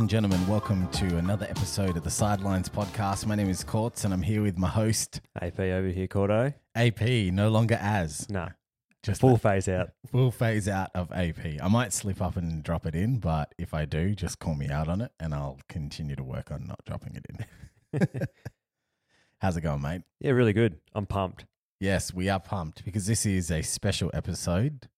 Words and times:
and 0.00 0.08
gentlemen, 0.08 0.46
welcome 0.46 0.88
to 0.92 1.18
another 1.18 1.44
episode 1.50 1.94
of 1.94 2.02
the 2.02 2.10
Sidelines 2.10 2.70
podcast. 2.70 3.26
My 3.26 3.34
name 3.34 3.50
is 3.50 3.62
Courts 3.62 4.04
and 4.04 4.14
I'm 4.14 4.22
here 4.22 4.40
with 4.40 4.56
my 4.56 4.66
host, 4.68 5.20
AP 5.42 5.60
over 5.60 5.88
here, 5.88 6.06
Cordo. 6.06 6.54
AP, 6.74 7.02
no 7.34 7.50
longer 7.50 7.78
as. 7.78 8.26
No, 8.30 8.48
Just 9.02 9.20
full 9.20 9.36
phase 9.36 9.68
out. 9.68 9.90
full 10.10 10.30
phase 10.30 10.68
out 10.68 10.88
of 10.94 11.12
AP. 11.12 11.60
I 11.62 11.68
might 11.68 11.92
slip 11.92 12.22
up 12.22 12.38
and 12.38 12.62
drop 12.62 12.86
it 12.86 12.94
in, 12.94 13.18
but 13.18 13.54
if 13.58 13.74
I 13.74 13.84
do, 13.84 14.14
just 14.14 14.38
call 14.38 14.54
me 14.54 14.70
out 14.70 14.88
on 14.88 15.02
it 15.02 15.12
and 15.20 15.34
I'll 15.34 15.60
continue 15.68 16.16
to 16.16 16.24
work 16.24 16.50
on 16.50 16.66
not 16.66 16.82
dropping 16.86 17.16
it 17.16 17.26
in. 17.92 18.08
How's 19.42 19.58
it 19.58 19.60
going, 19.60 19.82
mate? 19.82 20.00
Yeah, 20.18 20.30
really 20.30 20.54
good. 20.54 20.78
I'm 20.94 21.04
pumped. 21.04 21.44
Yes, 21.78 22.14
we 22.14 22.30
are 22.30 22.40
pumped 22.40 22.86
because 22.86 23.06
this 23.06 23.26
is 23.26 23.50
a 23.50 23.60
special 23.60 24.10
episode 24.14 24.88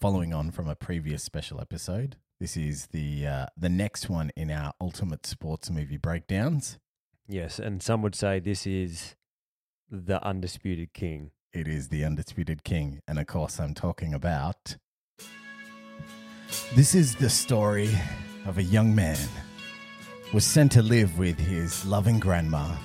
following 0.00 0.32
on 0.32 0.50
from 0.50 0.66
a 0.66 0.74
previous 0.76 1.22
special 1.22 1.60
episode. 1.60 2.16
This 2.38 2.56
is 2.56 2.88
the 2.88 3.26
uh, 3.26 3.46
the 3.56 3.70
next 3.70 4.10
one 4.10 4.30
in 4.36 4.50
our 4.50 4.72
ultimate 4.80 5.24
sports 5.24 5.70
movie 5.70 5.96
breakdowns. 5.96 6.78
Yes, 7.26 7.58
and 7.58 7.82
some 7.82 8.02
would 8.02 8.14
say 8.14 8.40
this 8.40 8.66
is 8.66 9.16
the 9.90 10.22
undisputed 10.24 10.92
king. 10.92 11.30
It 11.52 11.66
is 11.66 11.88
the 11.88 12.04
undisputed 12.04 12.62
king, 12.62 13.00
and 13.08 13.18
of 13.18 13.26
course, 13.26 13.58
I'm 13.58 13.72
talking 13.72 14.12
about. 14.12 14.76
This 16.74 16.94
is 16.94 17.16
the 17.16 17.30
story 17.30 17.90
of 18.44 18.58
a 18.58 18.62
young 18.62 18.94
man 18.94 19.18
was 20.32 20.44
sent 20.44 20.72
to 20.72 20.82
live 20.82 21.18
with 21.18 21.38
his 21.38 21.86
loving 21.86 22.18
grandma. 22.18 22.76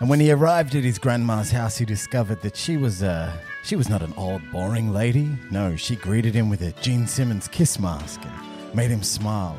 And 0.00 0.08
when 0.08 0.20
he 0.20 0.32
arrived 0.32 0.74
at 0.74 0.82
his 0.82 0.98
grandma's 0.98 1.50
house, 1.50 1.78
he 1.78 1.84
discovered 1.84 2.42
that 2.42 2.56
she 2.56 2.76
was 2.76 3.02
uh, 3.02 3.32
she 3.64 3.76
was 3.76 3.88
not 3.88 4.02
an 4.02 4.14
old, 4.16 4.42
boring 4.50 4.92
lady. 4.92 5.28
No, 5.50 5.76
she 5.76 5.96
greeted 5.96 6.34
him 6.34 6.48
with 6.48 6.62
a 6.62 6.72
Gene 6.80 7.06
Simmons 7.06 7.48
kiss 7.48 7.78
mask 7.78 8.20
and 8.24 8.74
made 8.74 8.90
him 8.90 9.02
smile. 9.02 9.56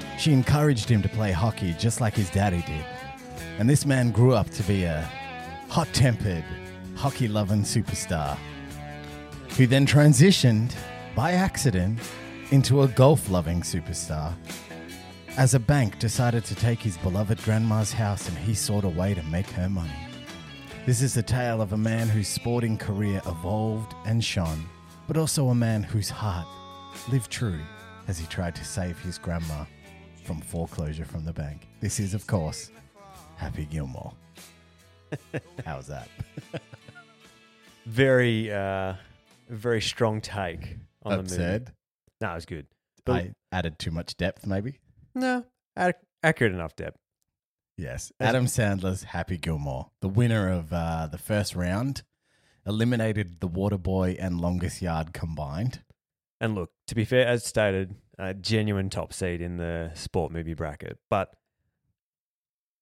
And 0.00 0.20
she 0.20 0.32
encouraged 0.32 0.88
him 0.88 1.02
to 1.02 1.08
play 1.08 1.32
hockey 1.32 1.74
just 1.78 2.00
like 2.00 2.14
his 2.14 2.30
daddy 2.30 2.62
did. 2.66 2.84
And 3.58 3.68
this 3.68 3.84
man 3.84 4.10
grew 4.10 4.34
up 4.34 4.48
to 4.50 4.62
be 4.62 4.84
a 4.84 5.10
hot 5.68 5.88
tempered, 5.92 6.44
hockey 6.94 7.28
loving 7.28 7.62
superstar 7.62 8.38
who 9.58 9.66
then 9.66 9.84
transitioned 9.84 10.72
by 11.16 11.32
accident 11.32 11.98
into 12.52 12.82
a 12.82 12.88
golf 12.88 13.28
loving 13.28 13.60
superstar. 13.60 14.32
As 15.36 15.52
a 15.54 15.58
bank 15.58 15.98
decided 15.98 16.44
to 16.44 16.54
take 16.54 16.78
his 16.78 16.96
beloved 16.98 17.42
grandma's 17.42 17.92
house 17.92 18.28
and 18.28 18.38
he 18.38 18.54
sought 18.54 18.84
a 18.84 18.88
way 18.88 19.14
to 19.14 19.22
make 19.24 19.48
her 19.50 19.68
money. 19.68 20.07
This 20.86 21.02
is 21.02 21.12
the 21.14 21.22
tale 21.22 21.60
of 21.60 21.72
a 21.72 21.76
man 21.76 22.08
whose 22.08 22.28
sporting 22.28 22.78
career 22.78 23.20
evolved 23.26 23.94
and 24.06 24.24
shone, 24.24 24.64
but 25.06 25.16
also 25.18 25.48
a 25.48 25.54
man 25.54 25.82
whose 25.82 26.08
heart 26.08 26.46
lived 27.10 27.30
true 27.30 27.60
as 28.06 28.18
he 28.18 28.26
tried 28.26 28.54
to 28.56 28.64
save 28.64 28.98
his 29.00 29.18
grandma 29.18 29.64
from 30.24 30.40
foreclosure 30.40 31.04
from 31.04 31.24
the 31.24 31.32
bank. 31.32 31.68
This 31.80 32.00
is, 32.00 32.14
of 32.14 32.26
course, 32.26 32.70
Happy 33.36 33.66
Gilmore. 33.66 34.12
How's 35.66 35.86
that? 35.88 36.08
Very, 37.86 38.50
uh, 38.52 38.94
very 39.50 39.80
strong 39.82 40.20
take 40.22 40.76
on 41.02 41.12
the 41.12 41.16
movie. 41.18 41.34
Absurd. 41.34 41.72
No, 42.20 42.32
it 42.32 42.34
was 42.34 42.46
good. 42.46 42.66
But 43.04 43.14
I 43.14 43.32
added 43.52 43.78
too 43.78 43.90
much 43.90 44.16
depth, 44.16 44.46
maybe. 44.46 44.78
no, 45.14 45.44
ac- 45.78 45.94
accurate 46.22 46.52
enough 46.52 46.74
depth. 46.76 46.98
Yes. 47.78 48.12
Adam 48.18 48.46
Sandler's 48.46 49.04
Happy 49.04 49.38
Gilmore, 49.38 49.90
the 50.00 50.08
winner 50.08 50.50
of 50.50 50.72
uh, 50.72 51.06
the 51.06 51.16
first 51.16 51.54
round, 51.54 52.02
eliminated 52.66 53.40
the 53.40 53.48
Waterboy 53.48 54.16
and 54.18 54.40
Longest 54.40 54.82
Yard 54.82 55.14
combined. 55.14 55.84
And 56.40 56.56
look, 56.56 56.70
to 56.88 56.94
be 56.96 57.04
fair, 57.04 57.26
as 57.26 57.44
stated, 57.44 57.94
a 58.18 58.34
genuine 58.34 58.90
top 58.90 59.12
seed 59.12 59.40
in 59.40 59.56
the 59.56 59.92
sport 59.94 60.32
movie 60.32 60.54
bracket. 60.54 60.98
But 61.08 61.32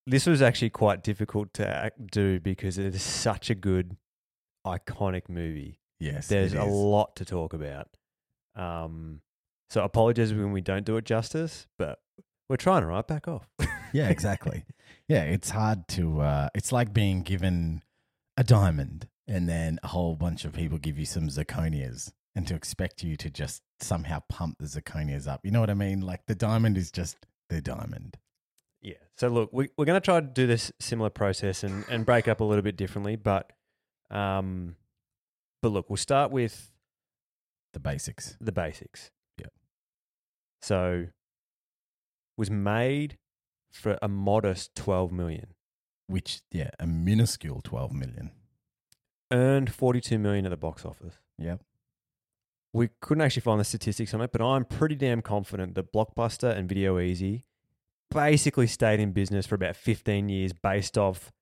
this 0.07 0.27
was 0.27 0.41
actually 0.41 0.71
quite 0.71 1.03
difficult 1.03 1.53
to 1.55 1.93
do 2.11 2.41
because 2.41 2.79
it 2.79 2.95
is 2.95 3.03
such 3.03 3.51
a 3.51 3.55
good, 3.55 3.97
iconic 4.67 5.29
movie. 5.29 5.79
Yes. 6.01 6.29
There's 6.29 6.55
it 6.55 6.59
a 6.59 6.65
lot 6.65 7.17
to 7.17 7.25
talk 7.27 7.53
about. 7.53 7.89
Um, 8.55 9.21
so 9.69 9.83
apologies 9.83 10.33
when 10.33 10.53
we 10.53 10.63
don't 10.63 10.87
do 10.87 10.97
it 10.97 11.05
justice, 11.05 11.67
but 11.79 11.99
we're 12.49 12.57
trying 12.57 12.83
to 12.83 12.87
right 12.89 13.07
back 13.07 13.27
off. 13.29 13.49
Yeah, 13.93 14.09
exactly. 14.09 14.65
yeah, 15.09 15.23
it's 15.25 15.51
hard 15.51 15.89
to. 15.89 16.21
Uh, 16.21 16.49
it's 16.55 16.73
like 16.73 16.93
being 16.93 17.23
given 17.23 17.83
a 18.37 18.45
diamond 18.45 19.09
and 19.27 19.49
then 19.49 19.79
a 19.83 19.89
whole 19.89 20.15
bunch 20.17 20.45
of 20.45 20.53
people 20.53 20.79
give 20.79 20.99
you 20.99 21.05
some 21.07 21.29
zirconias 21.29 22.13
and 22.35 22.47
to 22.47 22.55
expect 22.55 23.03
you 23.03 23.17
to 23.17 23.31
just 23.31 23.63
somehow 23.81 24.21
pump 24.29 24.57
the 24.59 24.67
zirconias 24.67 25.27
up. 25.27 25.41
You 25.45 25.51
know 25.51 25.61
what 25.61 25.71
I 25.71 25.75
mean? 25.75 26.01
Like 26.03 26.27
the 26.27 26.35
diamond 26.35 26.77
is 26.77 26.91
just 26.91 27.17
the 27.49 27.61
diamond. 27.61 28.19
yeah. 28.83 28.95
So 29.17 29.29
look, 29.29 29.51
we, 29.53 29.69
we're 29.79 29.87
going 29.87 30.01
to 30.01 30.05
try 30.05 30.21
to 30.21 30.27
do 30.27 30.47
this 30.47 30.71
similar 30.79 31.09
process 31.11 31.65
and, 31.65 31.85
and 31.89 32.05
break 32.05 32.29
up 32.29 32.41
a 32.41 32.45
little 32.45 32.63
bit 32.63 32.77
differently, 32.77 33.17
but 33.17 33.53
um, 34.11 34.77
but 35.63 35.71
look, 35.71 35.89
we'll 35.89 35.97
start 35.97 36.31
with 36.31 36.71
The 37.73 37.81
basics. 37.81 38.37
the 38.41 38.53
basics. 38.53 39.11
Yeah. 39.39 39.47
So 40.61 41.07
was 42.37 42.51
made 42.51 43.19
for 43.71 43.99
a 44.03 44.09
modest 44.09 44.75
12 44.75 45.13
million. 45.13 45.55
Which, 46.09 46.41
yeah, 46.53 46.71
a 46.79 46.87
minuscule 46.87 47.61
12 47.63 47.93
million. 47.93 48.31
Earned 49.33 49.73
42 49.73 50.19
million 50.19 50.47
at 50.47 50.51
the 50.51 50.57
box 50.57 50.85
office. 50.85 51.15
Yep. 51.39 51.61
We 52.73 52.91
couldn't 53.01 53.23
actually 53.23 53.43
find 53.43 53.59
the 53.59 53.65
statistics 53.65 54.15
on 54.15 54.21
it, 54.21 54.31
but 54.33 54.43
I'm 54.43 54.65
pretty 54.65 54.95
damn 54.95 55.23
confident 55.23 55.75
that 55.75 55.93
Blockbuster 55.93 56.55
and 56.57 56.69
Video 56.69 56.97
Ezy 56.99 57.43
basically 58.11 58.67
stayed 58.67 59.01
in 59.01 59.13
business 59.13 59.47
for 59.47 59.55
about 59.55 59.77
15 59.77 60.29
years 60.29 60.53
based 60.53 60.97
off 60.97 61.33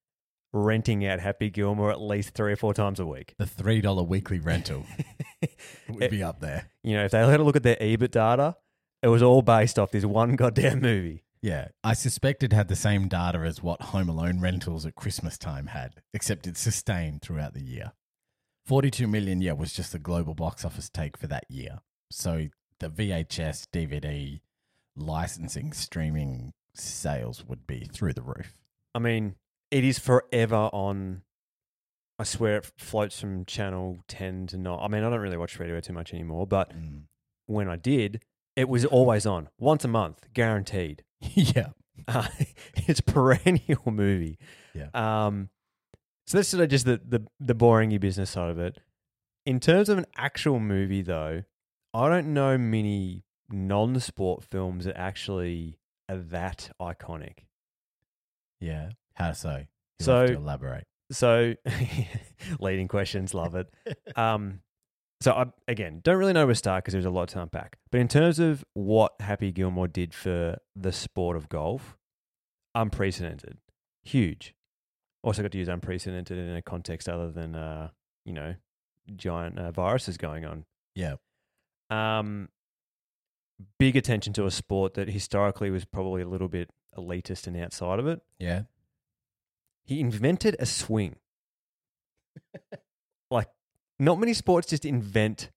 renting 0.53 1.05
out 1.05 1.21
Happy 1.21 1.51
Gilmore 1.51 1.91
at 1.91 2.01
least 2.01 2.31
three 2.31 2.53
or 2.53 2.57
four 2.57 2.73
times 2.73 3.01
a 3.01 3.07
week. 3.07 3.35
The 3.39 3.45
$3 3.45 4.07
weekly 4.07 4.39
rental 4.39 4.87
would 5.89 6.11
be 6.11 6.23
up 6.23 6.41
there. 6.41 6.71
you 6.83 6.97
know, 6.97 7.05
if 7.05 7.11
they 7.11 7.19
had 7.19 7.41
a 7.41 7.43
look 7.43 7.57
at 7.57 7.65
their 7.65 7.77
EBIT 7.77 8.13
data, 8.13 8.57
it 9.05 9.09
was 9.09 9.23
all 9.23 9.43
based 9.43 9.79
off 9.79 9.91
this 9.93 10.05
one 10.05 10.35
goddamn 10.35 10.81
movie. 10.81 11.23
Yeah, 11.43 11.69
I 11.85 11.93
suspect 11.93 12.43
it 12.43 12.55
had 12.55 12.69
the 12.69 12.75
same 12.77 13.07
data 13.07 13.41
as 13.41 13.63
what 13.63 13.83
Home 13.83 14.09
Alone 14.09 14.41
rentals 14.41 14.87
at 14.87 14.95
Christmas 14.95 15.37
time 15.37 15.67
had, 15.67 15.97
except 16.15 16.47
it 16.47 16.57
sustained 16.57 17.21
throughout 17.21 17.53
the 17.53 17.63
year. 17.63 17.93
42 18.65 19.07
million, 19.07 19.43
yeah, 19.43 19.53
was 19.53 19.75
just 19.75 19.93
the 19.93 19.99
global 19.99 20.35
box 20.35 20.65
office 20.65 20.89
take 20.89 21.19
for 21.19 21.27
that 21.27 21.45
year. 21.51 21.81
So 22.11 22.47
the 22.79 22.89
VHS, 22.89 23.67
DVD, 23.71 24.41
licensing, 24.97 25.75
streaming 25.75 26.55
sales 26.75 27.45
would 27.47 27.67
be 27.67 27.87
through 27.93 28.15
the 28.15 28.23
roof. 28.23 28.55
I 28.95 28.99
mean, 28.99 29.35
it 29.71 29.85
is 29.85 29.99
forever 29.99 30.71
on. 30.73 31.23
I 32.19 32.23
swear 32.25 32.57
it 32.59 32.71
floats 32.79 33.21
from 33.21 33.45
channel 33.45 33.99
10 34.09 34.47
to 34.49 34.57
9. 34.57 34.79
I 34.81 34.89
mean, 34.89 35.05
I 35.05 35.11
don't 35.11 35.21
really 35.21 35.37
watch 35.37 35.59
radio 35.59 35.81
too 35.81 35.93
much 35.93 36.15
anymore, 36.15 36.47
but 36.47 36.71
Mm. 36.75 37.03
when 37.47 37.69
I 37.69 37.77
did, 37.77 38.23
it 38.57 38.69
was 38.69 38.85
always 38.85 39.27
on 39.27 39.49
once 39.59 39.85
a 39.85 39.89
month, 39.89 40.27
guaranteed. 40.33 41.03
yeah. 41.21 41.69
Uh, 42.09 42.29
it's 42.77 43.01
perennial 43.01 43.83
movie. 43.87 44.39
Yeah. 44.75 44.89
Um, 44.95 45.49
so 46.27 46.39
that's 46.39 46.49
sort 46.49 46.63
of 46.65 46.71
just 46.71 46.87
the, 46.87 47.01
the 47.07 47.27
the 47.41 47.55
boringy 47.55 48.01
business 48.01 48.31
side 48.31 48.51
of 48.51 48.59
it. 48.59 48.79
In 49.47 49.61
terms 49.61 49.89
of 49.89 49.99
an 49.99 50.07
actual 50.17 50.59
movie, 50.59 51.03
though, 51.03 51.43
I 51.93 52.09
don't 52.09 52.33
know 52.33 52.57
many 52.57 53.25
non-sport 53.51 54.43
films 54.43 54.87
that 54.87 54.97
actually 54.97 55.79
are 56.09 56.17
that 56.17 56.71
iconic. 56.81 57.41
Yeah. 58.61 58.91
How 59.15 59.33
so? 59.33 59.65
You'll 59.99 60.05
So- 60.07 60.25
elaborate. 60.25 60.87
So, 61.13 61.55
leading 62.61 62.89
questions, 62.89 63.35
love 63.35 63.55
it. 63.55 63.69
Um, 64.17 64.61
so 65.25 65.33
I 65.33 65.47
again 65.67 66.01
don't 66.05 66.19
really 66.19 66.35
know 66.35 66.45
where 66.45 66.53
to 66.53 66.59
start 66.59 66.85
because 66.85 66.93
there's 66.93 67.07
a 67.07 67.11
lot 67.11 67.31
to 67.31 67.41
unpack. 67.41 67.79
But 67.91 68.03
in 68.03 68.09
terms 68.09 68.39
of 68.39 68.63
what 68.75 69.15
Happy 69.21 69.53
Gilmore 69.53 69.89
did 69.89 70.13
for 70.13 70.59
the 70.77 70.93
sport 70.93 71.39
of 71.39 71.49
golf, 71.49 71.97
unprecedented, 72.75 73.57
huge. 74.03 74.55
Also 75.23 75.41
got 75.41 75.53
to 75.53 75.59
use 75.59 75.69
unprecedented 75.69 76.37
in 76.37 76.55
a 76.55 76.61
context 76.61 77.09
other 77.09 77.31
than 77.31 77.55
uh, 77.55 77.89
you 78.27 78.35
know, 78.35 78.55
giant 79.17 79.59
uh, 79.59 79.71
viruses 79.71 80.19
going 80.19 80.45
on. 80.45 80.67
Yeah. 80.95 81.15
Um, 81.89 82.51
big 83.79 83.97
attention 83.97 84.35
to 84.35 84.45
a 84.45 84.51
sport 84.51 84.93
that 84.93 85.09
historically 85.09 85.71
was 85.71 85.87
probably 85.87 86.21
a 86.21 86.29
little 86.29 86.49
bit 86.49 86.69
elitist 86.99 87.47
and 87.47 87.57
outside 87.57 87.99
of 87.99 88.07
it. 88.07 88.21
Yeah. 88.39 88.65
He 89.87 90.01
invented 90.01 90.55
a 90.59 90.67
swing. 90.67 91.17
not 93.99 94.19
many 94.19 94.35
sports 94.35 94.69
just 94.69 94.85
invent 94.85 95.51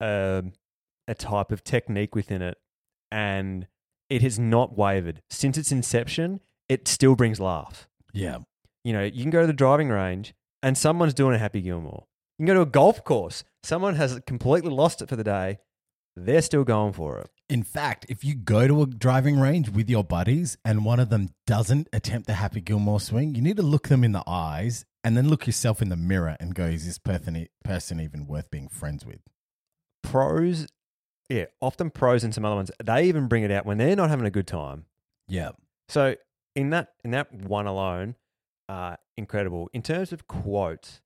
um, 0.00 0.52
a 1.06 1.14
type 1.14 1.52
of 1.52 1.62
technique 1.64 2.14
within 2.14 2.42
it, 2.42 2.58
and 3.10 3.66
it 4.08 4.22
has 4.22 4.38
not 4.38 4.76
wavered 4.76 5.22
since 5.30 5.58
its 5.58 5.72
inception. 5.72 6.40
It 6.68 6.88
still 6.88 7.16
brings 7.16 7.40
laughs. 7.40 7.86
Yeah. 8.12 8.38
You 8.84 8.92
know, 8.92 9.02
you 9.02 9.22
can 9.22 9.30
go 9.30 9.42
to 9.42 9.46
the 9.46 9.52
driving 9.52 9.88
range, 9.88 10.34
and 10.62 10.76
someone's 10.76 11.14
doing 11.14 11.34
a 11.34 11.38
Happy 11.38 11.60
Gilmore. 11.60 12.06
You 12.38 12.46
can 12.46 12.54
go 12.54 12.54
to 12.54 12.68
a 12.68 12.72
golf 12.72 13.04
course, 13.04 13.44
someone 13.62 13.96
has 13.96 14.18
completely 14.26 14.70
lost 14.70 15.02
it 15.02 15.08
for 15.08 15.16
the 15.16 15.24
day. 15.24 15.58
They're 16.26 16.42
still 16.42 16.64
going 16.64 16.92
for 16.92 17.18
it. 17.18 17.30
In 17.48 17.62
fact, 17.62 18.06
if 18.08 18.24
you 18.24 18.34
go 18.34 18.68
to 18.68 18.82
a 18.82 18.86
driving 18.86 19.40
range 19.40 19.70
with 19.70 19.90
your 19.90 20.04
buddies 20.04 20.56
and 20.64 20.84
one 20.84 21.00
of 21.00 21.10
them 21.10 21.30
doesn't 21.46 21.88
attempt 21.92 22.26
the 22.26 22.34
Happy 22.34 22.60
Gilmore 22.60 23.00
swing, 23.00 23.34
you 23.34 23.42
need 23.42 23.56
to 23.56 23.62
look 23.62 23.88
them 23.88 24.04
in 24.04 24.12
the 24.12 24.22
eyes 24.26 24.84
and 25.02 25.16
then 25.16 25.28
look 25.28 25.46
yourself 25.46 25.82
in 25.82 25.88
the 25.88 25.96
mirror 25.96 26.36
and 26.38 26.54
go, 26.54 26.64
is 26.64 26.86
this 26.86 26.98
person, 26.98 27.48
person 27.64 28.00
even 28.00 28.26
worth 28.26 28.50
being 28.50 28.68
friends 28.68 29.04
with? 29.04 29.20
Pros, 30.02 30.68
yeah, 31.28 31.46
often 31.60 31.90
pros 31.90 32.22
and 32.22 32.34
some 32.34 32.44
other 32.44 32.56
ones, 32.56 32.70
they 32.82 33.04
even 33.04 33.26
bring 33.26 33.42
it 33.42 33.50
out 33.50 33.66
when 33.66 33.78
they're 33.78 33.96
not 33.96 34.10
having 34.10 34.26
a 34.26 34.30
good 34.30 34.46
time. 34.46 34.84
Yeah. 35.28 35.50
So 35.88 36.14
in 36.54 36.70
that 36.70 36.88
in 37.04 37.12
that 37.12 37.32
one 37.32 37.66
alone, 37.66 38.16
uh, 38.68 38.96
incredible. 39.16 39.68
In 39.72 39.82
terms 39.82 40.12
of 40.12 40.26
quotes, 40.26 41.00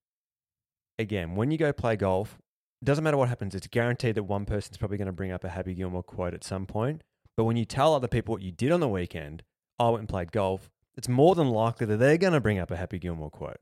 again, 0.98 1.34
when 1.34 1.50
you 1.50 1.58
go 1.58 1.72
play 1.72 1.96
golf, 1.96 2.38
doesn't 2.84 3.04
matter 3.04 3.16
what 3.16 3.28
happens. 3.28 3.54
It's 3.54 3.66
guaranteed 3.66 4.14
that 4.16 4.24
one 4.24 4.44
person's 4.46 4.76
probably 4.76 4.96
going 4.98 5.06
to 5.06 5.12
bring 5.12 5.32
up 5.32 5.44
a 5.44 5.48
Happy 5.48 5.74
Gilmore 5.74 6.02
quote 6.02 6.34
at 6.34 6.44
some 6.44 6.66
point. 6.66 7.02
But 7.36 7.44
when 7.44 7.56
you 7.56 7.64
tell 7.64 7.94
other 7.94 8.08
people 8.08 8.32
what 8.32 8.42
you 8.42 8.52
did 8.52 8.72
on 8.72 8.80
the 8.80 8.88
weekend, 8.88 9.42
I 9.78 9.88
went 9.88 10.00
and 10.00 10.08
played 10.08 10.32
golf. 10.32 10.70
It's 10.96 11.08
more 11.08 11.34
than 11.34 11.50
likely 11.50 11.86
that 11.86 11.96
they're 11.96 12.18
going 12.18 12.32
to 12.32 12.40
bring 12.40 12.58
up 12.58 12.70
a 12.70 12.76
Happy 12.76 12.98
Gilmore 12.98 13.30
quote. 13.30 13.60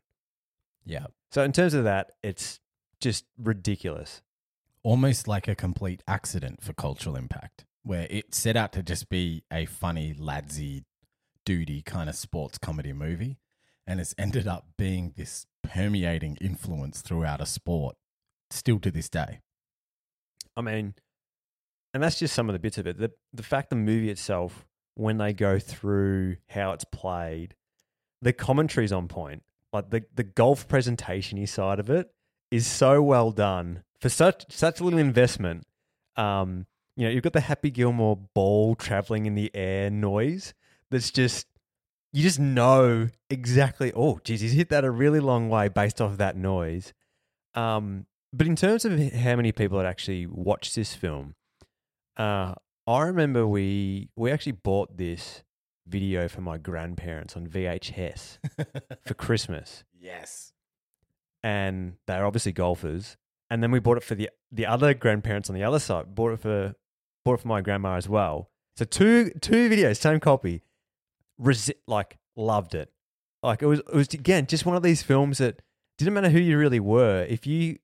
Yeah. 0.84 1.06
So 1.30 1.42
in 1.42 1.52
terms 1.52 1.74
of 1.74 1.84
that, 1.84 2.12
it's 2.22 2.60
just 3.00 3.24
ridiculous. 3.38 4.22
Almost 4.82 5.28
like 5.28 5.48
a 5.48 5.54
complete 5.54 6.02
accident 6.06 6.62
for 6.62 6.72
cultural 6.72 7.16
impact, 7.16 7.64
where 7.82 8.06
it 8.10 8.34
set 8.34 8.56
out 8.56 8.72
to 8.72 8.82
just 8.82 9.08
be 9.08 9.44
a 9.50 9.64
funny, 9.64 10.12
ladsy, 10.12 10.84
duty 11.44 11.82
kind 11.82 12.10
of 12.10 12.16
sports 12.16 12.58
comedy 12.58 12.92
movie. 12.92 13.38
And 13.86 14.00
it's 14.00 14.14
ended 14.18 14.46
up 14.46 14.66
being 14.76 15.14
this 15.16 15.46
permeating 15.62 16.36
influence 16.40 17.00
throughout 17.00 17.40
a 17.40 17.46
sport 17.46 17.96
still 18.52 18.78
to 18.80 18.90
this 18.90 19.08
day. 19.08 19.40
I 20.56 20.60
mean, 20.60 20.94
and 21.94 22.02
that's 22.02 22.18
just 22.18 22.34
some 22.34 22.48
of 22.48 22.52
the 22.52 22.58
bits 22.58 22.78
of 22.78 22.86
it. 22.86 22.98
The 22.98 23.12
the 23.32 23.42
fact 23.42 23.70
the 23.70 23.76
movie 23.76 24.10
itself, 24.10 24.66
when 24.94 25.18
they 25.18 25.32
go 25.32 25.58
through 25.58 26.36
how 26.48 26.72
it's 26.72 26.84
played, 26.84 27.54
the 28.20 28.32
commentary's 28.32 28.92
on 28.92 29.08
point. 29.08 29.42
Like 29.72 29.90
the 29.90 30.04
the 30.14 30.24
golf 30.24 30.68
presentation 30.68 31.44
side 31.46 31.78
of 31.78 31.90
it 31.90 32.10
is 32.50 32.66
so 32.66 33.02
well 33.02 33.30
done 33.30 33.82
for 34.00 34.08
such 34.08 34.44
such 34.50 34.80
a 34.80 34.84
little 34.84 34.98
investment. 34.98 35.66
Um, 36.16 36.66
you 36.96 37.06
know, 37.06 37.10
you've 37.10 37.22
got 37.22 37.32
the 37.32 37.40
Happy 37.40 37.70
Gilmore 37.70 38.18
ball 38.34 38.74
traveling 38.74 39.24
in 39.26 39.34
the 39.34 39.50
air 39.54 39.90
noise. 39.90 40.52
That's 40.90 41.10
just 41.10 41.46
you 42.12 42.22
just 42.22 42.38
know 42.38 43.08
exactly. 43.30 43.92
Oh, 43.94 44.20
geez, 44.22 44.42
he's 44.42 44.52
hit 44.52 44.68
that 44.68 44.84
a 44.84 44.90
really 44.90 45.20
long 45.20 45.48
way 45.48 45.68
based 45.68 46.00
off 46.00 46.18
that 46.18 46.36
noise. 46.36 46.92
Um, 47.54 48.06
but 48.32 48.46
in 48.46 48.56
terms 48.56 48.84
of 48.84 48.98
how 49.12 49.36
many 49.36 49.52
people 49.52 49.78
had 49.78 49.86
actually 49.86 50.26
watched 50.26 50.74
this 50.74 50.94
film, 50.94 51.34
uh, 52.16 52.54
I 52.86 53.00
remember 53.02 53.46
we 53.46 54.08
we 54.16 54.30
actually 54.30 54.52
bought 54.52 54.96
this 54.96 55.42
video 55.86 56.28
for 56.28 56.40
my 56.40 56.58
grandparents 56.58 57.36
on 57.36 57.46
VHS 57.46 58.38
for 59.06 59.14
Christmas, 59.14 59.84
Yes. 59.98 60.52
and 61.42 61.94
they're 62.06 62.24
obviously 62.26 62.52
golfers. 62.52 63.16
And 63.50 63.62
then 63.62 63.70
we 63.70 63.80
bought 63.80 63.98
it 63.98 64.02
for 64.04 64.14
the 64.14 64.30
the 64.50 64.66
other 64.66 64.94
grandparents 64.94 65.50
on 65.50 65.54
the 65.54 65.62
other 65.64 65.78
side. 65.78 66.14
Bought 66.14 66.32
it 66.32 66.40
for 66.40 66.74
bought 67.24 67.34
it 67.34 67.40
for 67.42 67.48
my 67.48 67.60
grandma 67.60 67.96
as 67.96 68.08
well. 68.08 68.50
So 68.76 68.84
two 68.86 69.30
two 69.40 69.68
videos, 69.68 69.98
same 69.98 70.20
copy. 70.20 70.62
Resi- 71.40 71.74
like 71.86 72.18
loved 72.36 72.74
it. 72.74 72.90
Like 73.42 73.60
it 73.62 73.66
was 73.66 73.80
it 73.80 73.94
was 73.94 74.08
again 74.14 74.46
just 74.46 74.64
one 74.64 74.76
of 74.76 74.82
these 74.82 75.02
films 75.02 75.38
that 75.38 75.60
didn't 75.98 76.14
matter 76.14 76.30
who 76.30 76.38
you 76.38 76.56
really 76.56 76.80
were. 76.80 77.24
If 77.28 77.46
you 77.46 77.78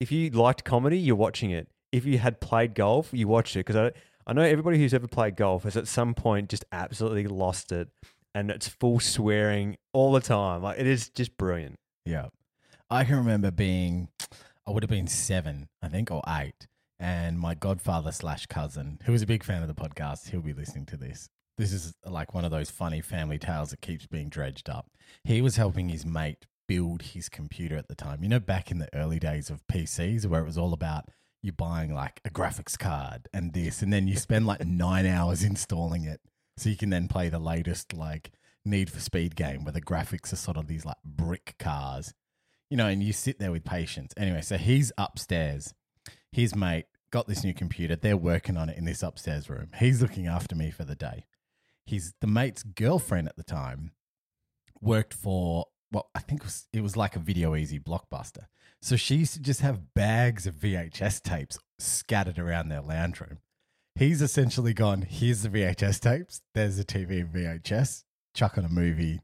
if 0.00 0.10
you 0.10 0.30
liked 0.30 0.64
comedy, 0.64 0.98
you're 0.98 1.14
watching 1.14 1.50
it. 1.50 1.68
If 1.92 2.04
you 2.04 2.18
had 2.18 2.40
played 2.40 2.74
golf, 2.74 3.10
you 3.12 3.28
watched 3.28 3.54
it 3.56 3.60
because 3.60 3.76
I 3.76 3.92
I 4.26 4.32
know 4.32 4.42
everybody 4.42 4.78
who's 4.78 4.94
ever 4.94 5.08
played 5.08 5.36
golf 5.36 5.64
has 5.64 5.76
at 5.76 5.88
some 5.88 6.14
point 6.14 6.50
just 6.50 6.64
absolutely 6.72 7.26
lost 7.26 7.72
it, 7.72 7.88
and 8.34 8.50
it's 8.50 8.68
full 8.68 9.00
swearing 9.00 9.76
all 9.92 10.12
the 10.12 10.20
time. 10.20 10.62
Like 10.62 10.78
it 10.78 10.86
is 10.86 11.08
just 11.08 11.36
brilliant. 11.36 11.78
Yeah. 12.04 12.28
I 12.88 13.04
can 13.04 13.16
remember 13.16 13.50
being, 13.50 14.08
I 14.66 14.72
would 14.72 14.82
have 14.82 14.90
been 14.90 15.06
seven, 15.06 15.68
I 15.80 15.88
think, 15.88 16.10
or 16.10 16.22
eight. 16.28 16.66
And 16.98 17.38
my 17.38 17.54
godfather 17.54 18.12
slash 18.12 18.46
cousin, 18.46 18.98
who 19.04 19.12
was 19.12 19.22
a 19.22 19.26
big 19.26 19.42
fan 19.42 19.62
of 19.62 19.68
the 19.68 19.74
podcast, 19.74 20.28
he'll 20.30 20.40
be 20.40 20.52
listening 20.52 20.86
to 20.86 20.96
this. 20.96 21.28
This 21.56 21.72
is 21.72 21.94
like 22.04 22.34
one 22.34 22.44
of 22.44 22.50
those 22.50 22.70
funny 22.70 23.00
family 23.00 23.38
tales 23.38 23.70
that 23.70 23.80
keeps 23.80 24.06
being 24.06 24.28
dredged 24.28 24.68
up. 24.68 24.86
He 25.24 25.40
was 25.40 25.56
helping 25.56 25.88
his 25.88 26.04
mate 26.04 26.46
build 26.70 27.02
his 27.02 27.28
computer 27.28 27.76
at 27.76 27.88
the 27.88 27.96
time. 27.96 28.22
You 28.22 28.28
know, 28.28 28.38
back 28.38 28.70
in 28.70 28.78
the 28.78 28.88
early 28.94 29.18
days 29.18 29.50
of 29.50 29.66
PCs 29.66 30.24
where 30.26 30.40
it 30.40 30.46
was 30.46 30.56
all 30.56 30.72
about 30.72 31.08
you 31.42 31.50
buying 31.50 31.92
like 31.92 32.20
a 32.24 32.30
graphics 32.30 32.78
card 32.78 33.28
and 33.34 33.52
this, 33.52 33.82
and 33.82 33.92
then 33.92 34.06
you 34.06 34.14
spend 34.14 34.46
like 34.46 34.64
nine 34.64 35.04
hours 35.04 35.42
installing 35.42 36.04
it 36.04 36.20
so 36.56 36.68
you 36.68 36.76
can 36.76 36.90
then 36.90 37.08
play 37.08 37.28
the 37.28 37.40
latest 37.40 37.92
like 37.92 38.30
Need 38.64 38.88
for 38.88 39.00
Speed 39.00 39.34
game 39.34 39.64
where 39.64 39.72
the 39.72 39.80
graphics 39.80 40.32
are 40.32 40.36
sort 40.36 40.56
of 40.56 40.68
these 40.68 40.84
like 40.84 40.98
brick 41.04 41.56
cars, 41.58 42.14
you 42.70 42.76
know, 42.76 42.86
and 42.86 43.02
you 43.02 43.12
sit 43.12 43.40
there 43.40 43.50
with 43.50 43.64
patience. 43.64 44.14
Anyway, 44.16 44.40
so 44.40 44.56
he's 44.56 44.92
upstairs. 44.96 45.74
His 46.30 46.54
mate 46.54 46.86
got 47.10 47.26
this 47.26 47.42
new 47.42 47.52
computer. 47.52 47.96
They're 47.96 48.16
working 48.16 48.56
on 48.56 48.68
it 48.68 48.78
in 48.78 48.84
this 48.84 49.02
upstairs 49.02 49.50
room. 49.50 49.70
He's 49.80 50.00
looking 50.00 50.28
after 50.28 50.54
me 50.54 50.70
for 50.70 50.84
the 50.84 50.94
day. 50.94 51.24
His 51.84 52.14
the 52.20 52.28
mate's 52.28 52.62
girlfriend 52.62 53.26
at 53.26 53.34
the 53.34 53.42
time 53.42 53.90
worked 54.80 55.14
for 55.14 55.66
well, 55.92 56.08
I 56.14 56.20
think 56.20 56.42
it 56.42 56.44
was, 56.44 56.68
it 56.72 56.82
was 56.82 56.96
like 56.96 57.16
a 57.16 57.20
Video 57.20 57.52
Ezy 57.52 57.82
blockbuster. 57.82 58.46
So 58.82 58.96
she 58.96 59.16
used 59.16 59.34
to 59.34 59.40
just 59.40 59.60
have 59.60 59.94
bags 59.94 60.46
of 60.46 60.54
VHS 60.54 61.22
tapes 61.22 61.58
scattered 61.78 62.38
around 62.38 62.68
their 62.68 62.80
lounge 62.80 63.20
room. 63.20 63.38
He's 63.94 64.22
essentially 64.22 64.72
gone, 64.72 65.02
here's 65.02 65.42
the 65.42 65.48
VHS 65.48 66.00
tapes, 66.00 66.40
there's 66.54 66.76
the 66.76 66.84
TV 66.84 67.20
and 67.20 67.32
VHS, 67.32 68.04
chuck 68.34 68.56
on 68.56 68.64
a 68.64 68.68
movie, 68.68 69.20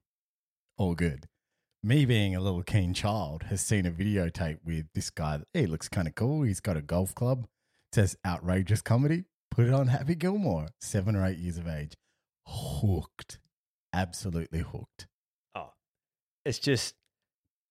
all 0.77 0.95
good. 0.95 1.27
Me 1.83 2.05
being 2.05 2.35
a 2.35 2.41
little 2.41 2.63
keen 2.63 2.93
child 2.93 3.45
has 3.45 3.61
seen 3.61 3.87
a 3.87 3.91
videotape 3.91 4.59
with 4.65 4.87
this 4.95 5.09
guy. 5.09 5.39
He 5.55 5.67
looks 5.67 5.89
kind 5.89 6.09
of 6.09 6.17
cool. 6.17 6.43
He's 6.43 6.61
got 6.61 6.77
a 6.77 6.83
golf 6.83 7.15
club. 7.15 7.45
It 7.45 7.95
says 7.95 8.17
outrageous 8.27 8.83
comedy. 8.83 9.25
Put 9.53 9.67
it 9.67 9.73
on 9.73 9.87
Happy 9.87 10.17
Gilmore. 10.17 10.67
Seven 10.81 11.15
or 11.15 11.25
eight 11.25 11.39
years 11.39 11.59
of 11.59 11.69
age. 11.69 11.93
Hooked. 12.47 13.39
Absolutely 13.93 14.61
hooked. 14.61 15.07
It's 16.47 16.59
just 16.59 16.95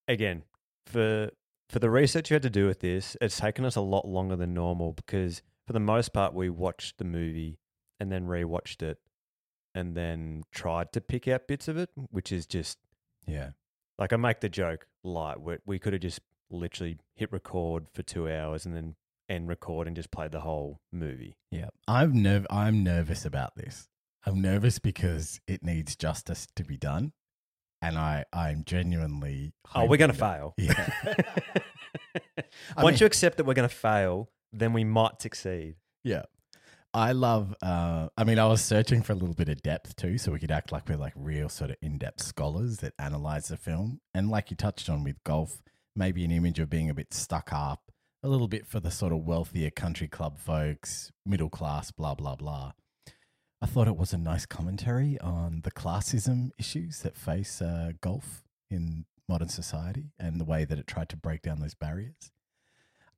again 0.07 0.43
for 0.85 1.31
for 1.69 1.79
the 1.79 1.89
research 1.89 2.29
you 2.29 2.35
had 2.35 2.43
to 2.43 2.49
do 2.49 2.67
with 2.67 2.79
this. 2.81 3.17
It's 3.21 3.39
taken 3.39 3.65
us 3.65 3.75
a 3.75 3.81
lot 3.81 4.07
longer 4.07 4.35
than 4.35 4.53
normal 4.53 4.93
because 4.93 5.41
for 5.65 5.73
the 5.73 5.79
most 5.79 6.13
part 6.13 6.33
we 6.33 6.49
watched 6.49 6.97
the 6.99 7.05
movie 7.05 7.57
and 7.99 8.11
then 8.11 8.27
rewatched 8.27 8.83
it 8.83 8.99
and 9.73 9.95
then 9.95 10.43
tried 10.51 10.91
to 10.93 11.01
pick 11.01 11.27
out 11.27 11.47
bits 11.47 11.67
of 11.67 11.77
it, 11.77 11.89
which 12.11 12.31
is 12.31 12.45
just 12.45 12.77
Yeah. 13.25 13.51
like 13.97 14.13
I 14.13 14.17
make 14.17 14.41
the 14.41 14.49
joke 14.49 14.85
light. 15.03 15.41
We, 15.41 15.57
we 15.65 15.79
could 15.79 15.93
have 15.93 16.01
just 16.03 16.19
literally 16.51 16.97
hit 17.15 17.31
record 17.31 17.87
for 17.93 18.03
two 18.03 18.29
hours 18.29 18.65
and 18.65 18.75
then 18.75 18.95
end 19.27 19.47
record 19.47 19.87
and 19.87 19.95
just 19.95 20.11
played 20.11 20.31
the 20.31 20.41
whole 20.41 20.79
movie. 20.91 21.35
Yeah, 21.49 21.69
I'm 21.87 22.13
nerv- 22.13 22.45
I'm 22.51 22.83
nervous 22.83 23.25
about 23.25 23.55
this. 23.55 23.89
I'm 24.25 24.39
nervous 24.41 24.77
because 24.79 25.39
it 25.47 25.63
needs 25.63 25.95
justice 25.95 26.47
to 26.55 26.63
be 26.63 26.77
done, 26.77 27.13
and 27.87 27.97
I 27.97 28.25
I'm 28.33 28.63
genuinely. 28.65 29.53
Oh, 29.73 29.85
we're 29.85 29.97
going 29.97 30.11
to 30.13 30.25
hoping 30.25 30.39
fail. 30.39 30.53
Yeah, 30.57 31.13
Once 32.77 32.95
mean- 32.95 32.97
you 32.99 33.05
accept 33.05 33.37
that 33.37 33.45
we're 33.45 33.53
going 33.53 33.67
to 33.69 33.73
fail, 33.75 34.29
then 34.51 34.73
we 34.73 34.83
might 34.83 35.21
succeed. 35.21 35.75
yeah. 36.03 36.23
I 36.93 37.11
love. 37.11 37.53
Uh, 37.61 38.07
I 38.17 38.23
mean, 38.23 38.39
I 38.39 38.45
was 38.47 38.61
searching 38.61 39.01
for 39.01 39.11
a 39.11 39.15
little 39.17 39.35
bit 39.35 39.49
of 39.49 39.61
depth 39.61 39.97
too, 39.97 40.17
so 40.17 40.31
we 40.31 40.39
could 40.39 40.49
act 40.49 40.71
like 40.71 40.87
we're 40.87 40.95
like 40.95 41.11
real 41.17 41.49
sort 41.49 41.69
of 41.71 41.75
in-depth 41.81 42.21
scholars 42.23 42.77
that 42.77 42.93
analyze 42.97 43.49
the 43.49 43.57
film. 43.57 43.99
And 44.13 44.29
like 44.31 44.49
you 44.49 44.55
touched 44.55 44.89
on 44.89 45.03
with 45.03 45.21
golf, 45.25 45.61
maybe 45.93 46.23
an 46.23 46.31
image 46.31 46.57
of 46.57 46.69
being 46.69 46.89
a 46.89 46.93
bit 46.93 47.13
stuck 47.13 47.49
up, 47.51 47.91
a 48.23 48.29
little 48.29 48.47
bit 48.47 48.65
for 48.65 48.79
the 48.79 48.91
sort 48.91 49.11
of 49.11 49.25
wealthier 49.25 49.71
country 49.71 50.07
club 50.07 50.39
folks, 50.39 51.11
middle 51.25 51.49
class, 51.49 51.91
blah 51.91 52.15
blah 52.15 52.37
blah. 52.37 52.71
I 53.65 53.67
thought 53.67 53.87
it 53.87 53.97
was 53.97 54.13
a 54.13 54.19
nice 54.19 54.45
commentary 54.45 55.19
on 55.21 55.61
the 55.63 55.71
classism 55.71 56.51
issues 56.55 56.99
that 56.99 57.17
face 57.17 57.63
uh, 57.63 57.93
golf 57.99 58.43
in 58.69 59.05
modern 59.27 59.49
society 59.49 60.11
and 60.19 60.39
the 60.39 60.45
way 60.45 60.65
that 60.65 60.77
it 60.77 60.85
tried 60.85 61.09
to 61.09 61.17
break 61.17 61.41
down 61.41 61.61
those 61.61 61.73
barriers. 61.73 62.31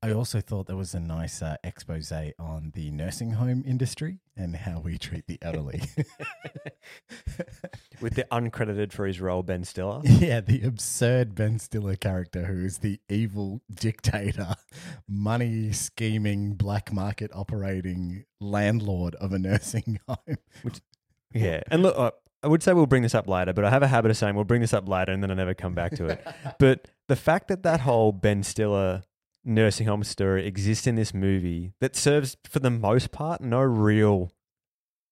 I 0.04 0.12
also 0.12 0.42
thought 0.42 0.68
there 0.68 0.76
was 0.76 0.94
a 0.94 1.00
nice 1.00 1.42
uh, 1.42 1.56
expose 1.64 2.12
on 2.12 2.72
the 2.76 2.92
nursing 2.92 3.32
home 3.32 3.64
industry 3.66 4.20
and 4.36 4.56
how 4.56 4.80
we 4.80 5.00
treat 5.00 5.26
the 5.26 5.40
elderly. 5.42 5.82
With 8.02 8.14
the 8.14 8.28
uncredited 8.32 8.94
for 8.94 9.08
his 9.08 9.20
role, 9.20 9.42
Ben 9.42 9.64
Stiller. 9.64 10.02
yeah, 10.04 10.40
the 10.40 10.62
absurd 10.62 11.34
Ben 11.34 11.58
Stiller 11.58 11.96
character 11.96 12.46
who 12.46 12.64
is 12.64 12.80
the 12.80 13.00
evil 13.10 13.62
dictator, 13.74 14.54
money 15.08 15.72
scheming, 15.72 16.54
black 16.54 16.94
market 16.94 17.32
operating 17.34 18.26
landlord 18.40 19.16
of 19.16 19.34
a 19.34 19.40
nursing 19.40 20.00
home. 20.08 20.38
Which, 20.62 20.80
Yeah. 21.34 21.62
And 21.72 21.82
look, 21.82 21.98
uh, 21.98 22.12
I 22.44 22.48
would 22.48 22.62
say 22.62 22.74
we'll 22.74 22.86
bring 22.86 23.02
this 23.02 23.16
up 23.16 23.28
later, 23.28 23.52
but 23.52 23.66
I 23.66 23.72
have 23.72 23.82
a 23.82 23.88
habit 23.88 24.12
of 24.12 24.18
saying 24.18 24.36
we'll 24.36 24.44
bring 24.46 24.62
this 24.62 24.74
up 24.74 24.88
later 24.88 25.12
and 25.12 25.24
then 25.24 25.32
I 25.32 25.34
never 25.34 25.56
come 25.56 25.74
back 25.74 25.96
to 25.96 26.06
it. 26.06 26.26
but 26.60 26.88
the 27.08 27.16
fact 27.16 27.48
that 27.48 27.64
that 27.64 27.82
whole 27.82 28.12
Ben 28.12 28.44
Stiller 28.44 29.02
nursing 29.48 29.88
home 29.88 30.04
story 30.04 30.46
exists 30.46 30.86
in 30.88 30.96
this 30.96 31.14
movie 31.14 31.74
that 31.82 31.96
serves, 31.96 32.36
for 32.50 32.60
the 32.60 32.70
most 32.70 33.12
part, 33.12 33.42
no 33.42 33.62
real. 33.62 34.32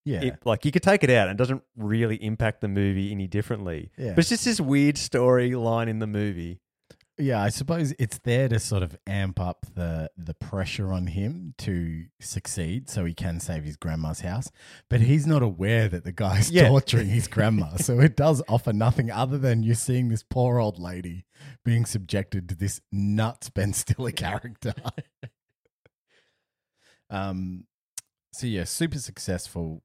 Yeah. 0.04 0.22
it- 0.22 0.38
like 0.46 0.64
you 0.64 0.70
could 0.70 0.84
take 0.84 1.02
it 1.02 1.10
out 1.10 1.28
and 1.28 1.36
it 1.36 1.38
doesn't 1.38 1.62
really 1.76 2.16
impact 2.22 2.60
the 2.60 2.68
movie 2.68 3.10
any 3.10 3.26
differently. 3.26 3.90
yeah. 3.98 4.10
But 4.10 4.18
it's 4.20 4.28
just 4.28 4.44
this 4.44 4.60
weird 4.60 4.94
storyline 4.96 5.88
in 5.88 5.98
the 5.98 6.06
movie. 6.06 6.60
Yeah, 7.18 7.42
I 7.42 7.48
suppose 7.48 7.94
it's 7.98 8.18
there 8.18 8.46
to 8.48 8.58
sort 8.58 8.82
of 8.82 8.94
amp 9.06 9.40
up 9.40 9.64
the 9.74 10.10
the 10.18 10.34
pressure 10.34 10.92
on 10.92 11.06
him 11.06 11.54
to 11.58 12.04
succeed 12.20 12.90
so 12.90 13.06
he 13.06 13.14
can 13.14 13.40
save 13.40 13.64
his 13.64 13.76
grandma's 13.78 14.20
house. 14.20 14.50
But 14.90 15.00
he's 15.00 15.26
not 15.26 15.42
aware 15.42 15.88
that 15.88 16.04
the 16.04 16.12
guy's 16.12 16.50
Yeah. 16.50 16.68
torturing 16.68 17.08
his 17.08 17.26
grandma. 17.26 17.76
so 17.76 18.00
it 18.00 18.16
does 18.16 18.42
offer 18.48 18.74
nothing 18.74 19.10
other 19.10 19.38
than 19.38 19.62
you're 19.62 19.74
seeing 19.74 20.10
this 20.10 20.22
poor 20.22 20.58
old 20.58 20.78
lady 20.78 21.24
being 21.64 21.86
subjected 21.86 22.50
to 22.50 22.54
this 22.54 22.82
nuts 22.92 23.48
Ben 23.48 23.72
Stiller 23.72 24.10
character. 24.12 24.74
um 27.10 27.64
so 28.32 28.46
yeah, 28.46 28.64
super 28.64 28.98
successful, 28.98 29.82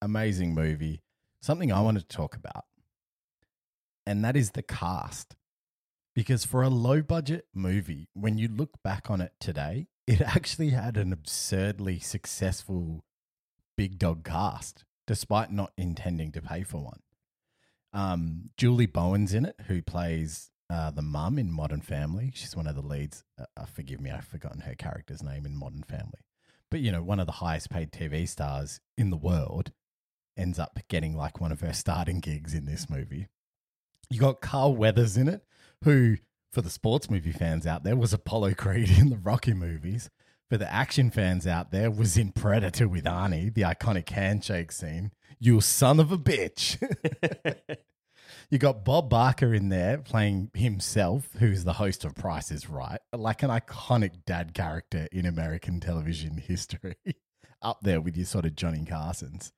amazing 0.00 0.54
movie. 0.54 1.02
Something 1.42 1.70
I 1.70 1.82
wanted 1.82 2.08
to 2.08 2.16
talk 2.16 2.34
about. 2.34 2.64
And 4.06 4.24
that 4.24 4.36
is 4.36 4.52
the 4.52 4.62
cast 4.62 5.36
because 6.16 6.46
for 6.46 6.62
a 6.62 6.70
low 6.70 7.02
budget 7.02 7.46
movie, 7.54 8.08
when 8.14 8.38
you 8.38 8.48
look 8.48 8.82
back 8.82 9.10
on 9.10 9.20
it 9.20 9.34
today, 9.38 9.86
it 10.06 10.20
actually 10.22 10.70
had 10.70 10.96
an 10.96 11.12
absurdly 11.12 12.00
successful 12.00 13.04
big 13.76 13.98
dog 13.98 14.24
cast, 14.24 14.84
despite 15.06 15.52
not 15.52 15.72
intending 15.76 16.32
to 16.32 16.40
pay 16.40 16.62
for 16.62 16.78
one. 16.78 17.00
Um, 17.92 18.50
Julie 18.56 18.86
Bowen's 18.86 19.34
in 19.34 19.44
it, 19.44 19.56
who 19.66 19.82
plays 19.82 20.50
uh, 20.70 20.90
the 20.90 21.02
mum 21.02 21.38
in 21.38 21.52
Modern 21.52 21.82
Family. 21.82 22.32
She's 22.34 22.56
one 22.56 22.66
of 22.66 22.74
the 22.74 22.82
leads. 22.82 23.22
Uh, 23.38 23.44
uh, 23.54 23.66
forgive 23.66 24.00
me, 24.00 24.10
I've 24.10 24.24
forgotten 24.24 24.62
her 24.62 24.74
character's 24.74 25.22
name 25.22 25.44
in 25.44 25.54
Modern 25.54 25.82
Family. 25.82 26.24
But, 26.70 26.80
you 26.80 26.90
know, 26.90 27.02
one 27.02 27.20
of 27.20 27.26
the 27.26 27.32
highest 27.32 27.68
paid 27.68 27.92
TV 27.92 28.26
stars 28.26 28.80
in 28.96 29.10
the 29.10 29.16
world 29.16 29.70
ends 30.34 30.58
up 30.58 30.78
getting 30.88 31.14
like 31.14 31.40
one 31.40 31.52
of 31.52 31.60
her 31.60 31.74
starting 31.74 32.20
gigs 32.20 32.54
in 32.54 32.64
this 32.64 32.88
movie. 32.88 33.28
You 34.08 34.20
got 34.20 34.40
Carl 34.40 34.74
Weathers 34.74 35.16
in 35.16 35.28
it, 35.28 35.42
who, 35.84 36.16
for 36.52 36.62
the 36.62 36.70
sports 36.70 37.10
movie 37.10 37.32
fans 37.32 37.66
out 37.66 37.84
there, 37.84 37.96
was 37.96 38.12
Apollo 38.12 38.54
Creed 38.54 38.90
in 38.90 39.10
the 39.10 39.16
Rocky 39.16 39.54
movies. 39.54 40.10
For 40.48 40.56
the 40.56 40.72
action 40.72 41.10
fans 41.10 41.46
out 41.46 41.72
there, 41.72 41.90
was 41.90 42.16
in 42.16 42.30
Predator 42.30 42.86
with 42.86 43.04
Arnie, 43.04 43.52
the 43.52 43.62
iconic 43.62 44.08
handshake 44.08 44.70
scene. 44.70 45.10
You 45.40 45.60
son 45.60 45.98
of 45.98 46.12
a 46.12 46.18
bitch. 46.18 46.80
you 48.50 48.58
got 48.58 48.84
Bob 48.84 49.10
Barker 49.10 49.52
in 49.52 49.70
there 49.70 49.98
playing 49.98 50.50
himself, 50.54 51.30
who's 51.40 51.64
the 51.64 51.74
host 51.74 52.04
of 52.04 52.14
Price 52.14 52.52
is 52.52 52.70
Right, 52.70 53.00
like 53.12 53.42
an 53.42 53.50
iconic 53.50 54.24
dad 54.24 54.54
character 54.54 55.08
in 55.10 55.26
American 55.26 55.80
television 55.80 56.36
history, 56.38 56.96
up 57.62 57.80
there 57.82 58.00
with 58.00 58.16
your 58.16 58.26
sort 58.26 58.44
of 58.44 58.54
Johnny 58.54 58.84
Carsons. 58.84 59.50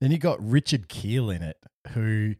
Then 0.00 0.10
you 0.10 0.18
got 0.18 0.42
Richard 0.42 0.88
Kiel 0.88 1.30
in 1.30 1.42
it, 1.42 1.58
who 1.92 2.34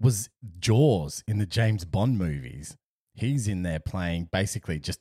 was 0.00 0.30
Jaws 0.60 1.24
in 1.26 1.38
the 1.38 1.46
James 1.46 1.84
Bond 1.84 2.18
movies. 2.18 2.76
He's 3.14 3.48
in 3.48 3.62
there 3.62 3.80
playing 3.80 4.28
basically 4.30 4.78
just 4.78 5.00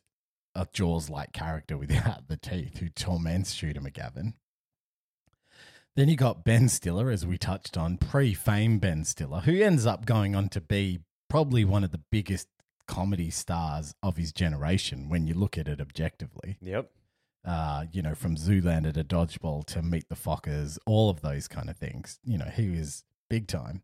a 0.55 0.67
Jaws 0.73 1.09
like 1.09 1.33
character 1.33 1.77
without 1.77 2.27
the 2.27 2.37
teeth 2.37 2.79
who 2.79 2.89
torments 2.89 3.53
Shooter 3.53 3.81
McGavin. 3.81 4.33
Then 5.95 6.09
you 6.09 6.15
got 6.15 6.43
Ben 6.43 6.69
Stiller, 6.69 7.09
as 7.09 7.25
we 7.25 7.37
touched 7.37 7.75
on, 7.75 7.97
pre 7.97 8.33
fame 8.33 8.77
Ben 8.77 9.03
Stiller, 9.03 9.39
who 9.41 9.61
ends 9.61 9.85
up 9.85 10.05
going 10.05 10.35
on 10.35 10.49
to 10.49 10.61
be 10.61 10.99
probably 11.29 11.65
one 11.65 11.83
of 11.83 11.91
the 11.91 12.01
biggest 12.11 12.47
comedy 12.87 13.29
stars 13.29 13.93
of 14.01 14.15
his 14.17 14.31
generation 14.31 15.09
when 15.09 15.27
you 15.27 15.33
look 15.33 15.57
at 15.57 15.67
it 15.67 15.81
objectively 15.81 16.55
Yep. 16.61 16.89
uh, 17.45 17.85
you 17.91 18.01
know, 18.01 18.15
from 18.15 18.37
Zoolander 18.37 18.93
to 18.93 19.03
Dodgeball 19.03 19.65
to 19.65 19.81
Meet 19.81 20.07
the 20.07 20.15
Fockers, 20.15 20.77
all 20.85 21.09
of 21.09 21.21
those 21.21 21.47
kind 21.47 21.69
of 21.69 21.75
things. 21.77 22.19
You 22.23 22.37
know, 22.37 22.45
he 22.45 22.69
was 22.69 23.03
big 23.29 23.47
time. 23.47 23.81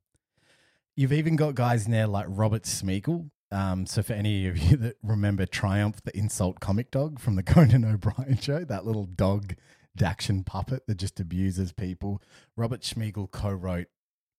You've 0.95 1.13
even 1.13 1.35
got 1.35 1.55
guys 1.55 1.85
in 1.85 1.91
there 1.91 2.07
like 2.07 2.27
Robert 2.29 2.63
Smigel. 2.63 3.29
Um, 3.51 3.85
so 3.85 4.03
for 4.03 4.13
any 4.13 4.47
of 4.47 4.57
you 4.57 4.77
that 4.77 4.97
remember 5.01 5.45
Triumph, 5.45 6.01
the 6.03 6.15
insult 6.17 6.59
comic 6.59 6.91
dog 6.91 7.19
from 7.19 7.35
the 7.35 7.43
Conan 7.43 7.85
O'Brien 7.85 8.37
show, 8.37 8.63
that 8.63 8.85
little 8.85 9.05
dog 9.05 9.55
Daction 9.95 10.43
puppet 10.43 10.87
that 10.87 10.97
just 10.97 11.19
abuses 11.19 11.71
people, 11.71 12.21
Robert 12.57 12.81
Smigel 12.81 13.29
co-wrote 13.29 13.87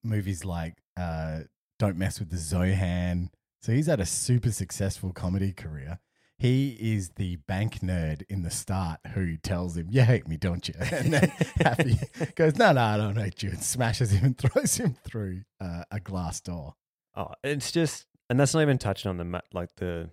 movies 0.03 0.45
like 0.45 0.83
uh, 0.97 1.41
Don't 1.79 1.97
Mess 1.97 2.19
with 2.19 2.31
the 2.31 2.37
Zohan. 2.37 3.29
So 3.63 3.73
he's 3.73 3.87
had 3.87 4.01
a 4.01 4.07
super 4.07 4.51
successful 4.51 5.13
comedy 5.13 5.53
career 5.53 6.01
he 6.39 6.77
is 6.81 7.11
the 7.11 7.37
bank 7.37 7.81
nerd 7.81 8.23
in 8.29 8.43
the 8.43 8.51
start 8.51 9.01
who 9.15 9.37
tells 9.37 9.77
him, 9.77 9.89
"You 9.91 10.03
hate 10.03 10.27
me, 10.29 10.37
don't 10.37 10.67
you?" 10.69 10.75
And 10.81 11.13
then 11.13 11.33
Happy 11.57 11.99
goes, 12.35 12.57
"No, 12.57 12.73
no, 12.73 12.83
I 12.83 12.97
don't 12.97 13.17
hate 13.17 13.43
you," 13.43 13.51
and 13.51 13.63
smashes 13.63 14.11
him 14.11 14.25
and 14.25 14.39
throws 14.53 14.77
him 14.77 14.97
through 15.05 15.43
uh, 15.61 15.85
a 15.91 16.01
glass 16.01 16.41
door. 16.41 16.75
Oh, 17.17 17.35
it's 17.45 17.71
just, 17.71 18.07
and 18.29 18.39
that's 18.39 18.55
not 18.55 18.63
even 18.63 18.79
touching 18.79 19.09
on 19.09 19.19
the 19.19 19.43
like 19.53 19.77
the, 19.77 20.11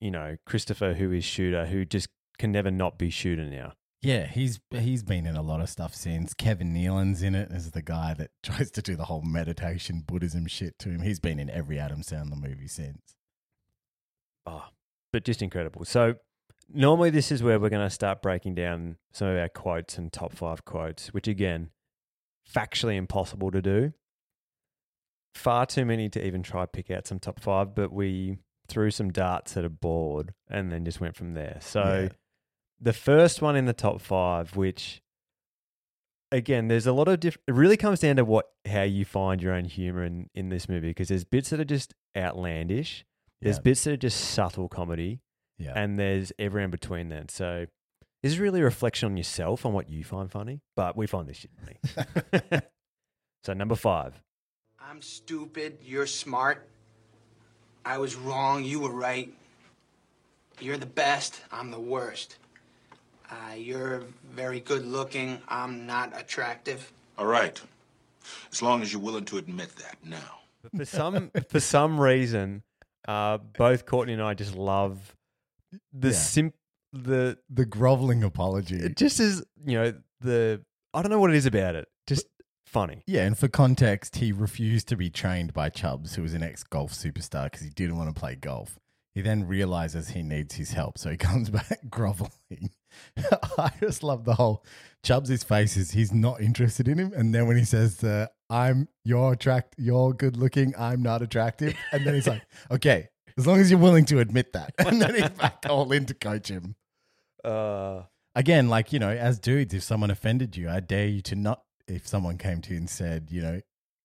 you 0.00 0.10
know, 0.10 0.36
Christopher 0.46 0.94
who 0.94 1.12
is 1.12 1.24
shooter 1.24 1.66
who 1.66 1.84
just 1.84 2.08
can 2.38 2.52
never 2.52 2.70
not 2.70 2.98
be 2.98 3.10
shooter 3.10 3.44
now. 3.44 3.74
Yeah, 4.02 4.26
he's 4.26 4.60
he's 4.70 5.02
been 5.02 5.26
in 5.26 5.36
a 5.36 5.42
lot 5.42 5.60
of 5.60 5.68
stuff 5.68 5.94
since. 5.94 6.32
Kevin 6.32 6.72
Nealon's 6.74 7.22
in 7.22 7.34
it 7.34 7.50
as 7.52 7.72
the 7.72 7.82
guy 7.82 8.14
that 8.14 8.30
tries 8.42 8.70
to 8.72 8.82
do 8.82 8.96
the 8.96 9.04
whole 9.04 9.22
meditation 9.22 10.02
Buddhism 10.06 10.46
shit 10.46 10.78
to 10.78 10.88
him. 10.88 11.02
He's 11.02 11.20
been 11.20 11.38
in 11.38 11.50
every 11.50 11.78
Adam 11.78 12.00
Sandler 12.00 12.40
movie 12.40 12.66
since. 12.66 13.14
Oh, 14.46 14.64
but 15.12 15.24
just 15.24 15.42
incredible. 15.42 15.84
So 15.84 16.14
normally 16.72 17.10
this 17.10 17.32
is 17.32 17.42
where 17.42 17.58
we're 17.58 17.68
going 17.68 17.86
to 17.86 17.94
start 17.94 18.22
breaking 18.22 18.54
down 18.54 18.96
some 19.12 19.28
of 19.28 19.36
our 19.38 19.48
quotes 19.48 19.98
and 19.98 20.12
top 20.12 20.32
five 20.32 20.64
quotes, 20.64 21.08
which 21.12 21.26
again, 21.28 21.70
factually 22.52 22.96
impossible 22.96 23.50
to 23.50 23.62
do. 23.62 23.92
Far 25.34 25.66
too 25.66 25.84
many 25.84 26.08
to 26.08 26.24
even 26.24 26.42
try 26.42 26.66
pick 26.66 26.90
out 26.90 27.06
some 27.06 27.18
top 27.20 27.40
five, 27.40 27.74
but 27.74 27.92
we 27.92 28.38
threw 28.68 28.90
some 28.90 29.10
darts 29.10 29.56
at 29.56 29.64
a 29.64 29.68
board 29.70 30.34
and 30.48 30.70
then 30.72 30.84
just 30.84 31.00
went 31.00 31.16
from 31.16 31.34
there. 31.34 31.58
So 31.60 32.02
Yeah. 32.02 32.16
the 32.80 32.92
first 32.92 33.40
one 33.42 33.56
in 33.56 33.64
the 33.66 33.72
top 33.72 34.00
five, 34.00 34.56
which 34.56 35.00
again, 36.32 36.68
there's 36.68 36.86
a 36.86 36.92
lot 36.92 37.08
of 37.08 37.20
different. 37.20 37.42
It 37.48 37.54
really 37.54 37.76
comes 37.76 38.00
down 38.00 38.16
to 38.16 38.24
what 38.24 38.46
how 38.66 38.82
you 38.82 39.04
find 39.04 39.42
your 39.42 39.52
own 39.54 39.64
humor 39.64 40.04
in 40.04 40.28
in 40.34 40.48
this 40.48 40.68
movie 40.68 40.88
because 40.90 41.08
there's 41.08 41.24
bits 41.24 41.50
that 41.50 41.60
are 41.60 41.64
just 41.64 41.94
outlandish, 42.16 43.04
there's 43.40 43.56
Yeah. 43.56 43.62
bits 43.62 43.84
that 43.84 43.92
are 43.92 43.96
just 43.96 44.20
subtle 44.20 44.68
comedy, 44.68 45.20
Yeah. 45.58 45.72
and 45.74 45.98
there's 45.98 46.32
everywhere 46.38 46.64
in 46.64 46.70
between. 46.70 47.08
Then, 47.08 47.28
so 47.28 47.66
this 48.22 48.32
is 48.32 48.38
really 48.38 48.60
a 48.60 48.64
reflection 48.64 49.10
on 49.10 49.16
yourself 49.16 49.64
on 49.66 49.72
what 49.72 49.88
you 49.90 50.04
find 50.04 50.30
funny, 50.30 50.60
but 50.76 50.96
we 50.96 51.06
find 51.06 51.28
this 51.28 51.38
shit 51.38 51.50
funny. 51.58 52.62
so 53.44 53.52
number 53.54 53.74
five, 53.76 54.20
I'm 54.80 55.02
stupid, 55.02 55.78
you're 55.84 56.06
smart. 56.06 56.66
I 57.84 57.98
was 57.98 58.14
wrong, 58.16 58.64
you 58.64 58.80
were 58.80 58.92
right. 58.92 59.32
You're 60.60 60.76
the 60.76 60.86
best, 60.86 61.40
I'm 61.50 61.70
the 61.70 61.80
worst. 61.80 62.36
Uh, 63.30 63.54
you're 63.54 64.02
very 64.32 64.60
good 64.60 64.84
looking, 64.84 65.40
I'm 65.48 65.86
not 65.86 66.18
attractive. 66.18 66.92
All 67.16 67.26
right. 67.26 67.58
As 68.52 68.60
long 68.60 68.82
as 68.82 68.92
you're 68.92 69.00
willing 69.00 69.24
to 69.26 69.38
admit 69.38 69.74
that 69.76 69.96
now. 70.04 70.40
But 70.62 70.76
for 70.76 70.84
some 70.84 71.30
for 71.48 71.60
some 71.60 71.98
reason, 71.98 72.62
uh, 73.08 73.38
both 73.38 73.86
Courtney 73.86 74.12
and 74.14 74.22
I 74.22 74.34
just 74.34 74.54
love 74.54 75.14
the 75.92 76.08
Yeah. 76.08 76.14
sim 76.14 76.52
the 76.92 77.38
the 77.48 77.64
groveling 77.64 78.22
apology. 78.24 78.76
it 78.76 78.96
just 78.96 79.20
is 79.20 79.44
you 79.64 79.78
know 79.78 79.94
the 80.20 80.62
I 80.92 81.02
don't 81.02 81.10
know 81.10 81.20
what 81.20 81.30
it 81.30 81.36
is 81.36 81.46
about 81.46 81.76
it, 81.76 81.86
just 82.08 82.26
funny. 82.66 83.02
Yeah, 83.06 83.24
and 83.26 83.38
for 83.38 83.46
context, 83.48 84.16
he 84.16 84.32
refused 84.32 84.88
to 84.88 84.96
be 84.96 85.08
trained 85.10 85.52
by 85.54 85.68
Chubbs, 85.70 86.16
who 86.16 86.22
was 86.22 86.34
an 86.34 86.42
ex 86.42 86.64
golf 86.64 86.92
superstar, 86.92 87.44
because 87.44 87.60
he 87.62 87.70
didn't 87.70 87.96
want 87.96 88.12
to 88.12 88.18
play 88.18 88.34
golf. 88.34 88.78
He 89.14 89.22
then 89.22 89.46
realizes 89.46 90.08
he 90.10 90.22
needs 90.22 90.54
his 90.56 90.72
help, 90.72 90.98
so 90.98 91.10
he 91.10 91.16
comes 91.28 91.48
back 91.50 91.78
groveling. 91.88 92.70
I 93.58 93.70
just 93.80 94.02
love 94.02 94.24
the 94.24 94.34
whole 94.34 94.64
Chubbs' 95.04 95.44
face 95.44 95.76
is 95.76 95.92
he's 95.92 96.12
not 96.12 96.40
interested 96.40 96.88
in 96.88 96.98
him, 96.98 97.12
and 97.14 97.32
then 97.32 97.46
when 97.46 97.56
he 97.56 97.64
says, 97.64 98.02
uh, 98.02 98.26
"I'm 98.50 98.88
you're 99.04 99.32
attract, 99.32 99.76
you're 99.78 100.12
good 100.12 100.36
looking, 100.36 100.74
I'm 100.76 101.02
not 101.02 101.22
attractive," 101.22 101.74
and 101.92 102.04
then 102.04 102.14
he's 102.14 102.26
like, 102.26 102.42
"Okay, 102.70 103.08
as 103.38 103.46
long 103.46 103.58
as 103.60 103.70
you're 103.70 103.80
willing 103.80 104.04
to 104.06 104.18
admit 104.18 104.52
that," 104.52 104.74
and 104.78 105.00
then 105.00 105.14
he's 105.14 105.30
back 105.30 105.64
all 105.68 105.90
in 105.92 106.04
to 106.06 106.14
coach 106.14 106.48
him 106.48 106.74
Uh, 107.44 108.02
again, 108.34 108.68
like, 108.68 108.92
you 108.92 108.98
know, 108.98 109.10
as 109.10 109.38
dudes, 109.38 109.72
if 109.74 109.82
someone 109.82 110.10
offended 110.10 110.56
you, 110.56 110.68
I 110.68 110.80
dare 110.80 111.06
you 111.06 111.22
to 111.22 111.34
not, 111.36 111.62
if 111.86 112.06
someone 112.06 112.36
came 112.38 112.60
to 112.62 112.72
you 112.72 112.78
and 112.78 112.90
said, 112.90 113.28
you 113.30 113.40
know, 113.42 113.60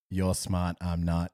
you're 0.10 0.34
smart, 0.36 0.78
I'm 0.82 1.04
not, 1.04 1.32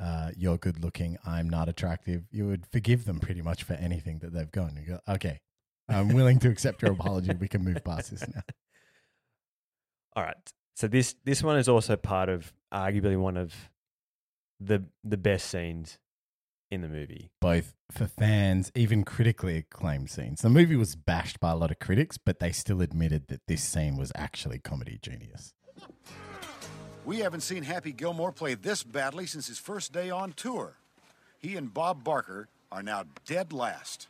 uh, 0.00 0.30
you're 0.36 0.58
good 0.58 0.82
looking, 0.82 1.16
I'm 1.24 1.48
not 1.48 1.68
attractive, 1.68 2.24
you 2.30 2.46
would 2.46 2.66
forgive 2.66 3.04
them 3.06 3.18
pretty 3.20 3.42
much 3.42 3.62
for 3.64 3.74
anything 3.74 4.18
that 4.18 4.32
they've 4.32 4.50
gone. 4.50 4.76
You 4.78 4.86
go, 4.94 5.00
okay, 5.14 5.40
I'm 5.88 6.08
willing 6.08 6.38
to 6.40 6.48
accept 6.50 6.82
your 6.82 6.92
apology. 6.92 7.32
We 7.34 7.48
can 7.48 7.64
move 7.64 7.82
past 7.82 8.10
this 8.10 8.26
now. 8.28 8.42
all 10.16 10.22
right. 10.24 10.52
So 10.78 10.86
this 10.86 11.16
this 11.24 11.42
one 11.42 11.58
is 11.58 11.68
also 11.68 11.96
part 11.96 12.28
of 12.28 12.52
arguably 12.72 13.18
one 13.18 13.36
of 13.36 13.52
the 14.60 14.84
the 15.02 15.16
best 15.16 15.50
scenes 15.50 15.98
in 16.70 16.82
the 16.82 16.88
movie. 16.88 17.30
both 17.40 17.74
for 17.90 18.06
fans, 18.06 18.70
even 18.76 19.02
critically 19.02 19.56
acclaimed 19.56 20.08
scenes. 20.08 20.40
The 20.40 20.48
movie 20.48 20.76
was 20.76 20.94
bashed 20.94 21.40
by 21.40 21.50
a 21.50 21.56
lot 21.56 21.72
of 21.72 21.80
critics, 21.80 22.16
but 22.16 22.38
they 22.38 22.52
still 22.52 22.80
admitted 22.80 23.26
that 23.26 23.40
this 23.48 23.64
scene 23.64 23.96
was 23.96 24.12
actually 24.14 24.60
comedy 24.60 25.00
genius. 25.02 25.52
We 27.04 27.18
haven't 27.20 27.40
seen 27.40 27.64
Happy 27.64 27.90
Gilmore 27.90 28.30
play 28.30 28.54
this 28.54 28.84
badly 28.84 29.26
since 29.26 29.48
his 29.48 29.58
first 29.58 29.92
day 29.92 30.10
on 30.10 30.32
tour. 30.32 30.74
He 31.40 31.56
and 31.56 31.74
Bob 31.74 32.04
Barker 32.04 32.46
are 32.70 32.84
now 32.84 33.02
dead 33.26 33.52
last. 33.52 34.06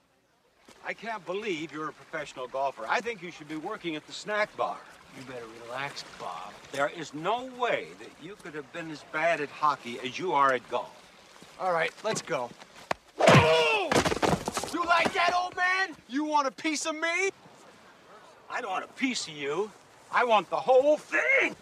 I 0.86 0.92
can't 0.92 1.24
believe 1.24 1.72
you're 1.72 1.88
a 1.88 1.92
professional 1.94 2.46
golfer. 2.46 2.84
I 2.86 3.00
think 3.00 3.22
you 3.22 3.30
should 3.30 3.48
be 3.48 3.56
working 3.56 3.96
at 3.96 4.06
the 4.06 4.12
snack 4.12 4.54
bar. 4.54 4.76
You 5.18 5.24
better 5.24 5.46
relax, 5.66 6.04
Bob. 6.20 6.52
There 6.70 6.90
is 6.96 7.12
no 7.12 7.46
way 7.58 7.88
that 7.98 8.10
you 8.22 8.36
could 8.36 8.54
have 8.54 8.72
been 8.72 8.88
as 8.90 9.02
bad 9.12 9.40
at 9.40 9.48
hockey 9.48 9.98
as 10.04 10.16
you 10.16 10.32
are 10.32 10.52
at 10.52 10.68
golf. 10.70 10.94
All 11.58 11.72
right, 11.72 11.92
let's 12.04 12.22
go. 12.22 12.50
Oh! 13.18 13.90
You 14.72 14.84
like 14.84 15.12
that, 15.14 15.32
old 15.34 15.56
man? 15.56 15.96
You 16.08 16.24
want 16.24 16.46
a 16.46 16.52
piece 16.52 16.86
of 16.86 16.94
me? 16.94 17.30
I 18.48 18.60
don't 18.60 18.70
want 18.70 18.84
a 18.84 18.92
piece 18.94 19.26
of 19.26 19.34
you. 19.34 19.72
I 20.12 20.24
want 20.24 20.48
the 20.50 20.56
whole 20.56 20.96
thing. 20.96 21.56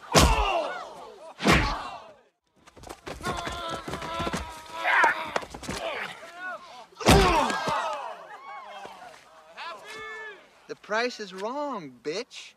The 10.69 10.77
price 10.83 11.21
is 11.21 11.33
wrong, 11.33 11.93
bitch. 12.03 12.56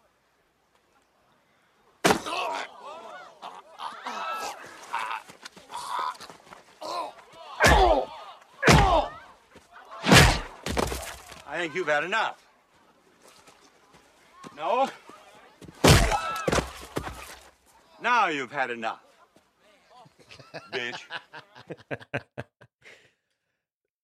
I 11.49 11.57
think 11.57 11.73
you've 11.73 11.87
had 11.87 12.03
enough. 12.03 12.45
No? 14.55 14.87
Now 18.01 18.27
you've 18.27 18.51
had 18.51 18.69
enough. 18.69 18.99
Bitch. 20.71 20.99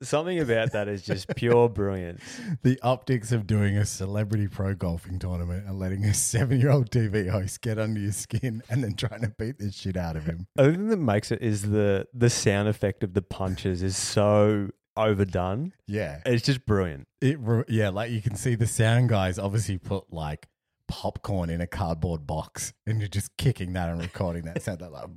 Something 0.02 0.40
about 0.40 0.72
that 0.72 0.88
is 0.88 1.04
just 1.04 1.28
pure 1.36 1.70
brilliance. 1.70 2.24
The 2.64 2.80
optics 2.82 3.32
of 3.32 3.46
doing 3.46 3.78
a 3.78 3.86
celebrity 3.86 4.48
pro 4.48 4.74
golfing 4.74 5.20
tournament 5.20 5.68
and 5.68 5.78
letting 5.78 6.04
a 6.04 6.16
seven 6.16 6.60
year 6.60 6.72
old 6.72 6.90
TV 6.90 7.30
host 7.30 7.62
get 7.62 7.78
under 7.78 8.00
your 8.00 8.12
skin 8.12 8.64
and 8.70 8.84
then 8.84 8.96
trying 8.96 9.22
to 9.22 9.34
beat 9.38 9.60
the 9.60 9.72
shit 9.72 9.98
out 9.98 10.16
of 10.16 10.26
him. 10.26 10.48
The 10.56 10.64
other 10.64 10.72
thing 10.74 10.90
that 10.90 10.98
makes 10.98 11.32
it 11.32 11.44
is 11.44 11.62
the 11.70 12.08
the 12.12 12.30
sound 12.32 12.70
effect 12.70 13.04
of 13.04 13.14
the 13.14 13.22
punches 13.22 13.84
is 13.84 13.96
so 13.96 14.70
overdone. 14.98 15.74
Yeah. 15.88 16.22
It's 16.26 16.46
just 16.46 16.66
brilliant. 16.66 17.08
It 17.22 17.38
re- 17.40 17.64
yeah, 17.68 17.90
like 17.90 18.12
you 18.12 18.22
can 18.22 18.36
see 18.36 18.56
the 18.56 18.68
sound 18.68 19.10
guys 19.10 19.38
obviously 19.40 19.78
put 19.78 20.12
like 20.12 20.48
popcorn 20.88 21.50
in 21.50 21.62
a 21.62 21.68
cardboard 21.68 22.28
box 22.28 22.74
and 22.86 23.00
you're 23.00 23.08
just 23.08 23.36
kicking 23.38 23.74
that 23.74 23.90
and 23.90 24.00
recording 24.02 24.44
that 24.46 24.62
sound 24.62 24.80
that 24.80 24.92
like 24.92 25.10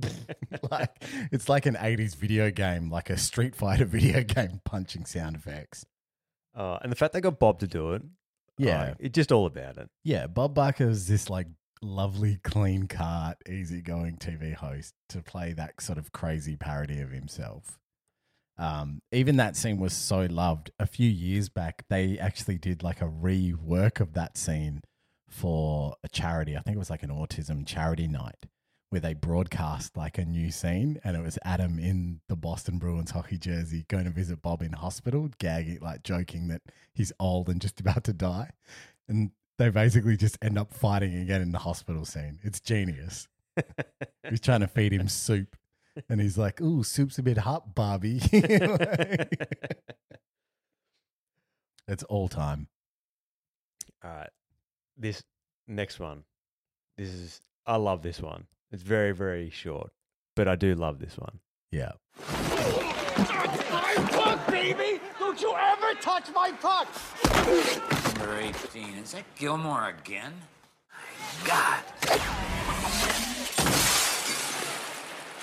like 0.70 1.04
it's 1.32 1.48
like 1.48 1.66
an 1.66 1.74
80s 1.74 2.14
video 2.14 2.50
game, 2.50 2.90
like 2.90 3.10
a 3.10 3.16
Street 3.16 3.54
Fighter 3.56 3.84
video 3.86 4.22
game 4.22 4.60
punching 4.64 5.04
sound 5.06 5.36
effects. 5.36 5.84
Uh, 6.56 6.78
and 6.82 6.90
the 6.92 6.96
fact 6.96 7.12
they 7.12 7.20
got 7.20 7.38
Bob 7.38 7.58
to 7.60 7.66
do 7.66 7.92
it, 7.92 8.02
Yeah. 8.58 8.80
like, 8.88 8.96
it's 9.00 9.14
just 9.14 9.32
all 9.32 9.46
about 9.46 9.76
it. 9.76 9.88
Yeah, 10.04 10.26
Bob 10.26 10.54
Barker 10.54 10.88
is 10.88 11.06
this 11.08 11.28
like 11.30 11.46
lovely, 11.82 12.38
clean 12.42 12.86
cut, 12.86 13.38
easygoing 13.48 14.16
TV 14.16 14.54
host 14.54 14.94
to 15.10 15.22
play 15.22 15.52
that 15.52 15.80
sort 15.80 15.98
of 15.98 16.10
crazy 16.12 16.56
parody 16.56 17.00
of 17.00 17.10
himself. 17.10 17.78
Um, 18.58 19.02
even 19.12 19.36
that 19.36 19.56
scene 19.56 19.78
was 19.78 19.92
so 19.92 20.26
loved. 20.28 20.70
A 20.78 20.86
few 20.86 21.08
years 21.08 21.48
back, 21.48 21.84
they 21.88 22.18
actually 22.18 22.58
did 22.58 22.82
like 22.82 23.00
a 23.00 23.08
rework 23.08 24.00
of 24.00 24.14
that 24.14 24.36
scene 24.36 24.82
for 25.28 25.94
a 26.02 26.08
charity. 26.08 26.56
I 26.56 26.60
think 26.60 26.74
it 26.74 26.78
was 26.78 26.90
like 26.90 27.02
an 27.02 27.10
autism 27.10 27.66
charity 27.66 28.08
night 28.08 28.46
where 28.90 29.00
they 29.00 29.12
broadcast 29.12 29.96
like 29.96 30.16
a 30.16 30.24
new 30.24 30.50
scene 30.50 30.98
and 31.04 31.14
it 31.14 31.22
was 31.22 31.38
Adam 31.44 31.78
in 31.78 32.20
the 32.28 32.36
Boston 32.36 32.78
Bruins 32.78 33.10
hockey 33.10 33.36
jersey 33.36 33.84
going 33.88 34.04
to 34.04 34.10
visit 34.10 34.40
Bob 34.40 34.62
in 34.62 34.72
hospital, 34.72 35.28
gagging, 35.38 35.78
like 35.80 36.02
joking 36.02 36.48
that 36.48 36.62
he's 36.94 37.12
old 37.20 37.48
and 37.48 37.60
just 37.60 37.80
about 37.80 38.04
to 38.04 38.12
die. 38.12 38.50
And 39.08 39.30
they 39.58 39.68
basically 39.70 40.16
just 40.16 40.38
end 40.40 40.58
up 40.58 40.72
fighting 40.72 41.16
again 41.16 41.42
in 41.42 41.52
the 41.52 41.58
hospital 41.58 42.04
scene. 42.04 42.38
It's 42.42 42.60
genius. 42.60 43.28
he's 44.30 44.40
trying 44.40 44.60
to 44.60 44.68
feed 44.68 44.92
him 44.92 45.08
soup. 45.08 45.56
And 46.08 46.20
he's 46.20 46.38
like, 46.38 46.60
Ooh, 46.60 46.82
soup's 46.82 47.18
a 47.18 47.22
bit 47.22 47.38
hot, 47.38 47.74
Bobby. 47.74 48.20
it's 51.88 52.02
all 52.04 52.28
time. 52.28 52.68
All 54.04 54.10
right. 54.10 54.30
This 54.96 55.22
next 55.66 56.00
one. 56.00 56.24
This 56.96 57.08
is 57.08 57.40
I 57.66 57.76
love 57.76 58.02
this 58.02 58.20
one. 58.20 58.46
It's 58.72 58.82
very, 58.82 59.12
very 59.12 59.50
short. 59.50 59.92
But 60.34 60.48
I 60.48 60.56
do 60.56 60.74
love 60.74 60.98
this 60.98 61.18
one. 61.18 61.40
Yeah. 61.70 61.92
That's 62.16 63.70
My 63.70 63.94
puck, 64.10 64.46
baby! 64.50 65.00
Don't 65.18 65.40
you 65.40 65.54
ever 65.54 65.94
touch 66.00 66.28
my 66.34 66.52
puck! 66.52 66.88
Number 68.18 68.38
18. 68.38 68.94
Is 69.02 69.12
that 69.12 69.24
Gilmore 69.36 69.88
again? 69.88 70.32
God. 71.44 71.82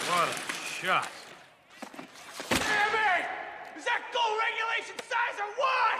What 0.07 0.29
a 0.29 0.44
shot. 0.85 1.09
Damn 2.49 2.59
it! 2.59 3.25
Is 3.77 3.85
that 3.85 4.01
goal 4.13 4.37
regulation 4.45 4.95
size 5.09 5.39
or 5.39 5.49
what? 5.57 5.97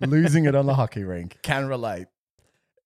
Gee! 0.00 0.06
Losing 0.06 0.44
it 0.44 0.54
on 0.54 0.66
the 0.66 0.74
hockey 0.74 1.02
rink. 1.04 1.38
Can 1.42 1.66
relate. 1.66 2.06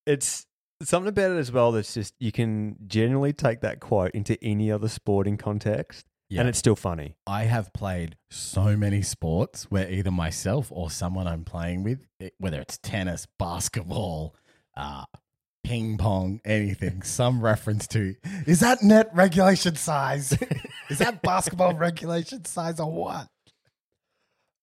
It's 0.06 0.46
something 0.82 1.08
about 1.10 1.32
it 1.32 1.38
as 1.38 1.52
well 1.52 1.72
that's 1.72 1.92
just 1.92 2.14
you 2.18 2.32
can 2.32 2.76
generally 2.86 3.32
take 3.34 3.60
that 3.60 3.80
quote 3.80 4.12
into 4.12 4.42
any 4.42 4.72
other 4.72 4.88
sporting 4.88 5.36
context 5.36 6.06
Yeah. 6.30 6.40
and 6.40 6.48
it's 6.48 6.58
still 6.58 6.76
funny. 6.76 7.16
I 7.26 7.44
have 7.44 7.72
played 7.74 8.16
so 8.30 8.74
many 8.76 9.02
sports 9.02 9.64
where 9.70 9.90
either 9.90 10.10
myself 10.10 10.68
or 10.72 10.90
someone 10.90 11.26
I'm 11.26 11.44
playing 11.44 11.82
with, 11.82 12.06
whether 12.38 12.58
it's 12.62 12.78
tennis, 12.78 13.26
basketball, 13.38 14.34
uh, 14.74 15.04
ping 15.64 15.98
pong, 15.98 16.40
anything, 16.44 17.02
some 17.02 17.40
reference 17.40 17.86
to 17.88 18.14
is 18.46 18.60
that 18.60 18.82
net 18.82 19.10
regulation 19.14 19.76
size? 19.76 20.36
is 20.90 20.98
that 20.98 21.22
basketball 21.22 21.74
regulation 21.74 22.44
size 22.44 22.80
or 22.80 22.90
what? 22.90 23.28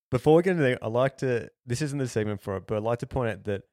Before 0.09 0.35
we 0.35 0.43
get 0.43 0.51
into 0.51 0.63
that, 0.63 0.79
I 0.81 0.87
like 0.87 1.17
to 1.17 1.49
this 1.65 1.81
isn't 1.81 1.97
the 1.97 2.07
segment 2.07 2.41
for 2.41 2.57
it, 2.57 2.63
but 2.67 2.77
I'd 2.77 2.83
like 2.83 2.99
to 2.99 3.07
point 3.07 3.31
out 3.31 3.43
that 3.45 3.63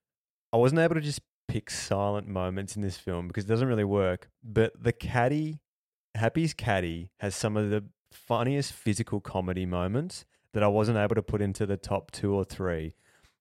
I 0.53 0.57
wasn't 0.57 0.81
able 0.81 0.95
to 0.97 1.01
just 1.01 1.21
pick 1.49 1.71
silent 1.71 2.27
moments 2.27 2.77
in 2.77 2.83
this 2.83 2.97
film 2.97 3.29
because 3.29 3.45
it 3.45 3.49
doesn't 3.49 3.69
really 3.69 3.85
work. 3.85 4.29
But 4.43 4.73
the 4.81 4.93
caddy, 4.93 5.61
Happy's 6.15 6.55
caddy, 6.55 7.11
has 7.21 7.35
some 7.35 7.57
of 7.57 7.71
the 7.71 7.85
funniest 8.13 8.73
physical 8.73 9.21
comedy 9.21 9.67
moments 9.67 10.25
that 10.53 10.63
I 10.63 10.69
wasn't 10.69 10.99
able 10.99 11.17
to 11.17 11.23
put 11.23 11.43
into 11.43 11.67
the 11.67 11.77
top 11.77 12.11
two 12.11 12.35
or 12.35 12.45
three. 12.45 12.95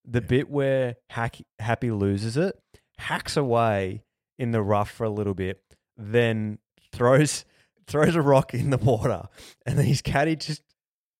The 0.05 0.21
bit 0.21 0.49
where 0.49 0.95
Hack, 1.09 1.37
Happy 1.59 1.91
loses 1.91 2.35
it, 2.35 2.55
hacks 2.97 3.35
away 3.37 4.03
in 4.39 4.51
the 4.51 4.61
rough 4.61 4.91
for 4.91 5.03
a 5.03 5.09
little 5.09 5.33
bit, 5.33 5.61
then 5.97 6.59
throws 6.91 7.45
throws 7.87 8.15
a 8.15 8.21
rock 8.21 8.53
in 8.53 8.69
the 8.69 8.77
water, 8.77 9.27
and 9.65 9.77
then 9.77 9.85
his 9.85 10.01
caddy 10.01 10.35
just 10.35 10.61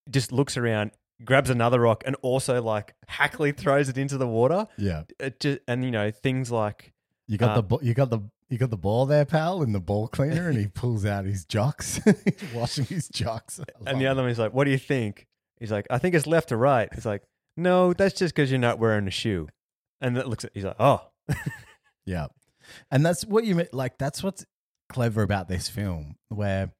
just 0.10 0.32
looks 0.32 0.58
around, 0.58 0.92
grabs 1.24 1.50
another 1.50 1.80
rock, 1.80 2.04
and 2.06 2.16
also 2.22 2.62
like 2.62 2.94
hackily 3.08 3.52
throws 3.52 3.90
it 3.90 3.98
into 3.98 4.18
the 4.18 4.28
water. 4.28 4.68
Yeah. 4.78 5.04
It 5.20 5.40
just, 5.40 5.60
and 5.68 5.84
you 5.84 5.92
know 5.92 6.12
things 6.12 6.52
like 6.52 6.94
You 7.28 7.38
got 7.38 7.58
Uh, 7.58 7.62
the 7.62 7.86
you 7.86 7.94
got 7.94 8.10
the 8.10 8.20
you 8.50 8.58
got 8.60 8.70
the 8.70 8.78
ball 8.78 9.06
there, 9.08 9.26
pal, 9.26 9.64
in 9.64 9.72
the 9.72 9.80
ball 9.80 10.08
cleaner, 10.08 10.48
and 10.50 10.58
he 10.58 10.68
pulls 10.74 11.06
out 11.06 11.26
his 11.26 11.44
jocks, 11.46 12.00
He's 12.26 12.54
washing 12.54 12.86
his 12.86 13.08
jocks. 13.08 13.60
And 13.88 14.00
the 14.00 14.08
other 14.08 14.22
one 14.22 14.30
is 14.32 14.38
like, 14.40 14.54
"What 14.54 14.66
do 14.66 14.72
you 14.72 14.78
think?" 14.78 15.28
He's 15.60 15.72
like, 15.72 15.88
"I 15.90 15.98
think 15.98 16.14
it's 16.14 16.28
left 16.28 16.50
to 16.50 16.58
right." 16.58 16.90
He's 16.94 17.06
like, 17.06 17.24
"No, 17.58 17.94
that's 17.94 18.14
just 18.14 18.36
because 18.36 18.52
you're 18.52 18.60
not 18.60 18.78
wearing 18.80 19.08
a 19.08 19.12
shoe." 19.12 19.48
And 20.02 20.18
it 20.18 20.28
looks 20.28 20.44
at 20.46 20.52
he's 20.54 20.66
like, 20.66 20.76
"Oh, 20.80 21.02
Yeah. 22.06 22.28
And 22.92 23.06
that's 23.06 23.26
what 23.26 23.46
you. 23.46 23.66
Like, 23.72 23.98
that's 23.98 24.24
what's 24.24 24.46
clever 24.90 25.22
about 25.22 25.48
this 25.48 25.70
film, 25.70 26.16
where 26.30 26.74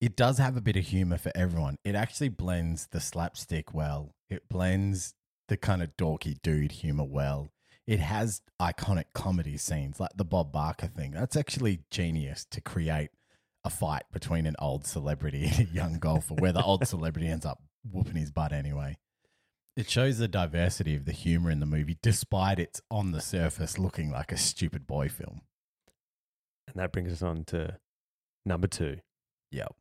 it 0.00 0.16
does 0.16 0.38
have 0.38 0.56
a 0.56 0.60
bit 0.60 0.76
of 0.76 0.84
humor 0.84 1.18
for 1.18 1.32
everyone. 1.34 1.76
It 1.84 1.94
actually 1.94 2.28
blends 2.28 2.88
the 2.88 3.00
slapstick 3.00 3.72
well, 3.74 4.14
it 4.28 4.48
blends 4.48 5.14
the 5.48 5.56
kind 5.56 5.82
of 5.82 5.96
dorky 5.96 6.36
dude 6.42 6.72
humor 6.72 7.04
well. 7.04 7.50
It 7.86 8.00
has 8.00 8.40
iconic 8.60 9.04
comedy 9.14 9.58
scenes 9.58 10.00
like 10.00 10.12
the 10.16 10.24
Bob 10.24 10.52
Barker 10.52 10.86
thing. 10.86 11.10
That's 11.10 11.36
actually 11.36 11.80
genius 11.90 12.46
to 12.50 12.62
create 12.62 13.10
a 13.62 13.70
fight 13.70 14.04
between 14.10 14.46
an 14.46 14.56
old 14.58 14.86
celebrity 14.86 15.44
and 15.44 15.60
a 15.60 15.72
young 15.72 15.98
golfer, 15.98 16.34
where 16.34 16.52
the 16.52 16.62
old 16.62 16.86
celebrity 16.88 17.28
ends 17.28 17.44
up 17.44 17.62
whooping 17.90 18.16
his 18.16 18.30
butt 18.30 18.52
anyway. 18.52 18.96
It 19.76 19.90
shows 19.90 20.18
the 20.18 20.28
diversity 20.28 20.94
of 20.94 21.04
the 21.04 21.12
humor 21.12 21.50
in 21.50 21.58
the 21.58 21.66
movie, 21.66 21.98
despite 22.00 22.60
its 22.60 22.80
on 22.90 23.10
the 23.10 23.20
surface 23.20 23.76
looking 23.78 24.10
like 24.10 24.30
a 24.30 24.36
stupid 24.36 24.86
boy 24.86 25.08
film. 25.08 25.40
and 26.68 26.76
that 26.76 26.92
brings 26.92 27.12
us 27.12 27.22
on 27.22 27.44
to 27.46 27.78
number 28.46 28.66
two. 28.68 28.98
Yep. 29.50 29.74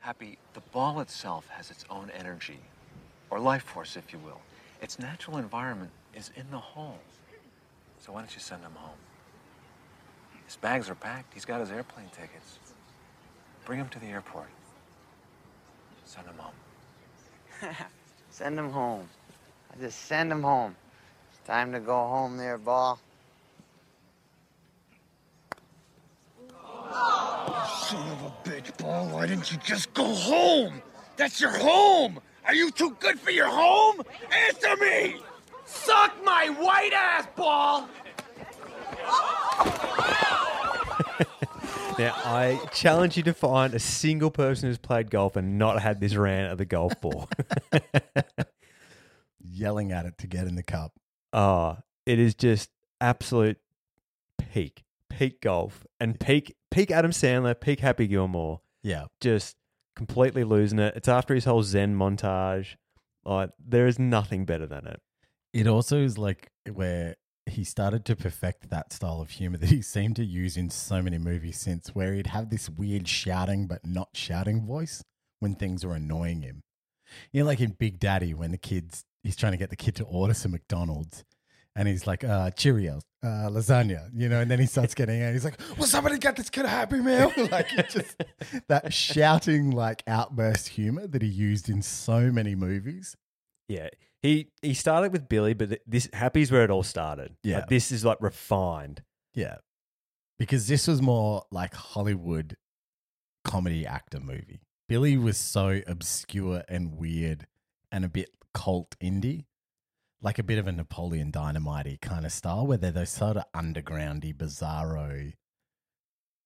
Happy, 0.00 0.38
the 0.54 0.60
ball 0.72 1.00
itself 1.00 1.48
has 1.48 1.70
its 1.70 1.84
own 1.88 2.10
energy, 2.18 2.58
or 3.30 3.38
life 3.38 3.62
force, 3.62 3.96
if 3.96 4.12
you 4.12 4.18
will. 4.18 4.40
Its 4.82 4.98
natural 4.98 5.36
environment 5.36 5.90
is 6.14 6.30
in 6.36 6.50
the 6.50 6.58
hole. 6.58 6.98
So 7.98 8.12
why 8.12 8.20
don't 8.20 8.34
you 8.34 8.40
send 8.40 8.62
him 8.62 8.72
home? 8.74 8.96
His 10.46 10.56
bags 10.56 10.90
are 10.90 10.94
packed. 10.94 11.32
He's 11.34 11.44
got 11.44 11.60
his 11.60 11.70
airplane 11.70 12.08
tickets. 12.12 12.58
Bring 13.64 13.78
him 13.78 13.88
to 13.90 13.98
the 14.00 14.06
airport. 14.06 14.48
Send 16.04 16.26
him 16.26 16.38
home. 16.38 17.74
Send 18.30 18.58
him 18.58 18.70
home. 18.70 19.08
I 19.72 19.80
just 19.80 20.06
send 20.06 20.32
him 20.32 20.42
home. 20.42 20.74
It's 21.30 21.46
time 21.46 21.72
to 21.72 21.80
go 21.80 21.94
home 21.94 22.36
there, 22.36 22.58
ball. 22.58 22.98
Son 27.90 28.08
of 28.12 28.22
a 28.24 28.48
bitch, 28.48 28.76
Ball. 28.78 29.08
Why 29.08 29.26
didn't 29.26 29.50
you 29.50 29.58
just 29.58 29.92
go 29.94 30.04
home? 30.04 30.80
That's 31.16 31.40
your 31.40 31.50
home! 31.50 32.20
Are 32.46 32.54
you 32.54 32.70
too 32.70 32.96
good 33.00 33.18
for 33.18 33.30
your 33.30 33.48
home? 33.48 34.00
Answer 34.32 34.76
me! 34.76 35.16
Suck 35.66 36.14
my 36.24 36.48
white 36.48 36.92
ass 36.92 37.26
ball! 37.36 37.88
Now, 42.00 42.14
I 42.24 42.58
challenge 42.72 43.18
you 43.18 43.22
to 43.24 43.34
find 43.34 43.74
a 43.74 43.78
single 43.78 44.30
person 44.30 44.70
who's 44.70 44.78
played 44.78 45.10
golf 45.10 45.36
and 45.36 45.58
not 45.58 45.82
had 45.82 46.00
this 46.00 46.14
rant 46.14 46.50
at 46.50 46.56
the 46.56 46.64
golf 46.64 46.98
ball. 46.98 47.28
Yelling 49.38 49.92
at 49.92 50.06
it 50.06 50.16
to 50.16 50.26
get 50.26 50.46
in 50.46 50.54
the 50.54 50.62
cup. 50.62 50.94
oh, 51.34 51.76
it 52.06 52.18
is 52.18 52.34
just 52.34 52.70
absolute 53.02 53.58
peak, 54.38 54.82
peak 55.10 55.42
golf, 55.42 55.86
and 56.00 56.18
peak, 56.18 56.56
peak 56.70 56.90
Adam 56.90 57.10
Sandler, 57.10 57.60
peak 57.60 57.80
Happy 57.80 58.06
Gilmore. 58.06 58.62
Yeah. 58.82 59.04
Just 59.20 59.56
completely 59.94 60.42
losing 60.42 60.78
it. 60.78 60.96
It's 60.96 61.06
after 61.06 61.34
his 61.34 61.44
whole 61.44 61.62
Zen 61.62 61.96
montage. 61.96 62.76
Like, 63.26 63.50
there 63.62 63.86
is 63.86 63.98
nothing 63.98 64.46
better 64.46 64.66
than 64.66 64.86
it. 64.86 65.02
It 65.52 65.66
also 65.66 65.98
is 65.98 66.16
like 66.16 66.50
where 66.72 67.16
he 67.50 67.64
started 67.64 68.04
to 68.06 68.16
perfect 68.16 68.70
that 68.70 68.92
style 68.92 69.20
of 69.20 69.30
humor 69.30 69.58
that 69.58 69.68
he 69.68 69.82
seemed 69.82 70.16
to 70.16 70.24
use 70.24 70.56
in 70.56 70.70
so 70.70 71.02
many 71.02 71.18
movies 71.18 71.58
since, 71.58 71.94
where 71.94 72.14
he'd 72.14 72.28
have 72.28 72.50
this 72.50 72.68
weird 72.68 73.08
shouting 73.08 73.66
but 73.66 73.86
not 73.86 74.10
shouting 74.14 74.66
voice 74.66 75.02
when 75.40 75.54
things 75.54 75.84
were 75.84 75.94
annoying 75.94 76.42
him. 76.42 76.62
You 77.32 77.40
know, 77.40 77.46
like 77.46 77.60
in 77.60 77.70
Big 77.72 77.98
Daddy, 77.98 78.34
when 78.34 78.52
the 78.52 78.58
kids, 78.58 79.04
he's 79.22 79.36
trying 79.36 79.52
to 79.52 79.58
get 79.58 79.70
the 79.70 79.76
kid 79.76 79.96
to 79.96 80.04
order 80.04 80.34
some 80.34 80.52
McDonald's 80.52 81.24
and 81.76 81.86
he's 81.86 82.06
like, 82.06 82.24
uh, 82.24 82.50
Cheerios, 82.50 83.02
uh, 83.22 83.48
lasagna, 83.48 84.10
you 84.14 84.28
know, 84.28 84.40
and 84.40 84.50
then 84.50 84.58
he 84.58 84.66
starts 84.66 84.94
getting 84.94 85.22
out. 85.22 85.32
He's 85.32 85.44
like, 85.44 85.58
Will 85.78 85.86
somebody 85.86 86.18
get 86.18 86.36
this 86.36 86.50
kid 86.50 86.64
a 86.64 86.68
Happy 86.68 87.00
Meal? 87.00 87.32
like, 87.50 87.68
just 87.88 88.22
that 88.68 88.92
shouting, 88.92 89.70
like, 89.70 90.02
outburst 90.06 90.68
humor 90.68 91.06
that 91.06 91.22
he 91.22 91.28
used 91.28 91.68
in 91.68 91.82
so 91.82 92.32
many 92.32 92.54
movies. 92.54 93.16
Yeah. 93.68 93.88
He 94.22 94.50
he 94.60 94.74
started 94.74 95.12
with 95.12 95.28
Billy, 95.28 95.54
but 95.54 95.70
th- 95.70 95.82
this 95.86 96.08
Happy's 96.12 96.52
where 96.52 96.64
it 96.64 96.70
all 96.70 96.82
started. 96.82 97.36
Yeah. 97.42 97.56
Like, 97.56 97.68
this 97.68 97.90
is 97.90 98.04
like 98.04 98.18
refined. 98.20 99.02
Yeah. 99.34 99.56
Because 100.38 100.68
this 100.68 100.86
was 100.86 101.00
more 101.00 101.44
like 101.50 101.74
Hollywood 101.74 102.56
comedy 103.44 103.86
actor 103.86 104.20
movie. 104.20 104.60
Billy 104.88 105.16
was 105.16 105.36
so 105.36 105.80
obscure 105.86 106.64
and 106.68 106.96
weird 106.96 107.46
and 107.92 108.04
a 108.04 108.08
bit 108.08 108.30
cult 108.52 108.96
indie, 109.02 109.44
like 110.20 110.38
a 110.38 110.42
bit 110.42 110.58
of 110.58 110.66
a 110.66 110.72
Napoleon 110.72 111.30
Dynamite 111.30 112.00
kind 112.00 112.26
of 112.26 112.32
style, 112.32 112.66
where 112.66 112.78
they're 112.78 112.90
those 112.90 113.10
sort 113.10 113.36
of 113.36 113.44
undergroundy, 113.54 114.34
bizarro 114.34 115.32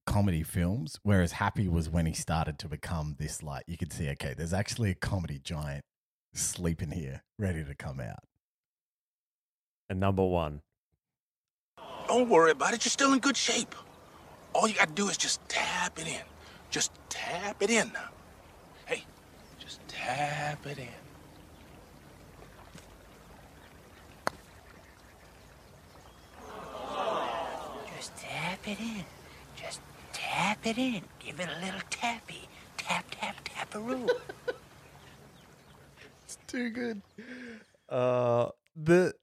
comedy 0.07 0.43
films. 0.43 1.01
Whereas 1.03 1.33
Happy 1.33 1.69
was 1.69 1.89
when 1.89 2.07
he 2.07 2.13
started 2.13 2.59
to 2.61 2.69
become 2.69 3.17
this, 3.19 3.43
like, 3.43 3.65
you 3.67 3.77
could 3.77 3.93
see, 3.93 4.11
okay, 4.11 4.35
there's 4.37 4.53
actually 4.53 4.91
a 4.91 4.95
comedy 4.95 5.39
giant 5.39 5.85
sleeping 6.35 6.91
here, 6.91 7.23
ready 7.39 7.65
to 7.65 7.75
come 7.75 8.01
out. 8.01 8.25
And 9.89 10.01
number 10.01 10.25
one. 10.25 10.61
Don't 12.09 12.29
worry 12.29 12.51
about 12.51 12.75
it. 12.75 12.85
You're 12.85 12.91
still 12.91 13.13
in 13.13 13.19
good 13.19 13.37
shape. 13.37 13.75
All 14.53 14.69
you 14.69 14.75
got 14.75 14.89
to 14.89 14.95
do 14.95 15.09
is 15.09 15.17
just 15.17 15.47
tap 15.49 15.99
it 15.99 16.07
in. 16.07 16.23
Just 16.71 16.93
tap 17.09 17.63
it 17.63 17.71
in 17.71 17.93
now. 17.93 18.09
Hey, 18.87 19.05
just 19.59 19.81
tap 19.89 20.67
it 20.67 20.79
in. 20.79 20.89
Just 27.97 28.17
tap 28.17 28.69
it 28.69 28.81
in. 28.81 29.05
Just 29.57 29.81
tap 30.13 30.67
it 30.67 30.79
in. 30.79 31.03
Give 31.19 31.41
it 31.41 31.49
a 31.49 31.65
little 31.65 31.81
tappy. 31.91 32.49
Tap, 32.77 33.07
tap, 33.11 33.49
taparoo. 33.49 34.11
It's 34.49 34.59
too 36.55 36.71
good. 36.71 37.03
Uh, 37.89 38.49
the 38.77 39.15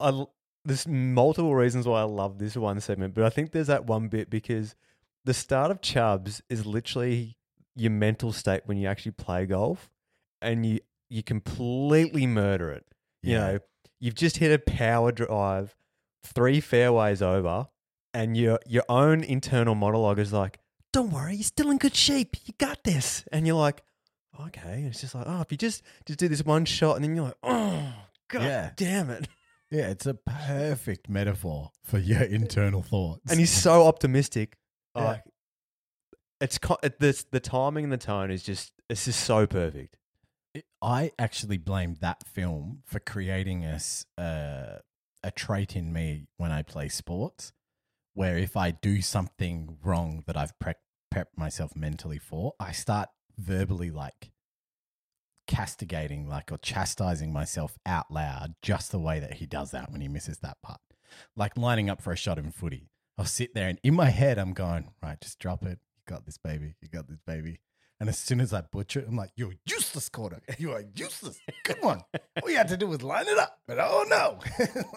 I 0.00 0.24
there's 0.64 0.86
multiple 0.88 1.54
reasons 1.54 1.86
why 1.86 2.00
I 2.00 2.04
love 2.04 2.38
this 2.38 2.56
one 2.56 2.80
segment, 2.80 3.14
but 3.14 3.24
I 3.24 3.30
think 3.30 3.52
there's 3.52 3.66
that 3.66 3.84
one 3.86 4.08
bit 4.08 4.30
because 4.30 4.74
the 5.24 5.34
start 5.34 5.70
of 5.70 5.80
Chubbs 5.82 6.42
is 6.48 6.64
literally 6.66 7.36
your 7.76 7.90
mental 7.90 8.32
state 8.32 8.62
when 8.66 8.78
you 8.78 8.86
actually 8.88 9.12
play 9.12 9.46
golf, 9.46 9.90
and 10.40 10.64
you 10.64 10.80
you 11.10 11.22
completely 11.22 12.26
murder 12.26 12.70
it. 12.70 12.86
You 13.22 13.32
Yeah. 13.32 13.38
know, 13.52 13.58
you've 14.00 14.14
just 14.14 14.38
hit 14.38 14.52
a 14.52 14.58
power 14.58 15.12
drive, 15.12 15.76
three 16.22 16.60
fairways 16.60 17.20
over, 17.22 17.68
and 18.12 18.36
your 18.36 18.58
your 18.66 18.84
own 18.88 19.22
internal 19.24 19.74
monologue 19.74 20.18
is 20.18 20.32
like, 20.32 20.58
"Don't 20.92 21.10
worry, 21.10 21.34
you're 21.36 21.44
still 21.44 21.70
in 21.70 21.78
good 21.78 21.94
shape. 21.96 22.36
You 22.46 22.54
got 22.58 22.84
this." 22.84 23.24
And 23.32 23.46
you're 23.46 23.56
like, 23.58 23.82
"Okay." 24.40 24.60
And 24.74 24.86
it's 24.88 25.00
just 25.00 25.14
like, 25.14 25.24
"Oh, 25.26 25.40
if 25.40 25.50
you 25.52 25.58
just 25.58 25.82
just 26.06 26.18
do 26.18 26.28
this 26.28 26.44
one 26.44 26.64
shot, 26.64 26.96
and 26.96 27.04
then 27.04 27.14
you're 27.14 27.24
like, 27.26 27.38
oh, 27.42 27.92
god 28.28 28.42
Yeah. 28.42 28.70
damn 28.76 29.10
it." 29.10 29.28
Yeah, 29.70 29.88
it's 29.88 30.06
a 30.06 30.14
perfect 30.14 31.08
metaphor 31.08 31.72
for 31.82 31.98
your 31.98 32.22
internal 32.22 32.80
thoughts. 32.82 33.28
And 33.28 33.40
he's 33.40 33.50
so 33.50 33.88
optimistic. 33.88 34.56
Yeah. 34.94 35.04
Like, 35.04 35.24
it's 36.40 36.58
co- 36.58 36.76
it, 36.82 37.00
this 37.00 37.24
the 37.32 37.40
timing 37.40 37.84
and 37.84 37.92
the 37.92 37.96
tone 37.96 38.30
is 38.30 38.42
just 38.44 38.72
it's 38.88 39.06
just 39.06 39.24
so 39.24 39.46
perfect. 39.48 39.96
I 40.80 41.10
actually 41.18 41.56
blame 41.56 41.96
that 42.02 42.24
film 42.24 42.82
for 42.84 43.00
creating 43.00 43.64
a, 43.64 43.70
s- 43.72 44.06
uh, 44.16 44.78
a 45.24 45.30
trait 45.34 45.74
in 45.74 45.92
me 45.92 46.28
when 46.36 46.52
I 46.52 46.62
play 46.62 46.88
sports, 46.88 47.52
where 48.12 48.38
if 48.38 48.56
I 48.56 48.70
do 48.70 49.00
something 49.02 49.78
wrong 49.82 50.22
that 50.28 50.36
I've 50.36 50.56
pre- 50.60 50.74
prepped 51.12 51.36
myself 51.36 51.74
mentally 51.74 52.18
for, 52.18 52.52
I 52.60 52.70
start 52.70 53.08
verbally 53.38 53.90
like 53.90 54.30
castigating, 55.46 56.28
like 56.28 56.50
or 56.50 56.58
chastising 56.58 57.32
myself 57.32 57.78
out 57.86 58.10
loud, 58.10 58.54
just 58.62 58.90
the 58.92 58.98
way 58.98 59.20
that 59.20 59.34
he 59.34 59.46
does 59.46 59.70
that 59.72 59.90
when 59.92 60.00
he 60.00 60.08
misses 60.08 60.38
that 60.38 60.58
putt, 60.62 60.80
like 61.36 61.56
lining 61.56 61.90
up 61.90 62.00
for 62.02 62.12
a 62.12 62.16
shot 62.16 62.38
in 62.38 62.50
footy. 62.50 62.88
I'll 63.18 63.24
sit 63.26 63.54
there 63.54 63.68
and 63.68 63.78
in 63.82 63.94
my 63.94 64.10
head 64.10 64.38
I'm 64.38 64.52
going, 64.52 64.90
right, 65.02 65.20
just 65.20 65.38
drop 65.38 65.62
it. 65.62 65.78
You 65.96 66.02
got 66.14 66.26
this, 66.26 66.38
baby. 66.38 66.74
You 66.80 66.88
got 66.88 67.08
this, 67.08 67.20
baby. 67.26 67.60
And 68.00 68.08
as 68.08 68.18
soon 68.18 68.40
as 68.40 68.52
I 68.52 68.60
butcher 68.62 69.00
it, 69.00 69.06
I'm 69.08 69.16
like, 69.16 69.30
you're 69.36 69.52
useless, 69.66 70.08
Corder. 70.08 70.40
You 70.58 70.72
are 70.72 70.82
useless. 70.96 71.38
Come 71.64 71.78
on. 71.84 72.02
All 72.42 72.50
you 72.50 72.56
had 72.56 72.68
to 72.68 72.76
do 72.76 72.88
was 72.88 73.02
line 73.02 73.28
it 73.28 73.38
up. 73.38 73.60
But 73.66 73.78
oh 73.80 74.04
no. 74.08 74.38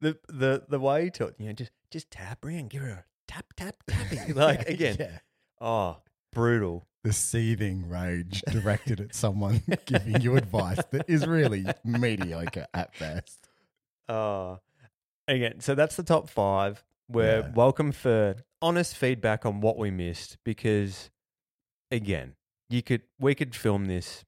The 0.00 0.16
the 0.28 0.64
the 0.66 0.80
way 0.80 1.04
he 1.04 1.10
talked, 1.10 1.38
you 1.38 1.46
know, 1.46 1.52
just 1.52 1.70
just 1.90 2.10
tap 2.10 2.42
her 2.42 2.48
in, 2.50 2.68
give 2.68 2.80
her 2.80 2.88
a 2.88 3.04
tap 3.28 3.44
tap 3.54 3.76
tappy. 3.86 4.32
like 4.32 4.62
again, 4.68 4.96
Yeah. 4.98 5.18
oh 5.60 5.98
brutal. 6.32 6.88
The 7.04 7.12
seething 7.12 7.88
rage 7.88 8.42
directed 8.50 8.98
at 9.00 9.14
someone 9.14 9.62
giving 9.86 10.22
you 10.22 10.36
advice 10.36 10.80
that 10.90 11.04
is 11.08 11.26
really 11.26 11.66
mediocre 11.84 12.66
at 12.72 12.98
best. 12.98 13.46
Uh, 14.08 14.56
again, 15.28 15.60
so 15.60 15.74
that's 15.74 15.96
the 15.96 16.02
top 16.02 16.30
five. 16.30 16.82
We're 17.08 17.40
Yeah. 17.40 17.50
welcome 17.54 17.92
for 17.92 18.36
honest 18.62 18.96
feedback 18.96 19.44
on 19.44 19.60
what 19.60 19.76
we 19.76 19.90
missed 19.90 20.38
because, 20.44 21.10
again, 21.90 22.36
you 22.70 22.82
could 22.82 23.02
we 23.20 23.34
could 23.34 23.54
film 23.54 23.84
this 23.84 24.24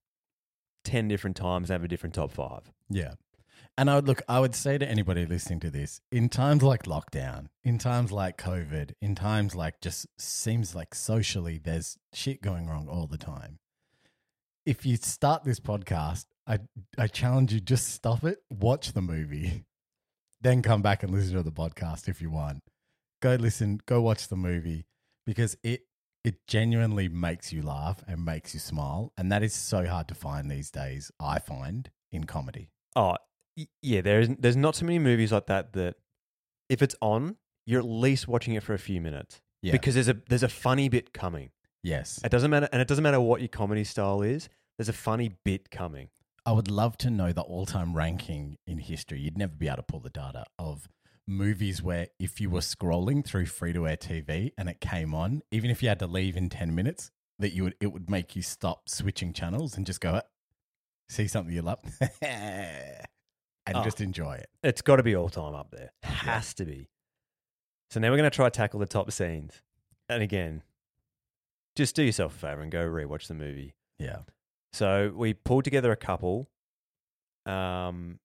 ten 0.85 1.09
different 1.09 1.37
times 1.37 1.71
and 1.71 1.81
have 1.81 1.85
a 1.85 1.89
different 1.89 2.15
top 2.15 2.31
five. 2.31 2.71
Yeah. 2.91 3.15
And 3.79 3.91
I 3.91 3.97
would 3.97 4.07
look, 4.07 4.23
I 4.27 4.41
would 4.41 4.55
say 4.55 4.79
to 4.79 4.89
anybody 4.89 5.27
listening 5.27 5.61
to 5.61 5.71
this, 5.71 6.01
in 6.11 6.31
times 6.31 6.63
like 6.63 6.85
lockdown, 6.85 7.49
in 7.63 7.77
times 7.77 8.11
like 8.11 8.39
COVID, 8.39 8.93
in 9.03 9.15
times 9.15 9.55
like 9.55 9.83
just 9.83 10.07
seems 10.19 10.75
like 10.75 10.95
socially 10.95 11.59
there's 11.59 11.99
shit 12.15 12.41
going 12.41 12.69
wrong 12.69 12.89
all 12.89 13.07
the 13.07 13.19
time. 13.19 13.59
If 14.65 14.87
you 14.87 14.97
start 14.97 15.45
this 15.45 15.61
podcast, 15.61 16.25
I 16.47 16.61
I 16.97 17.07
challenge 17.07 17.53
you 17.53 17.61
just 17.61 17.89
stop 17.89 18.25
it, 18.25 18.39
watch 18.49 18.93
the 18.93 19.03
movie, 19.03 19.65
then 20.41 20.63
come 20.63 20.81
back 20.81 21.03
and 21.03 21.13
listen 21.13 21.35
to 21.35 21.43
the 21.43 21.53
podcast 21.53 22.09
if 22.09 22.23
you 22.23 22.31
want. 22.31 22.63
Go 23.21 23.35
listen, 23.35 23.81
go 23.85 24.01
watch 24.01 24.29
the 24.29 24.37
movie 24.37 24.87
because 25.27 25.55
it 25.63 25.83
it 26.25 26.47
genuinely 26.49 27.09
makes 27.09 27.53
you 27.53 27.63
laugh 27.63 28.03
and 28.09 28.25
makes 28.25 28.55
you 28.55 28.61
smile, 28.61 29.13
and 29.19 29.31
that 29.31 29.43
is 29.43 29.53
so 29.53 29.87
hard 29.87 30.09
to 30.09 30.15
find 30.15 30.51
these 30.51 30.71
days. 30.71 31.13
I 31.21 31.41
find 31.41 31.91
in 32.11 32.25
comedy. 32.25 32.71
Oh, 32.97 33.17
yeah. 33.83 34.01
There's 34.01 34.29
there's 34.39 34.57
not 34.57 34.75
too 34.75 34.85
many 34.87 34.99
movies 34.99 35.33
like 35.33 35.47
that 35.47 35.73
that 35.75 35.97
if 36.69 36.83
it's 36.83 36.95
on, 37.01 37.37
you're 37.67 37.81
at 37.81 37.87
least 37.87 38.29
watching 38.29 38.55
it 38.55 38.63
for 38.63 38.75
a 38.75 38.79
few 38.79 39.01
minutes 39.01 39.41
Yeah. 39.63 39.73
because 39.73 39.95
there's 39.95 40.09
a 40.09 40.17
there's 40.29 40.43
a 40.43 40.49
funny 40.49 40.89
bit 40.89 41.13
coming. 41.13 41.51
Yes. 41.83 42.21
It 42.25 42.31
doesn't 42.31 42.51
matter, 42.51 42.69
and 42.73 42.83
it 42.83 42.89
doesn't 42.89 43.03
matter 43.05 43.21
what 43.21 43.41
your 43.41 43.49
comedy 43.49 43.85
style 43.85 44.23
is. 44.23 44.49
There's 44.79 44.89
a 44.89 44.93
funny 44.93 45.37
bit 45.45 45.71
coming. 45.71 46.09
I 46.45 46.53
would 46.53 46.71
love 46.71 46.97
to 46.99 47.11
know 47.11 47.33
the 47.33 47.43
all 47.43 47.67
time 47.67 47.95
ranking 47.97 48.59
in 48.67 48.79
history. 48.79 49.21
You'd 49.21 49.39
never 49.39 49.55
be 49.55 49.67
able 49.67 49.77
to 49.79 49.83
pull 49.83 50.01
the 50.01 50.11
data 50.11 50.45
of 50.59 50.89
movies 51.29 51.83
where 51.83 52.09
if 52.21 52.41
you 52.41 52.49
were 52.51 52.61
scrolling 52.61 53.25
through 53.25 53.47
free 53.47 53.73
to 53.73 53.87
air 53.89 53.97
TV 53.97 54.53
and 54.57 54.69
it 54.69 54.81
came 54.81 55.13
on, 55.15 55.43
even 55.51 55.71
if 55.71 55.83
you 55.83 55.89
had 55.89 55.99
to 55.99 56.07
leave 56.07 56.37
in 56.37 56.49
10 56.49 56.73
minutes, 56.75 57.11
that 57.39 57.53
you 57.53 57.65
would 57.65 57.75
it 57.81 57.89
would 57.93 58.09
make 58.11 58.37
you 58.37 58.43
stop 58.43 58.89
switching 58.89 59.33
channels 59.33 59.77
and 59.77 59.87
just 59.87 60.01
go, 60.01 60.15
ah, 60.15 60.23
see 61.09 61.27
something 61.27 61.55
you 61.55 61.63
love 61.63 61.81
and 63.67 63.77
Oh. 63.77 63.85
just 63.85 64.01
enjoy 64.01 64.35
it. 64.35 64.49
It's 64.63 64.83
got 64.83 64.97
to 64.97 65.03
be 65.03 65.15
all 65.17 65.29
time 65.29 65.55
up 65.55 65.71
there. 65.71 65.93
Has 66.03 66.55
to 66.55 66.65
be. 66.65 66.89
So 67.91 68.01
now 68.01 68.11
we're 68.11 68.17
going 68.17 68.31
to 68.31 68.35
try 68.35 68.49
tackle 68.49 68.81
the 68.81 68.87
top 68.87 69.11
scenes. 69.13 69.63
And 70.09 70.23
again, 70.23 70.63
just 71.77 71.95
do 71.97 72.03
yourself 72.03 72.35
a 72.35 72.39
favor 72.39 72.61
and 72.63 72.71
go 72.71 72.85
rewatch 72.87 73.29
the 73.29 73.35
movie. 73.35 73.75
Yeah. 73.99 74.19
So 74.73 75.13
we 75.15 75.35
pulled 75.35 75.65
together 75.65 75.91
a 75.93 75.97
couple. 75.97 76.49
Um, 77.45 78.19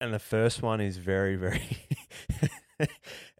and 0.00 0.12
the 0.14 0.18
first 0.18 0.62
one 0.62 0.80
is 0.80 0.96
very, 0.96 1.36
very. 1.36 1.62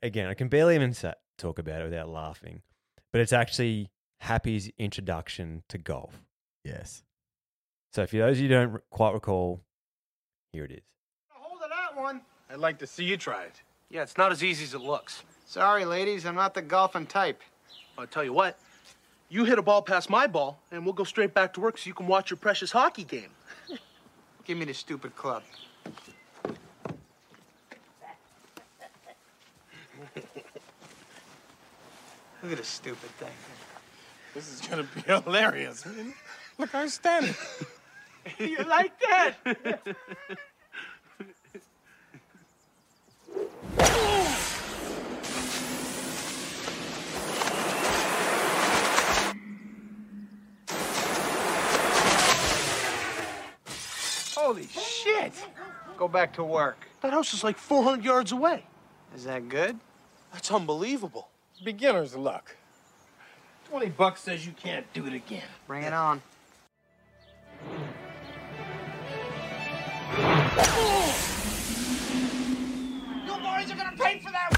again, 0.03 0.27
I 0.29 0.35
can 0.35 0.49
barely 0.49 0.75
even 0.75 0.93
sa- 0.95 1.15
talk 1.39 1.59
about 1.59 1.81
it 1.81 1.85
without 1.85 2.09
laughing, 2.09 2.63
but 3.13 3.21
it's 3.21 3.33
actually 3.33 3.91
Happy's 4.21 4.71
introduction 4.79 5.63
to 5.69 5.79
golf. 5.79 6.23
Yes. 6.65 7.03
So, 7.93 8.07
for 8.07 8.17
those 8.19 8.37
of 8.37 8.43
you 8.43 8.49
who 8.49 8.55
don't 8.55 8.83
quite 8.91 9.15
recall, 9.15 9.63
here 10.53 10.65
it 10.65 10.73
is. 10.73 10.83
Hold 11.31 11.63
of 11.63 11.71
that 11.71 12.01
one. 12.01 12.21
I'd 12.51 12.59
like 12.59 12.79
to 12.79 12.87
see 12.87 13.05
you 13.05 13.17
try 13.17 13.45
it. 13.45 13.63
Yeah, 13.91 14.03
it's 14.03 14.19
not 14.19 14.33
as 14.33 14.43
easy 14.43 14.65
as 14.65 14.75
it 14.75 14.81
looks. 14.81 15.23
Sorry, 15.47 15.85
ladies, 15.85 16.27
I'm 16.27 16.35
not 16.35 16.55
the 16.55 16.63
golfing 16.63 17.07
type. 17.07 17.41
I'll 17.97 18.07
tell 18.07 18.25
you 18.25 18.33
what. 18.33 18.59
You 19.29 19.45
hit 19.45 19.59
a 19.59 19.63
ball 19.63 19.83
past 19.83 20.11
my 20.11 20.27
ball, 20.27 20.59
and 20.73 20.85
we'll 20.85 20.93
go 20.93 21.05
straight 21.05 21.33
back 21.33 21.53
to 21.55 21.61
work 21.61 21.79
so 21.79 21.87
you 21.87 21.95
can 21.95 22.09
watch 22.09 22.31
your 22.31 22.39
precious 22.39 22.73
hockey 22.73 23.05
game. 23.05 23.31
Give 24.45 24.59
me 24.59 24.65
the 24.65 24.75
stupid 24.75 25.15
club. 25.15 25.43
Look 32.43 32.53
at 32.53 32.59
this 32.59 32.69
stupid 32.69 33.11
thing. 33.11 33.29
This 34.35 34.53
is 34.53 34.61
gonna 34.67 34.85
be 34.95 35.01
hilarious. 35.07 35.87
man. 35.87 36.15
Look, 36.59 36.75
I'm 36.75 36.89
standing. 36.89 37.35
you 38.39 38.59
like 38.65 38.93
that? 39.01 39.35
Holy 54.37 54.67
shit! 54.67 55.33
Go 56.01 56.09
back 56.09 56.33
to 56.37 56.43
work. 56.43 56.89
That 57.03 57.13
house 57.13 57.35
is 57.35 57.45
like 57.45 57.59
400 57.59 58.03
yards 58.03 58.33
away. 58.33 58.65
Is 59.15 59.25
that 59.25 59.51
good? 59.51 59.79
That's 60.33 60.51
unbelievable. 60.51 61.29
Beginner's 61.63 62.17
luck. 62.17 62.57
20 63.69 63.91
bucks 63.91 64.23
says 64.23 64.47
you 64.47 64.53
can't 64.53 64.91
do 64.95 65.05
it 65.05 65.13
again. 65.13 65.43
Bring 65.67 65.83
it 65.83 65.93
on. 65.93 66.23
You 73.27 73.35
boys 73.35 73.71
are 73.71 73.77
gonna 73.77 73.95
pay 73.99 74.21
for 74.21 74.33
that. 74.33 74.53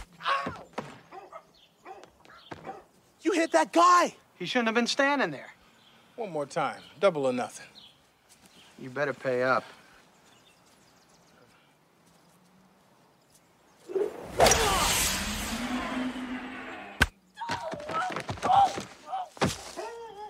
You 3.23 3.33
hit 3.33 3.51
that 3.51 3.73
guy. 3.73 4.15
He 4.39 4.47
shouldn't 4.47 4.69
have 4.69 4.77
been 4.77 4.87
standing 4.87 5.33
there. 5.33 5.51
One 6.15 6.31
more 6.31 6.47
time. 6.47 6.83
Double 7.01 7.27
or 7.27 7.33
nothing. 7.33 7.67
You 8.79 8.91
better 8.91 9.13
pay 9.13 9.43
up. 9.43 9.65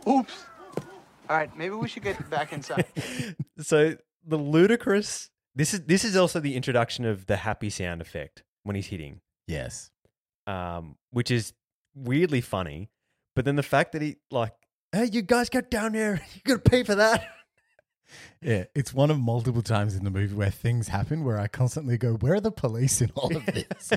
Oops. 0.08 0.44
All 1.30 1.36
right, 1.36 1.56
maybe 1.56 1.74
we 1.74 1.88
should 1.88 2.02
get 2.02 2.28
back 2.30 2.52
inside. 2.52 2.84
So 3.60 3.96
the 4.26 4.36
ludicrous. 4.38 5.30
This 5.54 5.72
is 5.72 5.84
this 5.84 6.04
is 6.04 6.16
also 6.16 6.40
the 6.40 6.56
introduction 6.56 7.04
of 7.04 7.26
the 7.26 7.36
happy 7.36 7.70
sound 7.70 8.00
effect 8.00 8.42
when 8.64 8.74
he's 8.74 8.86
hitting, 8.88 9.20
Yes. 9.46 9.90
um, 10.48 10.96
which 11.12 11.30
is 11.30 11.52
weirdly 11.94 12.40
funny. 12.40 12.90
But 13.36 13.44
then 13.44 13.54
the 13.54 13.62
fact 13.62 13.92
that 13.92 14.02
he 14.02 14.16
like, 14.32 14.52
hey, 14.90 15.04
you 15.12 15.22
guys 15.22 15.48
get 15.48 15.70
down 15.70 15.92
there, 15.92 16.14
you 16.34 16.40
gotta 16.44 16.58
pay 16.58 16.82
for 16.82 16.96
that. 16.96 17.24
Yeah. 18.40 18.64
It's 18.74 18.92
one 18.92 19.10
of 19.10 19.18
multiple 19.18 19.62
times 19.62 19.94
in 19.94 20.04
the 20.04 20.10
movie 20.10 20.34
where 20.34 20.50
things 20.50 20.88
happen 20.88 21.24
where 21.24 21.38
I 21.38 21.46
constantly 21.48 21.98
go, 21.98 22.14
Where 22.14 22.34
are 22.34 22.40
the 22.40 22.50
police 22.52 23.00
in 23.00 23.10
all 23.14 23.34
of 23.36 23.44
this? 23.46 23.92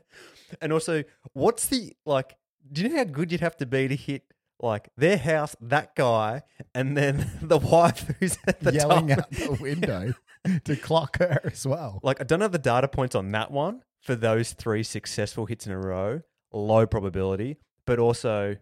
and 0.60 0.72
also, 0.72 1.04
what's 1.32 1.68
the 1.68 1.94
like? 2.04 2.36
Do 2.70 2.82
you 2.82 2.88
know 2.88 2.96
how 2.96 3.04
good 3.04 3.30
you'd 3.30 3.40
have 3.40 3.56
to 3.58 3.66
be 3.66 3.88
to 3.88 3.96
hit 3.96 4.22
like 4.60 4.88
their 4.96 5.18
house, 5.18 5.54
that 5.60 5.94
guy, 5.94 6.42
and 6.74 6.96
then 6.96 7.30
the 7.42 7.58
wife 7.58 8.10
who's 8.18 8.38
at 8.46 8.60
the 8.60 8.72
Yelling 8.72 9.08
top? 9.08 9.18
out 9.18 9.30
the 9.30 9.58
window 9.60 10.14
to 10.64 10.76
clock 10.76 11.18
her 11.18 11.40
as 11.44 11.66
well. 11.66 12.00
Like, 12.02 12.20
I 12.20 12.24
don't 12.24 12.40
have 12.40 12.52
the 12.52 12.58
data 12.58 12.88
points 12.88 13.14
on 13.14 13.30
that 13.32 13.50
one 13.50 13.82
for 14.00 14.14
those 14.14 14.52
three 14.52 14.82
successful 14.82 15.46
hits 15.46 15.66
in 15.66 15.72
a 15.72 15.78
row. 15.78 16.22
Low 16.52 16.86
probability, 16.86 17.58
but 17.84 17.98
also 17.98 18.56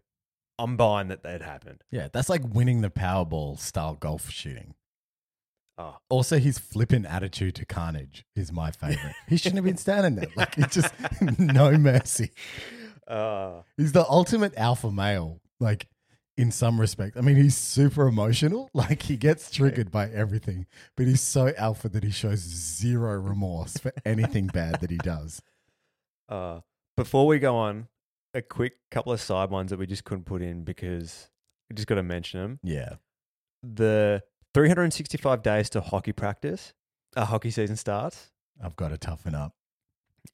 I'm 0.59 0.77
buying 0.77 1.09
that 1.09 1.23
that 1.23 1.43
happened. 1.43 1.83
Yeah, 1.91 2.09
that's 2.13 2.29
like 2.29 2.43
winning 2.45 2.81
the 2.81 2.91
Powerball 2.91 3.59
style 3.59 3.95
golf 3.95 4.31
shooting. 4.31 4.75
Oh, 5.77 5.97
Also, 6.09 6.39
his 6.39 6.59
flippant 6.59 7.05
attitude 7.07 7.55
to 7.57 7.65
Carnage 7.67 8.25
is 8.37 8.53
my 8.53 8.71
favorite. 8.71 9.15
he 9.29 9.37
shouldn't 9.37 9.57
have 9.57 9.65
been 9.65 9.77
standing 9.77 10.15
there. 10.15 10.31
Like, 10.37 10.57
it's 10.59 10.75
just 10.75 10.95
no 11.39 11.73
mercy. 11.77 12.31
uh, 13.09 13.63
He's 13.77 13.93
the 13.93 14.07
ultimate 14.09 14.55
alpha 14.57 14.91
male, 14.91 15.41
like, 15.61 15.89
in 16.37 16.51
some 16.51 16.81
respect. 16.81 17.17
I 17.17 17.21
mean, 17.23 17.37
he's 17.37 17.57
super 17.57 18.07
emotional. 18.07 18.71
Like, 18.75 19.03
he 19.03 19.17
gets 19.17 19.51
triggered 19.51 19.91
by 19.91 20.09
everything, 20.11 20.67
but 20.97 21.07
he's 21.07 21.21
so 21.21 21.53
alpha 21.57 21.89
that 21.89 22.03
he 22.05 22.11
shows 22.11 22.39
zero 22.41 23.13
remorse 23.19 23.77
for 23.77 23.93
anything 24.05 24.47
bad 24.49 24.81
that 24.81 24.91
he 24.91 24.99
does. 24.99 25.43
uh, 26.29 26.61
before 26.97 27.27
we 27.27 27.39
go 27.41 27.57
on, 27.57 27.89
a 28.35 28.43
quick 28.43 28.75
couple 28.91 29.13
of 29.13 29.21
side 29.21 29.51
ones 29.51 29.71
that 29.71 29.79
we 29.81 29.87
just 29.87 30.05
couldn't 30.05 30.25
put 30.25 30.43
in 30.43 30.63
because 30.65 31.29
we 31.69 31.75
just 31.75 31.87
got 31.89 31.97
to 31.97 32.03
mention 32.05 32.41
them. 32.41 32.59
Yeah. 32.63 32.95
The 33.63 34.23
365 34.55 35.43
days 35.43 35.69
to 35.71 35.81
hockey 35.81 36.13
practice, 36.13 36.73
uh, 37.17 37.25
hockey 37.25 37.51
season 37.51 37.77
starts, 37.77 38.31
I've 38.63 38.77
got 38.77 38.89
to 38.89 38.99
toughen 38.99 39.35
up. 39.35 39.53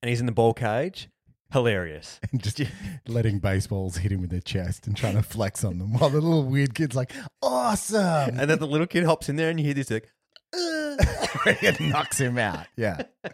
and 0.03 0.09
he's 0.11 0.21
in 0.21 0.27
the 0.27 0.33
ball 0.33 0.55
cage. 0.55 1.09
Hilarious. 1.53 2.21
And 2.31 2.41
just 2.43 2.61
letting 3.09 3.41
baseballs 3.41 3.97
hit 3.97 4.13
him 4.13 4.23
in 4.23 4.29
the 4.29 4.41
chest 4.41 4.87
and 4.87 4.97
trying 4.97 5.17
to 5.17 5.23
flex 5.23 5.65
on 5.65 5.79
them 5.79 5.95
while 5.95 6.11
the 6.11 6.21
little 6.21 6.45
weird 6.45 6.75
kid's 6.75 6.95
like, 6.95 7.13
awesome. 7.43 8.39
and 8.39 8.49
then 8.49 8.59
the 8.61 8.67
little 8.69 8.87
kid 8.87 9.05
hops 9.05 9.29
in 9.29 9.35
there, 9.37 9.51
and 9.51 9.59
you 9.59 9.65
hear 9.67 9.75
this 9.75 9.91
like. 9.91 10.09
it 10.53 11.81
knocks 11.81 12.19
him 12.19 12.37
out. 12.39 12.67
Yeah. 12.77 13.03
So 13.25 13.33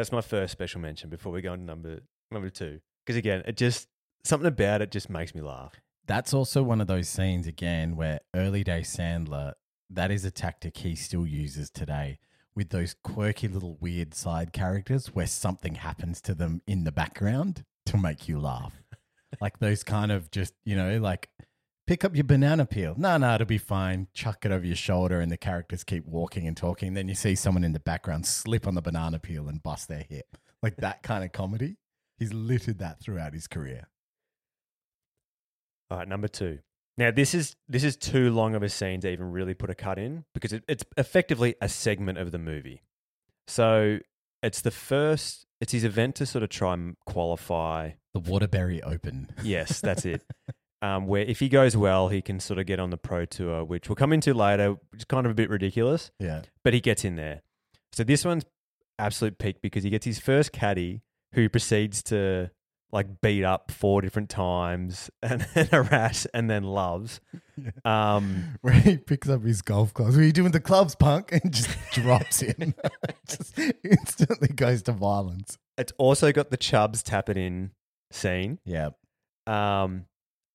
that's 0.00 0.12
my 0.12 0.20
first 0.20 0.52
special 0.52 0.80
mention 0.80 1.08
before 1.10 1.32
we 1.32 1.40
go 1.42 1.52
on 1.52 1.58
to 1.58 1.64
number 1.64 2.00
number 2.30 2.50
two. 2.50 2.80
Because 3.04 3.16
again, 3.16 3.42
it 3.46 3.56
just 3.56 3.88
something 4.24 4.46
about 4.48 4.82
it 4.82 4.90
just 4.90 5.08
makes 5.08 5.34
me 5.34 5.40
laugh. 5.40 5.74
That's 6.06 6.34
also 6.34 6.62
one 6.62 6.80
of 6.80 6.86
those 6.88 7.08
scenes 7.08 7.46
again 7.46 7.94
where 7.96 8.20
early 8.34 8.64
day 8.64 8.80
Sandler, 8.80 9.52
that 9.94 10.10
is 10.10 10.24
a 10.24 10.30
tactic 10.30 10.76
he 10.78 10.94
still 10.94 11.26
uses 11.26 11.70
today 11.70 12.18
with 12.54 12.70
those 12.70 12.94
quirky 13.02 13.48
little 13.48 13.76
weird 13.80 14.14
side 14.14 14.52
characters 14.52 15.08
where 15.08 15.26
something 15.26 15.76
happens 15.76 16.20
to 16.22 16.34
them 16.34 16.62
in 16.66 16.84
the 16.84 16.92
background 16.92 17.64
to 17.86 17.96
make 17.96 18.28
you 18.28 18.38
laugh. 18.38 18.82
like 19.40 19.58
those 19.58 19.82
kind 19.82 20.12
of 20.12 20.30
just, 20.30 20.54
you 20.64 20.76
know, 20.76 20.98
like 20.98 21.28
pick 21.86 22.04
up 22.04 22.14
your 22.14 22.24
banana 22.24 22.64
peel. 22.64 22.94
No, 22.96 23.16
no, 23.16 23.34
it'll 23.34 23.46
be 23.46 23.58
fine. 23.58 24.08
Chuck 24.14 24.44
it 24.44 24.52
over 24.52 24.64
your 24.64 24.76
shoulder 24.76 25.20
and 25.20 25.30
the 25.30 25.36
characters 25.36 25.84
keep 25.84 26.06
walking 26.06 26.46
and 26.46 26.56
talking. 26.56 26.94
Then 26.94 27.08
you 27.08 27.14
see 27.14 27.34
someone 27.34 27.64
in 27.64 27.72
the 27.72 27.80
background 27.80 28.26
slip 28.26 28.66
on 28.66 28.74
the 28.74 28.82
banana 28.82 29.18
peel 29.18 29.48
and 29.48 29.62
bust 29.62 29.88
their 29.88 30.04
hip. 30.08 30.36
Like 30.62 30.76
that 30.76 31.02
kind 31.02 31.24
of 31.24 31.32
comedy. 31.32 31.76
He's 32.18 32.32
littered 32.32 32.78
that 32.78 33.00
throughout 33.00 33.34
his 33.34 33.48
career. 33.48 33.88
All 35.90 35.98
right, 35.98 36.08
number 36.08 36.28
two. 36.28 36.60
Now 36.96 37.10
this 37.10 37.34
is 37.34 37.56
this 37.68 37.82
is 37.84 37.96
too 37.96 38.30
long 38.30 38.54
of 38.54 38.62
a 38.62 38.68
scene 38.68 39.00
to 39.00 39.10
even 39.10 39.32
really 39.32 39.54
put 39.54 39.68
a 39.70 39.74
cut 39.74 39.98
in 39.98 40.24
because 40.34 40.52
it, 40.52 40.64
it's 40.68 40.84
effectively 40.96 41.54
a 41.60 41.68
segment 41.68 42.18
of 42.18 42.30
the 42.32 42.38
movie. 42.38 42.82
So 43.48 43.98
it's 44.42 44.60
the 44.60 44.70
first. 44.70 45.46
It's 45.60 45.72
his 45.72 45.84
event 45.84 46.16
to 46.16 46.26
sort 46.26 46.42
of 46.44 46.50
try 46.50 46.74
and 46.74 46.96
qualify. 47.06 47.92
The 48.12 48.20
Waterbury 48.20 48.82
Open. 48.82 49.28
Yes, 49.42 49.80
that's 49.80 50.04
it. 50.04 50.22
Um, 50.82 51.06
where 51.06 51.22
if 51.22 51.40
he 51.40 51.48
goes 51.48 51.76
well, 51.76 52.08
he 52.08 52.20
can 52.20 52.38
sort 52.40 52.58
of 52.58 52.66
get 52.66 52.78
on 52.78 52.90
the 52.90 52.96
pro 52.98 53.24
tour, 53.24 53.64
which 53.64 53.88
we'll 53.88 53.96
come 53.96 54.12
into 54.12 54.34
later, 54.34 54.72
which 54.90 55.00
is 55.00 55.04
kind 55.06 55.24
of 55.26 55.32
a 55.32 55.34
bit 55.34 55.48
ridiculous. 55.48 56.10
Yeah. 56.20 56.42
but 56.62 56.74
he 56.74 56.80
gets 56.80 57.04
in 57.04 57.16
there. 57.16 57.40
So 57.92 58.04
this 58.04 58.24
one's 58.24 58.44
absolute 58.98 59.38
peak 59.38 59.62
because 59.62 59.82
he 59.82 59.90
gets 59.90 60.04
his 60.04 60.18
first 60.18 60.52
caddy 60.52 61.00
who 61.32 61.48
proceeds 61.48 62.02
to 62.04 62.50
like 62.94 63.20
beat 63.20 63.44
up 63.44 63.70
four 63.70 64.00
different 64.00 64.30
times 64.30 65.10
and 65.22 65.42
then 65.54 65.66
harass 65.66 66.26
and 66.32 66.48
then 66.48 66.62
loves. 66.62 67.20
Um, 67.84 68.56
Where 68.62 68.74
he 68.74 68.96
picks 68.96 69.28
up 69.28 69.44
his 69.44 69.62
golf 69.62 69.94
clubs. 69.94 70.16
What 70.16 70.22
are 70.22 70.26
you 70.26 70.32
doing 70.32 70.46
with 70.46 70.54
the 70.54 70.60
clubs, 70.60 70.96
punk? 70.96 71.30
And 71.44 71.52
just 71.52 71.70
drops 71.92 72.40
him. 72.40 72.74
just 73.28 73.56
instantly 73.84 74.48
goes 74.48 74.82
to 74.84 74.92
violence. 74.92 75.56
it's 75.78 75.92
also 75.96 76.32
got 76.32 76.50
the 76.50 76.56
Chubbs 76.56 77.00
tap 77.04 77.28
it 77.28 77.36
in 77.36 77.70
scene. 78.10 78.58
Yeah. 78.64 78.88
Um, 79.46 80.06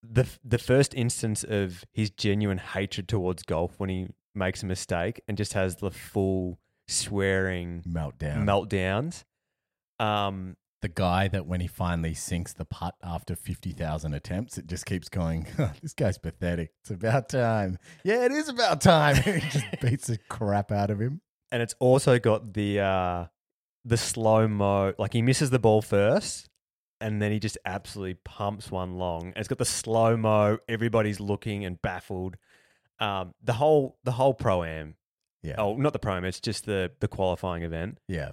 the 0.03 0.27
the 0.43 0.57
first 0.57 0.93
instance 0.93 1.45
of 1.47 1.85
his 1.93 2.09
genuine 2.09 2.57
hatred 2.57 3.07
towards 3.07 3.43
golf 3.43 3.75
when 3.77 3.89
he 3.89 4.07
makes 4.35 4.61
a 4.61 4.65
mistake 4.65 5.21
and 5.27 5.37
just 5.37 5.53
has 5.53 5.77
the 5.77 5.91
full 5.91 6.59
swearing 6.89 7.81
Meltdown. 7.87 8.43
meltdowns. 8.43 9.23
Um, 10.05 10.57
the 10.81 10.89
guy 10.89 11.27
that 11.27 11.45
when 11.45 11.59
he 11.61 11.67
finally 11.67 12.13
sinks 12.13 12.53
the 12.53 12.65
putt 12.65 12.95
after 13.03 13.35
50,000 13.35 14.13
attempts, 14.13 14.57
it 14.57 14.65
just 14.67 14.85
keeps 14.85 15.09
going, 15.09 15.45
"Oh, 15.59 15.71
this 15.81 15.93
guy's 15.93 16.17
pathetic. 16.17 16.71
It's 16.81 16.91
about 16.91 17.29
time. 17.29 17.77
Yeah, 18.03 18.25
it 18.25 18.31
is 18.31 18.47
about 18.49 18.79
time. 18.81 19.15
he 19.21 19.39
just 19.49 19.65
beats 19.81 20.07
the 20.07 20.17
crap 20.29 20.71
out 20.71 20.89
of 20.89 20.99
him. 21.01 21.21
and 21.51 21.61
it's 21.61 21.75
also 21.79 22.19
got 22.19 22.53
the 22.53 22.79
uh 22.79 23.25
the 23.85 23.97
slow 23.97 24.47
mo 24.47 24.93
like 24.99 25.13
he 25.13 25.21
misses 25.21 25.49
the 25.49 25.59
ball 25.59 25.81
first 25.81 26.49
and 27.01 27.21
then 27.21 27.31
he 27.31 27.39
just 27.39 27.57
absolutely 27.65 28.13
pumps 28.25 28.69
one 28.69 28.97
long 28.97 29.27
and 29.27 29.37
it's 29.37 29.47
got 29.47 29.57
the 29.57 29.65
slow 29.65 30.15
mo 30.17 30.57
everybody's 30.67 31.19
looking 31.21 31.63
and 31.65 31.81
baffled 31.81 32.35
um 32.99 33.33
the 33.41 33.53
whole 33.53 33.97
the 34.03 34.11
whole 34.11 34.33
pro 34.33 34.63
am 34.63 34.95
Yeah. 35.41 35.55
oh 35.57 35.75
not 35.77 35.93
the 35.93 35.99
pro 35.99 36.17
am 36.17 36.25
it's 36.25 36.41
just 36.41 36.65
the 36.65 36.91
the 36.99 37.07
qualifying 37.07 37.63
event 37.63 37.97
Yeah. 38.07 38.31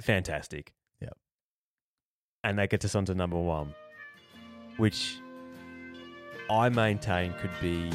fantastic. 0.00 0.72
And 2.44 2.58
that 2.58 2.70
gets 2.70 2.84
us 2.84 2.94
onto 2.94 3.14
number 3.14 3.38
one 3.38 3.74
which 4.76 5.16
i 6.50 6.68
maintain 6.68 7.32
could 7.40 7.50
be 7.60 7.90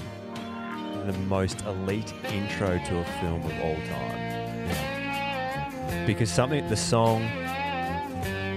the 1.05 1.13
most 1.27 1.61
elite 1.65 2.13
intro 2.31 2.77
to 2.85 2.99
a 2.99 3.05
film 3.21 3.41
of 3.43 3.51
all 3.61 3.75
time 3.87 4.25
because 6.05 6.29
something 6.31 6.67
the 6.69 6.77
song 6.77 7.23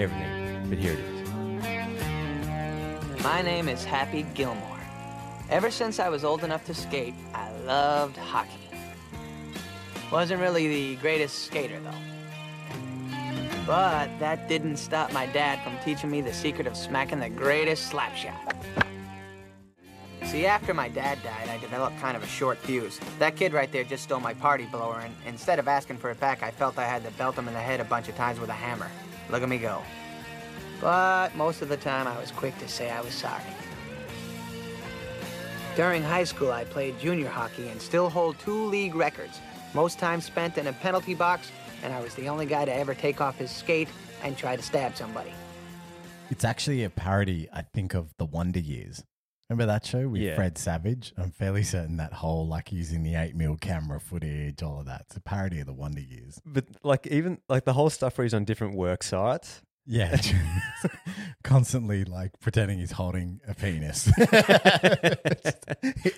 everything 0.00 0.68
but 0.68 0.78
here 0.78 0.92
it 0.92 0.98
is 0.98 1.18
My 3.22 3.42
name 3.42 3.68
is 3.68 3.84
Happy 3.84 4.22
Gilmore. 4.34 4.80
Ever 5.50 5.70
since 5.70 5.98
I 5.98 6.08
was 6.08 6.24
old 6.24 6.44
enough 6.44 6.64
to 6.66 6.74
skate, 6.74 7.14
I 7.34 7.50
loved 7.66 8.16
hockey. 8.16 8.70
Wasn't 10.10 10.40
really 10.40 10.68
the 10.68 10.96
greatest 10.96 11.44
skater, 11.44 11.78
though. 11.80 12.17
But 13.68 14.08
that 14.18 14.48
didn't 14.48 14.78
stop 14.78 15.12
my 15.12 15.26
dad 15.26 15.62
from 15.62 15.76
teaching 15.84 16.10
me 16.10 16.22
the 16.22 16.32
secret 16.32 16.66
of 16.66 16.74
smacking 16.74 17.20
the 17.20 17.28
greatest 17.28 17.88
slap 17.88 18.16
shot. 18.16 18.56
See, 20.24 20.46
after 20.46 20.72
my 20.72 20.88
dad 20.88 21.18
died, 21.22 21.50
I 21.50 21.58
developed 21.58 22.00
kind 22.00 22.16
of 22.16 22.22
a 22.22 22.26
short 22.26 22.56
fuse. 22.56 22.98
That 23.18 23.36
kid 23.36 23.52
right 23.52 23.70
there 23.70 23.84
just 23.84 24.04
stole 24.04 24.20
my 24.20 24.32
party 24.32 24.64
blower, 24.64 25.00
and 25.00 25.14
instead 25.26 25.58
of 25.58 25.68
asking 25.68 25.98
for 25.98 26.10
it 26.10 26.18
back, 26.18 26.42
I 26.42 26.50
felt 26.50 26.78
I 26.78 26.86
had 26.86 27.04
to 27.04 27.10
belt 27.10 27.36
him 27.36 27.46
in 27.46 27.52
the 27.52 27.60
head 27.60 27.78
a 27.78 27.84
bunch 27.84 28.08
of 28.08 28.16
times 28.16 28.40
with 28.40 28.48
a 28.48 28.54
hammer. 28.54 28.90
Look 29.28 29.42
at 29.42 29.48
me 29.50 29.58
go. 29.58 29.82
But 30.80 31.36
most 31.36 31.60
of 31.60 31.68
the 31.68 31.76
time, 31.76 32.06
I 32.06 32.18
was 32.18 32.30
quick 32.30 32.58
to 32.60 32.68
say 32.68 32.90
I 32.90 33.02
was 33.02 33.12
sorry. 33.12 33.42
During 35.76 36.02
high 36.02 36.24
school, 36.24 36.52
I 36.52 36.64
played 36.64 36.98
junior 36.98 37.28
hockey 37.28 37.68
and 37.68 37.82
still 37.82 38.08
hold 38.08 38.38
two 38.38 38.64
league 38.64 38.94
records. 38.94 39.40
Most 39.74 39.98
time 39.98 40.22
spent 40.22 40.56
in 40.56 40.68
a 40.68 40.72
penalty 40.72 41.14
box, 41.14 41.50
and 41.82 41.92
I 41.92 42.00
was 42.00 42.14
the 42.14 42.28
only 42.28 42.46
guy 42.46 42.64
to 42.64 42.74
ever 42.74 42.94
take 42.94 43.20
off 43.20 43.38
his 43.38 43.50
skate 43.50 43.88
and 44.22 44.36
try 44.36 44.56
to 44.56 44.62
stab 44.62 44.96
somebody. 44.96 45.32
It's 46.30 46.44
actually 46.44 46.84
a 46.84 46.90
parody, 46.90 47.48
I 47.52 47.62
think, 47.62 47.94
of 47.94 48.12
The 48.18 48.26
Wonder 48.26 48.60
Years. 48.60 49.02
Remember 49.48 49.64
that 49.72 49.86
show 49.86 50.08
with 50.08 50.20
Yeah. 50.20 50.36
Fred 50.36 50.58
Savage? 50.58 51.14
I'm 51.16 51.30
fairly 51.30 51.62
certain 51.62 51.96
that 51.96 52.12
whole, 52.12 52.46
like, 52.46 52.70
using 52.70 53.02
the 53.02 53.14
8 53.14 53.34
mil 53.34 53.56
camera 53.56 53.98
footage, 53.98 54.62
all 54.62 54.80
of 54.80 54.86
that. 54.86 55.02
It's 55.06 55.16
a 55.16 55.20
parody 55.22 55.60
of 55.60 55.66
The 55.66 55.72
Wonder 55.72 56.02
Years. 56.02 56.38
but 56.44 56.66
like 56.82 57.06
even 57.06 57.38
like 57.48 57.64
the 57.64 57.72
whole 57.72 57.88
stuff 57.88 58.18
where 58.18 58.24
he's 58.24 58.34
on 58.34 58.44
different 58.44 58.76
work 58.76 59.02
sites 59.02 59.62
Yeah. 59.86 60.20
Constantly, 61.44 62.04
like, 62.04 62.32
pretending 62.40 62.78
he's 62.78 62.92
holding 62.92 63.40
a 63.48 63.54
penis. 63.54 64.10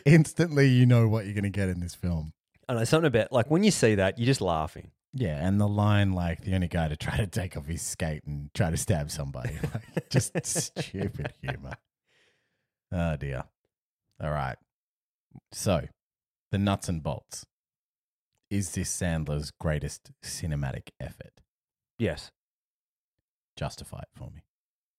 Instantly, 0.04 0.68
you 0.68 0.86
know 0.86 1.08
what 1.08 1.24
you're 1.24 1.34
going 1.34 1.44
to 1.44 1.50
get 1.50 1.68
in 1.68 1.80
this 1.80 1.94
film. 1.94 2.32
I 2.68 2.74
know 2.74 2.84
something 2.84 3.06
about 3.06 3.32
like 3.32 3.50
when 3.50 3.64
you 3.64 3.70
see 3.70 3.96
that 3.96 4.18
you're 4.18 4.26
just 4.26 4.40
laughing 4.40 4.90
Yeah, 5.12 5.44
and 5.46 5.60
the 5.60 5.66
line 5.68 6.12
like 6.12 6.42
the 6.44 6.54
only 6.54 6.68
guy 6.68 6.88
to 6.88 6.96
try 6.96 7.16
to 7.16 7.26
take 7.26 7.56
off 7.56 7.66
his 7.66 7.82
skate 7.82 8.22
and 8.24 8.52
try 8.54 8.70
to 8.70 8.76
stab 8.76 9.10
somebody, 9.10 9.58
like, 9.74 10.08
just 10.10 10.32
stupid 10.44 11.32
humor. 11.42 11.72
Oh 12.92 13.16
dear. 13.16 13.44
All 14.22 14.30
right. 14.30 14.56
So, 15.52 15.82
the 16.52 16.58
nuts 16.58 16.88
and 16.88 17.02
bolts. 17.02 17.44
Is 18.50 18.72
this 18.72 18.90
Sandler's 18.94 19.50
greatest 19.52 20.10
cinematic 20.24 20.88
effort? 21.00 21.40
yes 21.98 22.30
Justify 23.56 23.98
it 24.00 24.08
for 24.16 24.30
me, 24.30 24.42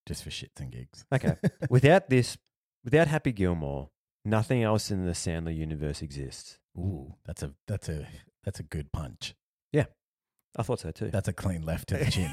just 0.05 0.23
for 0.23 0.29
shits 0.29 0.59
and 0.59 0.71
gigs. 0.71 1.03
okay 1.13 1.35
without 1.69 2.09
this 2.09 2.37
without 2.83 3.07
happy 3.07 3.31
gilmore 3.31 3.89
nothing 4.23 4.61
else 4.61 4.91
in 4.91 5.05
the 5.05 5.11
sandler 5.13 5.55
universe 5.55 6.01
exists 6.03 6.59
Ooh, 6.77 7.15
that's 7.25 7.41
a 7.43 7.53
that's 7.67 7.89
a 7.89 8.07
that's 8.45 8.59
a 8.59 8.63
good 8.63 8.91
punch. 8.91 9.33
I 10.57 10.63
thought 10.63 10.79
so 10.79 10.91
too 10.91 11.09
That's 11.09 11.27
a 11.27 11.33
clean 11.33 11.61
left 11.63 11.89
to 11.89 11.97
the 11.97 12.05
chin. 12.11 12.31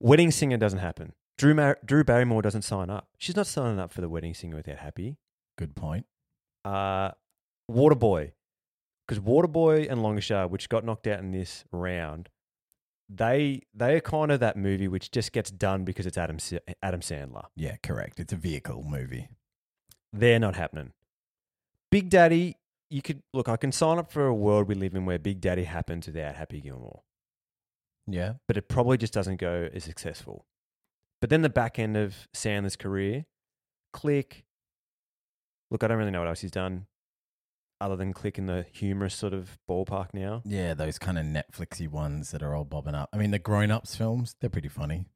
wedding 0.00 0.30
singer 0.30 0.56
doesn't 0.56 0.78
happen 0.80 1.12
drew, 1.36 1.54
Mar- 1.54 1.78
drew 1.84 2.04
barrymore 2.04 2.42
doesn't 2.42 2.62
sign 2.62 2.90
up 2.90 3.08
she's 3.18 3.36
not 3.36 3.46
signing 3.46 3.78
up 3.78 3.92
for 3.92 4.00
the 4.00 4.08
wedding 4.08 4.34
singer 4.34 4.56
without 4.56 4.78
happy 4.78 5.16
good 5.56 5.74
point. 5.76 6.06
uh, 6.64 7.10
Waterboy, 7.70 8.32
because 9.06 9.22
Waterboy 9.22 9.90
and 9.90 10.00
Longshot, 10.00 10.48
which 10.50 10.68
got 10.70 10.84
knocked 10.84 11.06
out 11.06 11.18
in 11.18 11.32
this 11.32 11.64
round, 11.70 12.30
they 13.10 13.62
they 13.74 13.94
are 13.96 14.00
kind 14.00 14.30
of 14.32 14.40
that 14.40 14.56
movie 14.56 14.88
which 14.88 15.10
just 15.10 15.32
gets 15.32 15.50
done 15.50 15.84
because 15.84 16.06
it's 16.06 16.16
Adam 16.16 16.38
Adam 16.82 17.00
Sandler. 17.00 17.44
Yeah, 17.56 17.76
correct. 17.82 18.20
It's 18.20 18.32
a 18.32 18.36
vehicle 18.36 18.84
movie. 18.88 19.28
They're 20.14 20.38
not 20.38 20.56
happening. 20.56 20.92
Big 21.90 22.08
Daddy, 22.08 22.56
you 22.90 23.02
could 23.02 23.22
look. 23.34 23.48
I 23.48 23.56
can 23.56 23.72
sign 23.72 23.98
up 23.98 24.10
for 24.10 24.26
a 24.26 24.34
world 24.34 24.68
we 24.68 24.74
live 24.74 24.94
in 24.94 25.04
where 25.06 25.18
Big 25.18 25.40
Daddy 25.40 25.64
happens 25.64 26.06
without 26.06 26.34
Happy 26.36 26.60
Gilmore, 26.60 27.02
Yeah. 28.06 28.34
but 28.46 28.56
it 28.56 28.68
probably 28.68 28.96
just 28.98 29.12
doesn't 29.12 29.36
go 29.36 29.68
as 29.72 29.84
successful. 29.84 30.46
But 31.20 31.30
then 31.30 31.42
the 31.42 31.48
back 31.50 31.78
end 31.78 31.96
of 31.96 32.28
Sandler's 32.34 32.76
career, 32.76 33.26
Click. 33.92 34.44
Look, 35.70 35.82
I 35.82 35.88
don't 35.88 35.98
really 35.98 36.10
know 36.10 36.20
what 36.20 36.28
else 36.28 36.40
he's 36.40 36.50
done, 36.50 36.86
other 37.80 37.96
than 37.96 38.12
Click 38.12 38.38
in 38.38 38.46
the 38.46 38.64
humorous 38.72 39.14
sort 39.14 39.32
of 39.34 39.58
ballpark 39.68 40.14
now. 40.14 40.42
Yeah, 40.44 40.74
those 40.74 40.98
kind 40.98 41.18
of 41.18 41.24
Netflixy 41.26 41.88
ones 41.88 42.30
that 42.30 42.42
are 42.42 42.54
all 42.54 42.64
bobbing 42.64 42.94
up. 42.94 43.08
I 43.12 43.16
mean, 43.16 43.30
the 43.32 43.38
grown 43.38 43.70
ups 43.70 43.94
films, 43.96 44.34
they're 44.40 44.50
pretty 44.50 44.68
funny. 44.68 45.06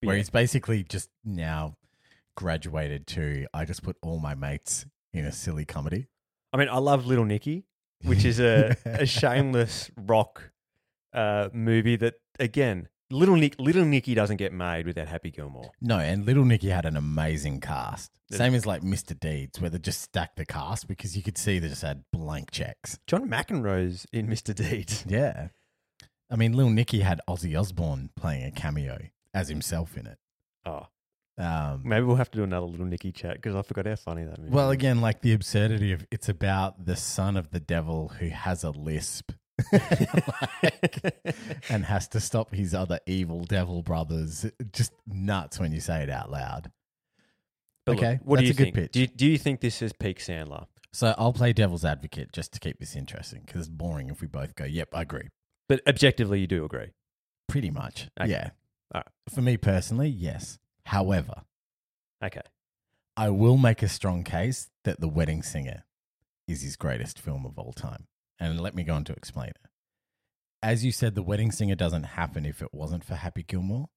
But 0.00 0.06
Where 0.08 0.16
yeah. 0.16 0.20
he's 0.20 0.30
basically 0.30 0.82
just 0.84 1.10
now 1.24 1.76
graduated 2.36 3.06
to 3.08 3.46
I 3.54 3.64
just 3.64 3.82
put 3.82 3.96
all 4.02 4.18
my 4.18 4.34
mates 4.34 4.86
in 5.12 5.24
a 5.24 5.32
silly 5.32 5.64
comedy. 5.64 6.06
I 6.52 6.56
mean, 6.56 6.68
I 6.68 6.78
love 6.78 7.06
Little 7.06 7.24
Nicky, 7.24 7.64
which 8.02 8.24
is 8.24 8.40
a, 8.40 8.76
a 8.84 9.06
shameless 9.06 9.90
rock 9.96 10.50
uh, 11.12 11.48
movie 11.52 11.96
that, 11.96 12.14
again, 12.38 12.88
Little 13.10 13.36
Nick, 13.36 13.54
Little 13.58 13.84
Nicky 13.84 14.14
doesn't 14.14 14.38
get 14.38 14.52
made 14.52 14.86
without 14.86 15.06
Happy 15.08 15.30
Gilmore. 15.30 15.70
No, 15.80 15.98
and 15.98 16.26
Little 16.26 16.44
Nicky 16.44 16.68
had 16.70 16.84
an 16.86 16.96
amazing 16.96 17.60
cast. 17.60 18.10
Same 18.30 18.54
as 18.54 18.66
like 18.66 18.82
Mr. 18.82 19.18
Deeds, 19.18 19.60
where 19.60 19.70
they 19.70 19.78
just 19.78 20.00
stacked 20.00 20.36
the 20.36 20.44
cast 20.44 20.88
because 20.88 21.16
you 21.16 21.22
could 21.22 21.38
see 21.38 21.58
they 21.60 21.68
just 21.68 21.82
had 21.82 22.02
blank 22.12 22.50
checks. 22.50 22.98
John 23.06 23.28
McEnroe's 23.28 24.06
in 24.12 24.26
Mr. 24.26 24.54
Deeds. 24.54 25.04
Yeah. 25.08 25.48
I 26.28 26.34
mean, 26.34 26.54
Little 26.54 26.72
Nicky 26.72 27.00
had 27.00 27.20
Ozzy 27.28 27.56
Osbourne 27.56 28.10
playing 28.16 28.44
a 28.44 28.50
cameo 28.50 28.98
as 29.32 29.48
himself 29.48 29.96
in 29.96 30.06
it. 30.06 30.18
Oh, 30.64 30.88
Um, 31.38 31.82
maybe 31.84 32.04
we'll 32.04 32.16
have 32.16 32.30
to 32.30 32.38
do 32.38 32.44
another 32.44 32.66
Little 32.66 32.86
Nicky 32.86 33.12
chat 33.12 33.34
because 33.34 33.54
I 33.54 33.62
forgot 33.62 33.86
how 33.86 33.96
funny 33.96 34.24
that 34.24 34.38
movie. 34.38 34.50
Well, 34.50 34.70
is. 34.70 34.74
again, 34.74 35.00
like 35.00 35.20
the 35.20 35.32
absurdity 35.34 35.92
of 35.92 36.06
it's 36.10 36.28
about 36.28 36.86
the 36.86 36.96
son 36.96 37.36
of 37.36 37.50
the 37.50 37.60
devil 37.60 38.08
who 38.18 38.28
has 38.28 38.64
a 38.64 38.70
lisp 38.70 39.32
Like, 39.72 41.14
and 41.68 41.84
has 41.84 42.08
to 42.08 42.20
stop 42.20 42.54
his 42.54 42.74
other 42.74 43.00
evil 43.06 43.40
devil 43.40 43.82
brothers. 43.82 44.46
Just 44.72 44.92
nuts 45.06 45.58
when 45.58 45.72
you 45.72 45.80
say 45.80 46.02
it 46.02 46.10
out 46.10 46.30
loud. 46.30 46.70
But 47.84 47.96
look, 47.96 48.04
okay, 48.04 48.20
what 48.24 48.40
do 48.40 48.44
you 48.44 48.50
a 48.50 48.54
good 48.54 48.64
think? 48.64 48.74
pitch. 48.74 48.92
Do 48.92 49.00
you, 49.00 49.06
do 49.06 49.26
you 49.26 49.38
think 49.38 49.60
this 49.60 49.80
is 49.80 49.92
peak 49.92 50.18
Sandler? 50.18 50.66
So 50.92 51.14
I'll 51.18 51.32
play 51.32 51.52
devil's 51.52 51.84
advocate 51.84 52.32
just 52.32 52.52
to 52.52 52.60
keep 52.60 52.78
this 52.80 52.96
interesting 52.96 53.42
because 53.46 53.62
it's 53.62 53.68
boring 53.68 54.08
if 54.08 54.20
we 54.20 54.26
both 54.26 54.54
go, 54.54 54.64
yep, 54.64 54.88
I 54.94 55.02
agree. 55.02 55.28
But 55.68 55.82
objectively, 55.86 56.40
you 56.40 56.46
do 56.46 56.64
agree. 56.64 56.92
Pretty 57.48 57.70
much. 57.70 58.08
Okay. 58.20 58.30
Yeah. 58.30 58.50
Right. 58.94 59.06
For 59.32 59.42
me 59.42 59.56
personally, 59.56 60.08
yes. 60.08 60.58
However, 60.86 61.42
Okay. 62.24 62.40
I 63.16 63.28
will 63.30 63.56
make 63.58 63.82
a 63.82 63.88
strong 63.88 64.24
case 64.24 64.70
that 64.84 65.00
The 65.00 65.08
Wedding 65.08 65.42
Singer 65.42 65.84
is 66.48 66.62
his 66.62 66.76
greatest 66.76 67.18
film 67.18 67.44
of 67.44 67.58
all 67.58 67.72
time. 67.72 68.06
And 68.38 68.60
let 68.60 68.74
me 68.74 68.84
go 68.84 68.94
on 68.94 69.04
to 69.04 69.12
explain 69.12 69.48
it. 69.50 69.58
As 70.62 70.84
you 70.84 70.92
said, 70.92 71.14
The 71.14 71.22
Wedding 71.22 71.50
Singer 71.52 71.74
doesn't 71.74 72.04
happen 72.04 72.46
if 72.46 72.62
it 72.62 72.72
wasn't 72.72 73.04
for 73.04 73.16
Happy 73.16 73.42
Gilmore. 73.42 73.88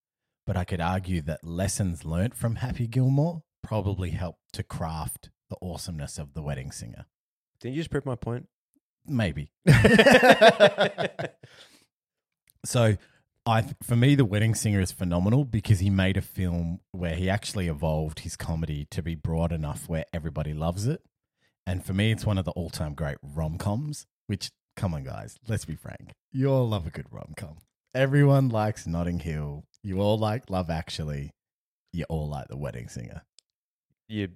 but 0.48 0.58
I 0.58 0.64
could 0.64 0.82
argue 0.82 1.22
that 1.22 1.44
lessons 1.44 2.06
learnt 2.06 2.34
from 2.36 2.56
Happy 2.56 2.88
Gilmore 2.88 3.44
probably 3.62 4.12
helped 4.12 4.42
to 4.54 4.64
craft 4.64 5.30
the 5.50 5.58
awesomeness 5.62 6.18
of 6.18 6.34
The 6.34 6.42
Wedding 6.42 6.72
Singer. 6.72 7.06
Didn't 7.62 7.76
you 7.76 7.82
just 7.82 7.92
prove 7.92 8.06
my 8.06 8.16
point? 8.16 8.48
Maybe. 9.06 9.52
so, 12.66 12.98
I 13.46 13.66
for 13.82 13.96
me, 13.96 14.16
The 14.16 14.26
Wedding 14.26 14.56
Singer 14.56 14.80
is 14.80 14.92
phenomenal 14.92 15.46
because 15.46 15.80
he 15.80 15.90
made 15.90 16.18
a 16.18 16.22
film 16.22 16.80
where 16.92 17.16
he 17.16 17.30
actually 17.30 17.68
evolved 17.68 18.20
his 18.20 18.36
comedy 18.36 18.88
to 18.92 19.02
be 19.02 19.16
broad 19.16 19.52
enough 19.52 19.88
where 19.88 20.06
everybody 20.14 20.54
loves 20.54 20.88
it. 20.88 21.02
And 21.66 21.86
for 21.86 21.94
me, 21.94 22.12
it's 22.12 22.26
one 22.26 22.38
of 22.38 22.46
the 22.46 22.52
all-time 22.52 22.94
great 22.94 23.18
rom-coms. 23.22 24.06
Which, 24.28 24.52
come 24.76 24.94
on, 24.94 25.04
guys, 25.04 25.38
let's 25.48 25.66
be 25.66 25.76
frank, 25.76 26.12
you 26.32 26.52
all 26.52 26.68
love 26.68 26.86
a 26.86 26.92
good 26.92 27.08
rom-com. 27.12 27.58
Everyone 27.96 28.50
likes 28.50 28.86
Notting 28.86 29.20
Hill. 29.20 29.64
You 29.84 30.00
all 30.00 30.18
like 30.18 30.50
Love 30.50 30.70
Actually. 30.70 31.32
You 31.92 32.06
all 32.10 32.28
like 32.28 32.48
The 32.50 32.58
Wedding 32.58 32.88
Singer. 32.88 33.24
You 34.08 34.30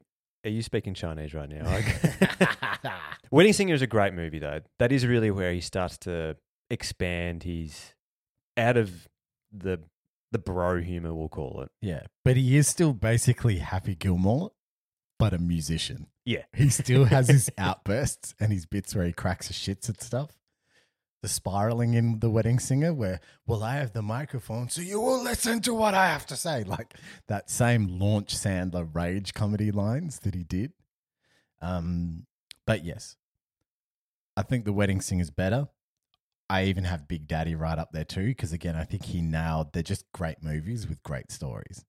are 0.45 0.49
you 0.49 0.62
speaking 0.62 0.93
Chinese 0.93 1.34
right 1.34 1.49
now? 1.49 1.80
Wedding 3.32 3.54
Singer 3.54 3.74
is 3.76 3.82
a 3.82 3.88
great 3.88 4.14
movie 4.14 4.39
though. 4.39 4.62
That 4.80 4.91
is 4.91 5.06
really 5.06 5.32
where 5.32 5.54
he 5.54 5.62
starts 5.62 5.97
to 5.99 6.36
expand 6.70 7.43
his 7.43 7.93
out 8.58 8.78
of 8.78 9.08
the 9.51 9.80
the 10.32 10.39
bro 10.39 10.82
humor, 10.82 11.14
we'll 11.14 11.30
call 11.30 11.62
it. 11.62 11.72
Yeah, 11.82 12.04
but 12.26 12.38
he 12.38 12.58
is 12.58 12.68
still 12.68 12.93
basically 12.93 13.58
Happy 13.60 13.95
Gilmore, 13.95 14.51
but 15.20 15.34
a 15.34 15.38
musician. 15.38 16.08
Yeah. 16.26 16.43
He 16.54 16.70
still 16.70 17.06
has 17.06 17.28
his 17.28 17.49
outbursts 17.58 18.34
and 18.39 18.51
his 18.51 18.66
bits 18.66 18.95
where 18.95 19.06
he 19.06 19.14
cracks 19.14 19.47
his 19.47 19.58
shits 19.58 19.88
and 19.88 19.99
stuff. 19.99 20.32
The 21.22 21.30
spiraling 21.30 21.93
in 21.93 22.20
The 22.20 22.30
Wedding 22.30 22.60
Singer, 22.60 22.93
where, 22.93 23.22
well, 23.47 23.64
I 23.64 23.76
have 23.76 23.93
the 23.93 24.01
microphone, 24.01 24.68
so 24.68 24.82
you 24.82 24.99
will 24.99 25.24
listen 25.24 25.62
to 25.62 25.74
what 25.74 25.93
I 25.93 26.08
have 26.08 26.26
to 26.28 26.36
say. 26.36 26.64
Like 26.66 26.95
that 27.28 27.49
same 27.49 27.99
launch 27.99 28.36
Sandler 28.36 28.93
rage 28.93 29.34
comedy 29.34 29.72
lines 29.72 30.20
that 30.20 30.36
he 30.36 30.43
did. 30.43 30.74
Um, 31.62 32.26
but 32.66 32.84
yes, 32.84 33.16
I 34.36 34.41
think 34.41 34.66
The 34.66 34.74
Wedding 34.74 34.99
Singer 34.99 35.22
is 35.22 35.32
better. 35.32 35.70
I 36.54 36.66
even 36.66 36.84
have 36.84 37.08
Big 37.08 37.28
Daddy 37.28 37.56
right 37.56 37.80
up 37.80 37.93
there 37.93 38.04
too, 38.04 38.28
because 38.28 38.54
again, 38.54 38.76
I 38.76 38.84
think 38.84 39.06
he 39.06 39.22
nailed. 39.22 39.74
They're 39.74 39.82
just 39.82 40.06
great 40.12 40.43
movies 40.43 40.88
with 40.88 41.01
great 41.01 41.32
stories. 41.32 41.84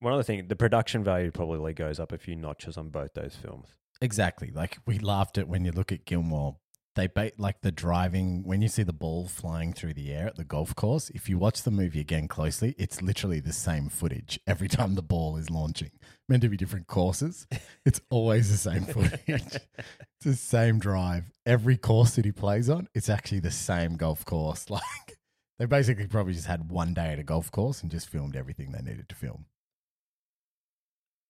One 0.00 0.14
other 0.14 0.22
thing, 0.22 0.48
the 0.48 0.56
production 0.56 1.04
value 1.04 1.30
probably 1.30 1.74
goes 1.74 2.00
up 2.00 2.10
a 2.10 2.16
few 2.16 2.34
notches 2.34 2.78
on 2.78 2.88
both 2.88 3.12
those 3.12 3.36
films. 3.36 3.68
Exactly. 4.00 4.50
Like 4.50 4.78
we 4.86 4.98
laughed 4.98 5.36
at 5.36 5.46
when 5.46 5.66
you 5.66 5.72
look 5.72 5.92
at 5.92 6.06
Gilmore. 6.06 6.56
They 6.98 7.06
ba- 7.06 7.30
like 7.38 7.60
the 7.60 7.70
driving 7.70 8.42
when 8.42 8.60
you 8.60 8.66
see 8.66 8.82
the 8.82 8.92
ball 8.92 9.28
flying 9.28 9.72
through 9.72 9.94
the 9.94 10.12
air 10.12 10.26
at 10.26 10.34
the 10.34 10.42
golf 10.42 10.74
course. 10.74 11.10
If 11.10 11.28
you 11.28 11.38
watch 11.38 11.62
the 11.62 11.70
movie 11.70 12.00
again 12.00 12.26
closely, 12.26 12.74
it's 12.76 13.00
literally 13.00 13.38
the 13.38 13.52
same 13.52 13.88
footage 13.88 14.40
every 14.48 14.66
time 14.66 14.96
the 14.96 15.02
ball 15.02 15.36
is 15.36 15.48
launching. 15.48 15.92
Meant 16.28 16.42
to 16.42 16.48
be 16.48 16.56
different 16.56 16.88
courses. 16.88 17.46
It's 17.86 18.00
always 18.10 18.50
the 18.50 18.56
same 18.56 18.82
footage. 18.82 19.20
it's 19.28 20.24
the 20.24 20.34
same 20.34 20.80
drive. 20.80 21.30
Every 21.46 21.76
course 21.76 22.16
that 22.16 22.24
he 22.24 22.32
plays 22.32 22.68
on, 22.68 22.88
it's 22.94 23.08
actually 23.08 23.40
the 23.40 23.52
same 23.52 23.96
golf 23.96 24.24
course. 24.24 24.66
Like 24.78 25.18
they 25.60 25.66
basically 25.66 26.08
probably 26.08 26.32
just 26.32 26.46
had 26.46 26.68
one 26.68 26.94
day 26.94 27.12
at 27.12 27.20
a 27.20 27.22
golf 27.22 27.52
course 27.52 27.80
and 27.80 27.92
just 27.92 28.08
filmed 28.08 28.34
everything 28.34 28.72
they 28.72 28.82
needed 28.82 29.08
to 29.08 29.14
film. 29.14 29.44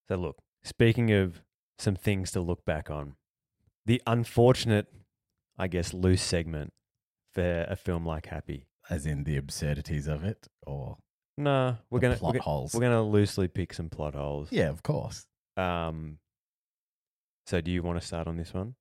So 0.08 0.16
look, 0.16 0.38
speaking 0.62 1.12
of 1.12 1.42
some 1.78 1.94
things 1.94 2.32
to 2.32 2.40
look 2.40 2.64
back 2.64 2.90
on, 2.90 3.16
the 3.84 4.02
unfortunate, 4.06 4.86
I 5.58 5.68
guess, 5.68 5.92
loose 5.92 6.22
segment 6.22 6.72
for 7.34 7.66
a 7.68 7.76
film 7.76 8.06
like 8.06 8.26
Happy. 8.26 8.66
As 8.90 9.04
in 9.04 9.24
the 9.24 9.36
absurdities 9.36 10.06
of 10.06 10.24
it, 10.24 10.48
or 10.66 10.96
No, 11.36 11.76
we're 11.90 12.00
gonna 12.00 12.16
plot 12.16 12.34
we're, 12.34 12.40
holes. 12.40 12.72
We're 12.72 12.80
gonna 12.80 13.02
loosely 13.02 13.48
pick 13.48 13.74
some 13.74 13.90
plot 13.90 14.14
holes. 14.14 14.48
yeah, 14.50 14.68
of 14.70 14.82
course. 14.82 15.26
Um. 15.56 16.18
So, 17.46 17.60
do 17.60 17.70
you 17.70 17.82
want 17.82 18.00
to 18.00 18.06
start 18.06 18.28
on 18.28 18.36
this 18.36 18.54
one? 18.54 18.74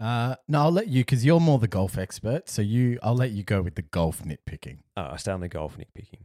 Uh, 0.00 0.36
no, 0.48 0.60
I'll 0.62 0.72
let 0.72 0.88
you 0.88 1.02
because 1.02 1.24
you're 1.24 1.40
more 1.40 1.58
the 1.58 1.68
golf 1.68 1.98
expert. 1.98 2.48
So 2.48 2.62
you, 2.62 2.98
I'll 3.02 3.14
let 3.14 3.32
you 3.32 3.42
go 3.42 3.60
with 3.60 3.74
the 3.74 3.82
golf 3.82 4.22
nitpicking. 4.22 4.78
Oh, 4.96 5.08
I 5.12 5.16
start 5.16 5.34
on 5.34 5.40
the 5.40 5.48
golf 5.48 5.76
nitpicking. 5.76 6.22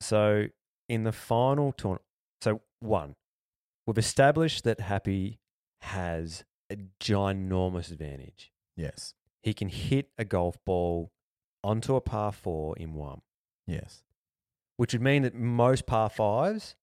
So, 0.00 0.46
in 0.88 1.04
the 1.04 1.12
final 1.12 1.72
tournament, 1.72 2.02
so 2.40 2.62
one, 2.80 3.14
we've 3.86 3.98
established 3.98 4.64
that 4.64 4.80
Happy 4.80 5.38
has 5.82 6.44
a 6.70 6.76
ginormous 7.00 7.90
advantage. 7.90 8.52
Yes, 8.76 9.14
He 9.42 9.52
can 9.54 9.68
hit 9.68 10.10
a 10.18 10.24
golf 10.24 10.56
ball 10.64 11.10
onto 11.64 11.94
a 11.96 12.00
par 12.00 12.32
four 12.32 12.76
in 12.78 12.94
one, 12.94 13.20
yes, 13.66 14.02
which 14.76 14.92
would 14.92 15.02
mean 15.02 15.22
that 15.22 15.34
most 15.34 15.86
par 15.86 16.08
fives, 16.08 16.76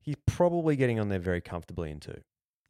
he's 0.00 0.16
probably 0.26 0.76
getting 0.76 1.00
on 1.00 1.08
there 1.08 1.18
very 1.18 1.40
comfortably 1.40 1.90
in 1.90 1.98
two. 2.00 2.20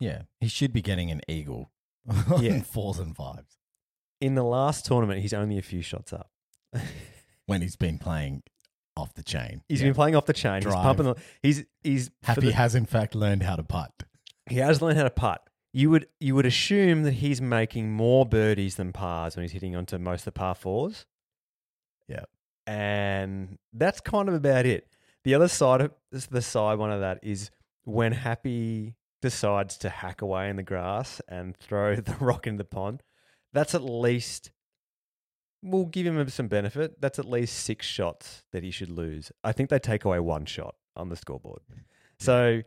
yeah. 0.01 0.23
He 0.41 0.49
should 0.49 0.73
be 0.73 0.81
getting 0.83 1.11
an 1.11 1.21
eagle. 1.29 1.71
Yeah. 2.41 2.55
in 2.55 2.63
fours 2.63 2.99
and 2.99 3.15
fives 3.15 3.59
In 4.23 4.35
the 4.35 4.43
last 4.45 4.87
tournament, 4.87 5.21
he's 5.21 5.35
only 5.35 5.59
a 5.59 5.63
few 5.63 5.83
shots 5.83 6.13
up. 6.13 6.31
when 7.47 7.61
he's 7.61 7.77
been 7.77 7.99
playing 7.99 8.43
off 8.97 9.13
the 9.15 9.23
chain. 9.23 9.63
He's 9.69 9.81
Yeah. 9.81 9.89
been 9.89 9.95
playing 9.95 10.17
off 10.17 10.25
the 10.27 10.33
chain. 10.33 10.63
Drive. 10.63 10.75
He's 10.75 10.83
pumping. 10.83 11.05
The, 11.07 11.15
he's 11.43 11.65
he's 11.83 12.11
Happy 12.23 12.41
the- 12.47 12.53
has 12.53 12.75
in 12.75 12.87
fact 12.87 13.15
learned 13.15 13.43
how 13.43 13.57
to 13.57 13.63
putt. 13.63 13.93
He 14.49 14.57
has 14.57 14.81
learned 14.81 14.97
how 14.97 15.05
to 15.05 15.11
putt. 15.11 15.43
You 15.73 15.91
would 15.91 16.07
you 16.19 16.35
would 16.35 16.47
assume 16.47 17.03
that 17.03 17.15
he's 17.15 17.41
making 17.41 17.93
more 17.93 18.25
birdies 18.25 18.77
than 18.77 18.93
pars 18.93 19.37
when 19.37 19.43
he's 19.43 19.53
hitting 19.53 19.77
onto 19.77 19.99
most 19.99 20.21
of 20.23 20.27
the 20.27 20.33
par 20.33 20.55
fours. 20.55 21.07
Yeah. 22.09 22.25
And 22.67 23.59
that's 23.73 24.01
kind 24.01 24.29
of 24.29 24.35
about 24.35 24.67
it. 24.67 24.89
The 25.25 25.35
other 25.35 25.49
side 25.49 25.81
of 25.81 25.93
the 26.31 26.43
side 26.43 26.79
one 26.79 26.91
of 26.91 27.01
that 27.01 27.21
is 27.23 27.51
when 27.85 28.13
Happy 28.13 28.95
decides 29.21 29.77
to 29.79 29.89
hack 29.89 30.23
away 30.23 30.49
in 30.49 30.57
the 30.57 30.63
grass 30.63 31.21
and 31.29 31.57
throw 31.57 31.97
the 31.97 32.17
rock 32.21 32.47
in 32.47 32.57
the 32.57 32.65
pond. 32.65 33.03
That's 33.53 33.75
at 33.75 33.83
least 33.83 34.51
we'll 35.63 35.87
give 35.87 36.07
him 36.07 36.29
some 36.29 36.49
benefit. 36.49 37.01
That's 37.01 37.19
at 37.19 37.25
least 37.25 37.59
six 37.59 37.87
shots 37.87 38.45
that 38.53 38.63
he 38.63 38.71
should 38.71 38.91
lose. 38.91 39.33
I 39.43 39.53
think 39.53 39.71
they 39.71 39.79
take 39.79 40.05
away 40.05 40.21
one 40.21 40.47
shot 40.47 40.77
on 40.97 41.09
the 41.09 41.17
scoreboard. 41.17 41.61
So 42.21 42.63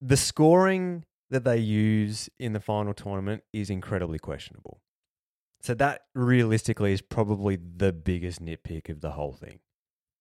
the 0.00 0.16
scoring 0.16 1.04
that 1.30 1.44
they 1.44 1.58
use 1.58 2.28
in 2.38 2.52
the 2.52 2.60
final 2.60 2.92
tournament 2.92 3.44
is 3.52 3.70
incredibly 3.70 4.18
questionable. 4.18 4.80
So 5.62 5.74
that 5.74 6.02
realistically 6.14 6.92
is 6.92 7.02
probably 7.02 7.56
the 7.56 7.92
biggest 7.92 8.42
nitpick 8.42 8.88
of 8.88 9.00
the 9.00 9.12
whole 9.12 9.32
thing. 9.32 9.60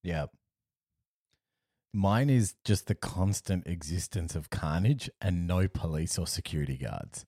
Yeah. 0.03 0.25
Mine 1.93 2.29
is 2.29 2.55
just 2.63 2.87
the 2.87 2.95
constant 2.95 3.65
existence 3.65 4.35
of 4.35 4.49
carnage 4.49 5.09
and 5.19 5.47
no 5.47 5.67
police 5.67 6.19
or 6.19 6.27
security 6.27 6.77
guards. 6.77 7.25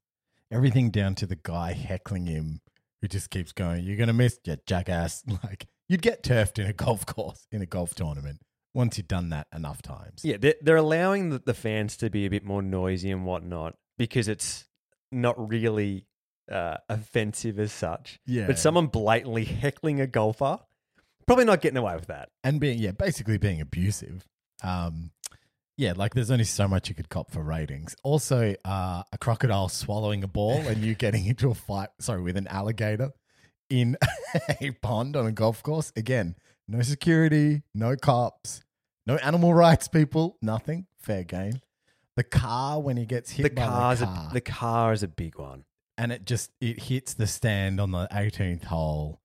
Everything 0.51 0.91
down 0.91 1.15
to 1.15 1.25
the 1.25 1.39
guy 1.41 1.73
heckling 1.73 2.27
him 2.27 2.61
who 3.01 3.07
just 3.07 3.29
keeps 3.29 3.51
going, 3.51 3.83
You're 3.83 3.97
to 4.07 4.13
miss, 4.13 4.37
you 4.45 4.57
jackass. 4.65 5.23
Like, 5.43 5.67
you'd 5.87 6.01
get 6.01 6.21
turfed 6.21 6.59
in 6.59 6.67
a 6.67 6.73
golf 6.73 7.05
course, 7.05 7.47
in 7.51 7.61
a 7.61 7.65
golf 7.65 7.95
tournament, 7.95 8.41
once 8.73 8.97
you've 8.97 9.07
done 9.07 9.29
that 9.29 9.47
enough 9.53 9.81
times. 9.81 10.23
Yeah, 10.23 10.37
they're, 10.39 10.55
they're 10.61 10.75
allowing 10.77 11.29
the, 11.29 11.39
the 11.39 11.53
fans 11.53 11.97
to 11.97 12.09
be 12.09 12.25
a 12.25 12.29
bit 12.29 12.43
more 12.43 12.61
noisy 12.61 13.11
and 13.11 13.25
whatnot 13.25 13.75
because 13.97 14.27
it's 14.27 14.65
not 15.11 15.35
really 15.49 16.05
uh, 16.51 16.77
offensive 16.89 17.59
as 17.59 17.71
such. 17.71 18.19
Yeah. 18.25 18.47
But 18.47 18.59
someone 18.59 18.87
blatantly 18.87 19.45
heckling 19.45 19.99
a 20.01 20.07
golfer, 20.07 20.59
probably 21.27 21.45
not 21.45 21.61
getting 21.61 21.77
away 21.77 21.95
with 21.95 22.07
that. 22.07 22.29
and 22.43 22.59
being 22.59 22.77
yeah 22.79 22.91
basically 22.91 23.37
being 23.37 23.61
abusive 23.61 24.27
um 24.63 25.11
yeah 25.77 25.93
like 25.95 26.13
there's 26.13 26.29
only 26.31 26.43
so 26.43 26.67
much 26.67 26.89
you 26.89 26.95
could 26.95 27.07
cop 27.09 27.31
for 27.31 27.41
ratings 27.41 27.95
also 28.03 28.53
uh 28.65 29.01
a 29.13 29.17
crocodile 29.17 29.69
swallowing 29.69 30.23
a 30.23 30.27
ball 30.27 30.57
and 30.67 30.83
you 30.83 30.93
getting 30.93 31.25
into 31.25 31.49
a 31.49 31.53
fight 31.55 31.89
sorry 31.99 32.21
with 32.21 32.35
an 32.35 32.47
alligator 32.47 33.11
in 33.69 33.95
a 34.61 34.71
pond 34.81 35.15
on 35.15 35.25
a 35.25 35.31
golf 35.31 35.63
course 35.63 35.93
again 35.95 36.35
no 36.71 36.81
security 36.81 37.61
no 37.75 37.95
cops 37.95 38.61
no 39.07 39.15
animal 39.17 39.53
rights 39.53 39.87
people 39.87 40.37
nothing. 40.41 40.85
Fair 40.99 41.23
game. 41.23 41.59
The 42.15 42.23
car 42.23 42.79
when 42.79 42.97
he 42.97 43.05
gets 43.05 43.31
hit 43.31 43.43
The 43.43 43.49
by 43.49 43.65
car's 43.65 43.99
the 43.99 44.05
a, 44.05 44.29
the 44.33 44.41
car 44.41 44.93
is 44.93 45.01
a 45.01 45.07
big 45.07 45.39
one. 45.39 45.65
and 45.97 46.11
it 46.11 46.25
just 46.25 46.51
it 46.61 46.83
hits 46.83 47.13
the 47.15 47.25
stand 47.27 47.81
on 47.81 47.91
the 47.91 48.07
18th 48.11 48.65
hole. 48.65 49.21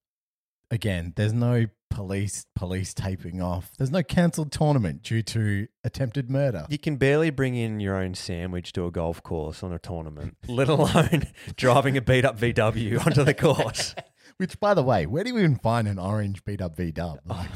Again 0.70 1.12
there's 1.14 1.32
no 1.34 1.66
police 1.90 2.46
police 2.56 2.92
taping 2.94 3.40
off. 3.42 3.70
There's 3.78 3.90
no 3.90 4.02
cancelled 4.02 4.50
tournament 4.50 5.02
due 5.02 5.22
to 5.22 5.68
attempted 5.84 6.30
murder. 6.30 6.66
You 6.68 6.78
can 6.78 6.96
barely 6.96 7.30
bring 7.30 7.54
in 7.54 7.78
your 7.80 7.96
own 7.96 8.14
sandwich 8.14 8.72
to 8.72 8.86
a 8.86 8.90
golf 8.90 9.22
course 9.22 9.62
on 9.62 9.72
a 9.72 9.78
tournament, 9.78 10.36
let 10.48 10.68
alone 10.68 11.28
driving 11.56 11.96
a 11.96 12.00
beat 12.00 12.24
up 12.24 12.38
VW 12.38 13.04
onto 13.06 13.24
the 13.24 13.34
course. 13.34 13.94
which 14.38 14.58
by 14.60 14.74
the 14.74 14.82
way 14.82 15.06
where 15.06 15.24
do 15.24 15.30
you 15.30 15.38
even 15.38 15.56
find 15.56 15.86
an 15.88 15.98
orange 15.98 16.44
beat 16.44 16.60
up 16.60 16.76
v 16.76 16.90
dub 16.92 17.18
like 17.26 17.50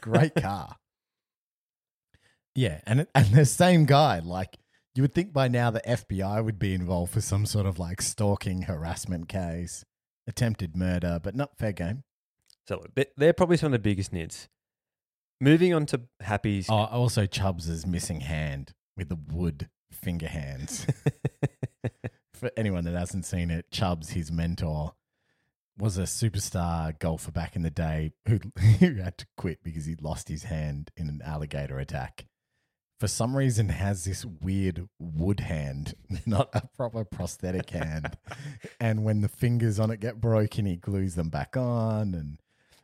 great 0.00 0.34
car 0.34 0.76
yeah 2.54 2.80
and 2.86 3.00
it, 3.00 3.08
and 3.14 3.34
the 3.34 3.44
same 3.44 3.84
guy 3.84 4.18
like 4.20 4.56
you 4.94 5.02
would 5.02 5.12
think 5.14 5.32
by 5.32 5.48
now 5.48 5.70
the 5.70 5.80
fbi 5.80 6.44
would 6.44 6.58
be 6.58 6.74
involved 6.74 7.12
for 7.12 7.20
some 7.20 7.44
sort 7.46 7.66
of 7.66 7.78
like 7.78 8.00
stalking 8.00 8.62
harassment 8.62 9.28
case 9.28 9.84
attempted 10.26 10.76
murder 10.76 11.18
but 11.22 11.34
not 11.34 11.56
fair 11.58 11.72
game 11.72 12.02
So 12.66 12.82
they- 12.94 13.06
they're 13.16 13.32
probably 13.34 13.56
some 13.56 13.66
of 13.66 13.72
the 13.72 13.78
biggest 13.90 14.12
nits. 14.12 14.48
moving 15.40 15.74
on 15.74 15.84
to 15.86 16.00
Happy's. 16.20 16.70
Oh, 16.70 16.84
also 16.86 17.26
Chubbs' 17.26 17.84
missing 17.86 18.20
hand 18.22 18.72
with 18.96 19.10
the 19.10 19.16
wood 19.16 19.68
finger 19.92 20.28
hands. 20.28 20.86
For 22.32 22.50
anyone 22.56 22.84
that 22.84 22.94
hasn't 22.94 23.26
seen 23.26 23.50
it, 23.50 23.70
Chubbs, 23.70 24.10
his 24.10 24.32
mentor, 24.32 24.94
was 25.76 25.98
a 25.98 26.02
superstar 26.02 26.98
golfer 26.98 27.32
back 27.32 27.56
in 27.56 27.62
the 27.62 27.70
day 27.70 28.12
who, 28.28 28.38
who 28.78 28.94
had 28.94 29.18
to 29.18 29.26
quit 29.36 29.62
because 29.62 29.86
he 29.86 29.96
lost 29.96 30.28
his 30.28 30.44
hand 30.44 30.90
in 30.96 31.08
an 31.08 31.20
alligator 31.24 31.78
attack. 31.78 32.26
For 33.00 33.08
some 33.08 33.36
reason, 33.36 33.68
has 33.70 34.04
this 34.04 34.24
weird 34.24 34.88
wood 34.98 35.40
hand, 35.40 35.94
not 36.26 36.48
a 36.52 36.68
proper 36.76 37.04
prosthetic 37.04 37.70
hand. 37.70 38.16
and 38.80 39.04
when 39.04 39.20
the 39.20 39.28
fingers 39.28 39.80
on 39.80 39.90
it 39.90 40.00
get 40.00 40.20
broken, 40.20 40.64
he 40.64 40.76
glues 40.76 41.14
them 41.14 41.28
back 41.28 41.56
on. 41.56 42.14
And 42.14 42.38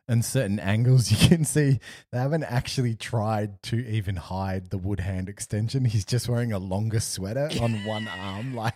and 0.09 0.25
certain 0.25 0.59
angles 0.59 1.13
you 1.13 1.29
can 1.29 1.45
see 1.45 1.79
they 2.11 2.19
haven't 2.19 2.43
actually 2.43 2.97
tried 2.97 3.63
to 3.63 3.77
even 3.77 4.17
hide 4.17 4.71
the 4.71 4.79
wood 4.79 4.99
hand 4.99 5.29
extension. 5.29 5.85
He's 5.85 6.05
just 6.05 6.29
wearing 6.29 6.53
a 6.53 6.59
longer 6.59 6.99
sweater 6.99 7.49
on 7.61 7.85
one 7.85 8.09
arm, 8.09 8.55
like 8.57 8.75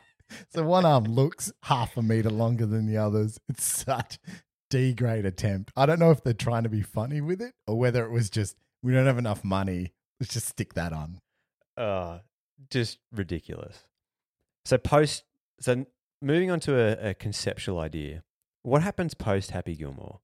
so 0.49 0.62
one 0.64 0.85
arm 0.85 1.05
looks 1.05 1.53
half 1.64 1.97
a 1.97 2.03
meter 2.03 2.30
longer 2.30 2.66
than 2.66 2.87
the 2.87 2.97
others. 2.97 3.39
It's 3.49 3.64
such 3.64 4.18
D 4.70 4.93
grade 4.95 5.24
attempt. 5.26 5.72
I 5.76 5.87
don't 5.87 5.99
know 5.99 6.11
if 6.11 6.22
they're 6.22 6.32
trying 6.32 6.62
to 6.64 6.68
be 6.68 6.82
funny 6.82 7.20
with 7.20 7.41
it 7.41 7.55
or 7.66 7.78
whether 7.78 8.05
it 8.05 8.11
was 8.11 8.30
just 8.30 8.57
we 8.82 8.93
don't 8.93 9.07
have 9.07 9.18
enough 9.18 9.45
money. 9.45 9.93
Let's 10.20 10.35
just 10.35 10.49
stick 10.49 10.74
that 10.74 10.93
on. 10.93 11.20
Uh, 11.76 12.18
just 12.70 12.99
ridiculous. 13.12 13.85
So 14.64 14.78
post. 14.78 15.24
So 15.61 15.87
moving 16.22 16.51
on 16.51 16.61
to 16.61 16.78
a, 16.78 17.11
a 17.11 17.14
conceptual 17.14 17.78
idea. 17.78 18.22
What 18.62 18.82
happens 18.82 19.14
post 19.14 19.51
Happy 19.51 19.74
Gilmore? 19.76 20.20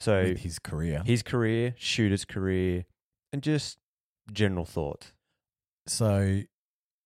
So 0.00 0.22
With 0.22 0.38
his 0.40 0.58
career. 0.58 1.02
his 1.04 1.22
career, 1.22 1.74
shooter's 1.76 2.24
career, 2.24 2.84
and 3.32 3.42
just 3.42 3.78
general 4.32 4.64
thoughts. 4.64 5.12
So, 5.86 6.42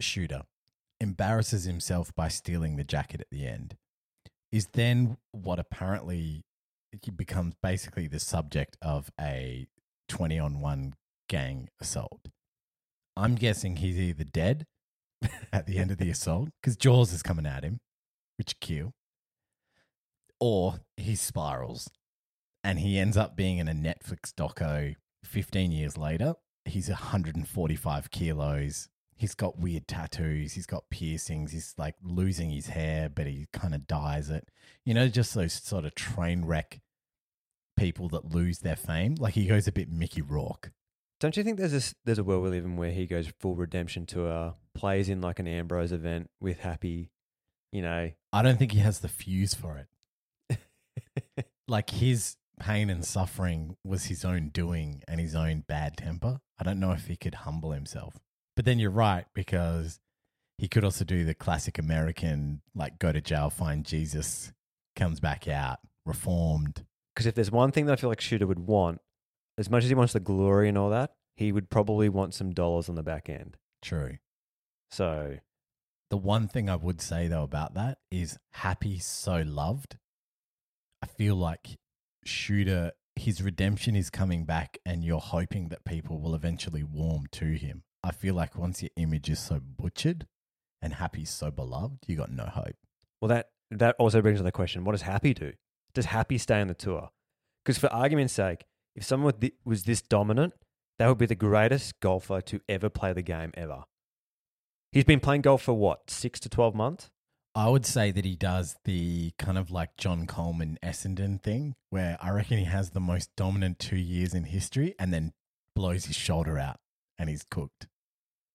Shooter 0.00 0.42
embarrasses 1.02 1.64
himself 1.64 2.14
by 2.14 2.28
stealing 2.28 2.76
the 2.76 2.84
jacket 2.84 3.20
at 3.20 3.30
the 3.30 3.46
end. 3.46 3.76
Is 4.52 4.68
then 4.72 5.16
what 5.32 5.58
apparently 5.58 6.44
he 7.02 7.10
becomes 7.10 7.54
basically 7.62 8.06
the 8.06 8.20
subject 8.20 8.76
of 8.80 9.10
a 9.20 9.66
20 10.08 10.38
on 10.38 10.60
1 10.60 10.94
gang 11.28 11.68
assault. 11.80 12.28
I'm 13.16 13.34
guessing 13.34 13.76
he's 13.76 13.98
either 13.98 14.24
dead 14.24 14.66
at 15.52 15.66
the 15.66 15.78
end 15.78 15.90
of 15.90 15.98
the 15.98 16.10
assault 16.10 16.50
because 16.60 16.76
Jaws 16.76 17.12
is 17.12 17.22
coming 17.22 17.46
at 17.46 17.64
him, 17.64 17.80
which 18.38 18.60
kill, 18.60 18.92
or 20.38 20.80
he 20.96 21.16
spirals 21.16 21.90
and 22.62 22.78
he 22.78 22.98
ends 22.98 23.16
up 23.16 23.36
being 23.36 23.58
in 23.58 23.68
a 23.68 23.72
Netflix 23.72 24.32
doco 24.32 24.94
15 25.24 25.72
years 25.72 25.98
later. 25.98 26.34
He's 26.64 26.88
145 26.88 28.10
kilos. 28.10 28.88
He's 29.22 29.36
got 29.36 29.56
weird 29.56 29.86
tattoos. 29.86 30.54
He's 30.54 30.66
got 30.66 30.90
piercings. 30.90 31.52
He's 31.52 31.76
like 31.78 31.94
losing 32.02 32.50
his 32.50 32.66
hair, 32.66 33.08
but 33.08 33.28
he 33.28 33.46
kind 33.52 33.72
of 33.72 33.86
dyes 33.86 34.30
it. 34.30 34.48
You 34.84 34.94
know, 34.94 35.06
just 35.06 35.32
those 35.32 35.52
sort 35.52 35.84
of 35.84 35.94
train 35.94 36.44
wreck 36.44 36.80
people 37.76 38.08
that 38.08 38.34
lose 38.34 38.58
their 38.58 38.74
fame. 38.74 39.14
Like 39.14 39.34
he 39.34 39.46
goes 39.46 39.68
a 39.68 39.72
bit 39.72 39.88
Mickey 39.88 40.22
Rourke. 40.22 40.72
Don't 41.20 41.36
you 41.36 41.44
think 41.44 41.56
there's 41.56 41.70
this 41.70 41.94
there's 42.04 42.18
a 42.18 42.24
world 42.24 42.42
we 42.42 42.50
live 42.50 42.64
in 42.64 42.76
where 42.76 42.90
he 42.90 43.06
goes 43.06 43.32
full 43.38 43.54
redemption 43.54 44.06
tour, 44.06 44.56
plays 44.74 45.08
in 45.08 45.20
like 45.20 45.38
an 45.38 45.46
Ambrose 45.46 45.92
event 45.92 46.28
with 46.40 46.58
Happy, 46.58 47.12
you 47.70 47.80
know? 47.80 48.10
I 48.32 48.42
don't 48.42 48.58
think 48.58 48.72
he 48.72 48.80
has 48.80 48.98
the 48.98 49.08
fuse 49.08 49.54
for 49.54 49.86
it. 50.50 50.58
like 51.68 51.90
his 51.90 52.38
pain 52.58 52.90
and 52.90 53.04
suffering 53.04 53.76
was 53.84 54.06
his 54.06 54.24
own 54.24 54.48
doing 54.48 55.04
and 55.06 55.20
his 55.20 55.36
own 55.36 55.62
bad 55.68 55.96
temper. 55.96 56.40
I 56.58 56.64
don't 56.64 56.80
know 56.80 56.90
if 56.90 57.06
he 57.06 57.14
could 57.14 57.36
humble 57.36 57.70
himself. 57.70 58.14
But 58.56 58.64
then 58.64 58.78
you're 58.78 58.90
right 58.90 59.24
because 59.34 60.00
he 60.58 60.68
could 60.68 60.84
also 60.84 61.04
do 61.04 61.24
the 61.24 61.34
classic 61.34 61.78
American 61.78 62.62
like 62.74 62.98
go 62.98 63.12
to 63.12 63.20
jail, 63.20 63.50
find 63.50 63.84
Jesus, 63.84 64.52
comes 64.94 65.20
back 65.20 65.48
out, 65.48 65.78
reformed. 66.04 66.84
Because 67.14 67.26
if 67.26 67.34
there's 67.34 67.50
one 67.50 67.72
thing 67.72 67.86
that 67.86 67.92
I 67.92 67.96
feel 67.96 68.10
like 68.10 68.20
Shooter 68.20 68.46
would 68.46 68.60
want, 68.60 69.00
as 69.58 69.68
much 69.68 69.84
as 69.84 69.88
he 69.90 69.94
wants 69.94 70.12
the 70.12 70.20
glory 70.20 70.68
and 70.68 70.78
all 70.78 70.90
that, 70.90 71.12
he 71.36 71.52
would 71.52 71.70
probably 71.70 72.08
want 72.08 72.34
some 72.34 72.52
dollars 72.52 72.88
on 72.88 72.94
the 72.94 73.02
back 73.02 73.28
end. 73.28 73.56
True. 73.82 74.18
So 74.90 75.38
The 76.10 76.16
one 76.18 76.46
thing 76.46 76.68
I 76.68 76.76
would 76.76 77.00
say 77.00 77.26
though 77.28 77.42
about 77.42 77.74
that 77.74 77.98
is 78.10 78.38
Happy 78.52 78.98
so 78.98 79.42
loved. 79.46 79.96
I 81.02 81.06
feel 81.06 81.36
like 81.36 81.78
Shooter 82.24 82.92
his 83.16 83.42
redemption 83.42 83.94
is 83.94 84.10
coming 84.10 84.44
back 84.44 84.78
and 84.86 85.04
you're 85.04 85.20
hoping 85.20 85.68
that 85.68 85.84
people 85.84 86.20
will 86.20 86.34
eventually 86.34 86.82
warm 86.82 87.26
to 87.32 87.52
him. 87.52 87.82
I 88.04 88.10
feel 88.10 88.34
like 88.34 88.56
once 88.56 88.82
your 88.82 88.90
image 88.96 89.30
is 89.30 89.38
so 89.38 89.60
butchered 89.60 90.26
and 90.80 90.94
Happy's 90.94 91.30
so 91.30 91.50
beloved, 91.50 91.98
you 92.06 92.16
got 92.16 92.32
no 92.32 92.44
hope. 92.44 92.76
Well, 93.20 93.28
that 93.28 93.50
that 93.70 93.96
also 93.98 94.20
brings 94.20 94.40
to 94.40 94.42
the 94.42 94.52
question: 94.52 94.84
What 94.84 94.92
does 94.92 95.02
Happy 95.02 95.34
do? 95.34 95.52
Does 95.94 96.06
Happy 96.06 96.38
stay 96.38 96.60
on 96.60 96.68
the 96.68 96.74
tour? 96.74 97.10
Because 97.64 97.78
for 97.78 97.92
argument's 97.92 98.32
sake, 98.32 98.64
if 98.96 99.04
someone 99.04 99.34
was 99.64 99.84
this 99.84 100.02
dominant, 100.02 100.54
that 100.98 101.08
would 101.08 101.18
be 101.18 101.26
the 101.26 101.34
greatest 101.34 102.00
golfer 102.00 102.40
to 102.40 102.60
ever 102.68 102.90
play 102.90 103.12
the 103.12 103.22
game 103.22 103.52
ever. 103.54 103.84
He's 104.90 105.04
been 105.04 105.20
playing 105.20 105.42
golf 105.42 105.62
for 105.62 105.74
what 105.74 106.10
six 106.10 106.40
to 106.40 106.48
twelve 106.48 106.74
months. 106.74 107.08
I 107.54 107.68
would 107.68 107.84
say 107.84 108.10
that 108.12 108.24
he 108.24 108.34
does 108.34 108.76
the 108.84 109.32
kind 109.38 109.58
of 109.58 109.70
like 109.70 109.96
John 109.98 110.26
Coleman 110.26 110.78
Essendon 110.82 111.40
thing, 111.42 111.74
where 111.90 112.16
I 112.20 112.30
reckon 112.30 112.58
he 112.58 112.64
has 112.64 112.90
the 112.90 113.00
most 113.00 113.30
dominant 113.36 113.78
two 113.78 113.96
years 113.96 114.32
in 114.32 114.44
history 114.44 114.94
and 114.98 115.12
then 115.12 115.32
blows 115.74 116.06
his 116.06 116.16
shoulder 116.16 116.58
out 116.58 116.80
and 117.18 117.28
he's 117.28 117.44
cooked. 117.48 117.88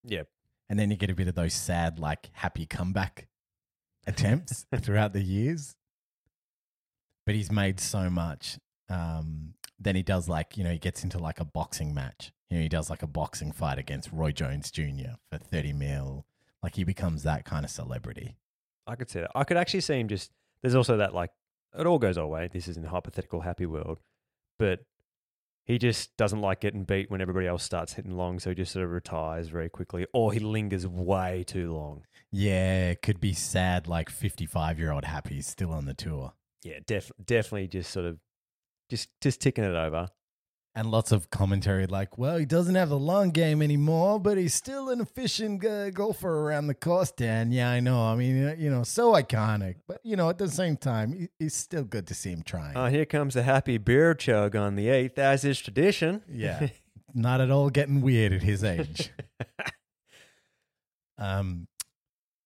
Yeah, 0.08 0.24
And 0.70 0.80
then 0.80 0.89
you 0.89 0.97
get 0.97 1.10
a 1.10 1.16
bit 1.16 1.28
of 1.28 1.36
those 1.36 1.53
sad, 1.53 1.99
like 1.99 2.30
happy 2.34 2.66
comeback 2.66 3.28
attempts 4.08 4.66
throughout 4.76 5.14
the 5.14 5.22
years. 5.22 5.76
But 7.26 7.36
he's 7.36 7.51
made 7.51 7.80
so 7.80 8.10
much. 8.10 8.58
Um, 8.89 9.53
then 9.80 9.95
he 9.95 10.03
does 10.03 10.30
like, 10.30 10.58
you 10.58 10.64
know, 10.64 10.72
he 10.72 10.80
gets 10.80 11.03
into 11.03 11.20
like 11.20 11.39
a 11.39 11.45
boxing 11.45 11.93
match. 11.93 12.32
You 12.49 12.58
know, 12.58 12.64
he 12.64 12.70
does 12.70 12.89
like 12.89 13.03
a 13.03 13.08
boxing 13.08 13.51
fight 13.51 13.78
against 13.78 14.12
Roy 14.14 14.32
Jones 14.32 14.72
Jr. 14.72 15.16
for 15.30 15.38
30 15.38 15.74
mil. 15.74 16.26
Like 16.64 16.76
he 16.76 16.86
becomes 16.86 17.24
that 17.24 17.43
kind 17.43 17.66
of 17.66 17.72
celebrity. 17.72 18.38
I 18.88 18.95
could 18.95 19.10
see 19.10 19.20
that. 19.20 19.32
I 19.36 19.43
could 19.43 19.58
actually 19.58 19.82
see 19.82 19.99
him 19.99 20.08
just. 20.08 20.32
There's 20.62 20.76
also 20.76 20.97
that 20.97 21.14
like 21.14 21.32
it 21.78 21.86
all 21.86 21.99
goes 21.99 22.18
our 22.18 22.26
way. 22.26 22.49
This 22.51 22.68
is 22.68 22.78
in 22.78 22.86
a 22.86 22.89
hypothetical 22.89 23.41
happy 23.41 23.66
world, 23.66 23.99
but 24.58 24.80
he 25.68 25.78
just 25.78 26.15
doesn't 26.15 26.39
like 26.39 26.61
getting 26.61 26.86
beat 26.86 27.11
when 27.11 27.20
everybody 27.20 27.45
else 27.45 27.61
starts 27.61 27.93
hitting 27.93 28.15
long, 28.15 28.39
so 28.39 28.49
he 28.49 28.55
just 28.55 28.72
sort 28.72 28.86
of 28.86 28.91
retires 28.91 29.49
very 29.49 29.70
quickly, 29.70 30.07
or 30.13 30.32
he 30.32 30.39
lingers 30.39 30.88
way 30.88 31.43
too 31.45 31.74
long. 31.74 32.03
Yeah, 32.32 32.91
it 32.91 33.01
could 33.01 33.20
be 33.20 33.34
sad, 33.34 33.86
like 33.86 34.09
55 34.09 34.80
year 34.80 34.91
old 34.91 35.03
happy 35.03 35.41
still 35.41 35.74
on 35.74 35.86
the 35.86 35.93
tour. 35.93 36.34
Yeah, 36.63 36.80
def- 36.86 37.11
definitely 37.24 37.68
just 37.68 37.91
sort 37.91 38.05
of 38.05 38.18
just 38.89 39.09
just 39.22 39.41
ticking 39.41 39.65
it 39.65 39.76
over. 39.76 40.09
And 40.78 40.91
lots 40.91 41.11
of 41.11 41.32
commentary 41.32 41.88
like, 41.88 42.19
well, 42.19 42.38
he 42.38 42.45
doesn't 42.45 42.75
have 42.75 42.89
the 42.89 42.99
long 42.99 43.32
game 43.32 43.63
anymore, 43.63 44.19
but 44.19 44.38
he's 44.38 44.53
still 44.53 44.91
an 44.91 45.01
efficient 45.01 45.65
uh, 45.65 45.89
golfer 45.89 46.30
around 46.30 46.67
the 46.67 46.75
course, 46.75 47.09
Dan. 47.09 47.51
Yeah, 47.51 47.71
I 47.71 47.80
know. 47.80 47.99
I 47.99 48.15
mean, 48.15 48.45
uh, 48.45 48.55
you 48.59 48.69
know, 48.69 48.84
so 48.84 49.13
iconic. 49.13 49.78
But, 49.88 50.01
you 50.03 50.15
know, 50.15 50.30
at 50.30 50.38
the 50.38 50.47
same 50.47 50.78
time, 50.78 51.30
it's 51.39 51.55
still 51.55 51.84
good 51.84 52.05
to 52.05 52.13
see 52.13 52.30
him 52.30 52.43
trying. 52.43 52.78
Oh, 52.78 52.86
here 52.86 53.05
comes 53.05 53.34
the 53.34 53.41
happy 53.41 53.80
beer 53.80 54.13
chug 54.13 54.55
on 54.55 54.75
the 54.75 54.89
eighth, 54.89 55.17
as 55.17 55.43
is 55.43 55.59
tradition. 55.59 56.21
yeah. 56.32 56.67
Not 57.15 57.41
at 57.41 57.49
all 57.49 57.71
getting 57.71 58.01
weird 58.01 58.32
at 58.32 58.43
his 58.43 58.63
age. 58.63 59.11
um, 61.17 61.67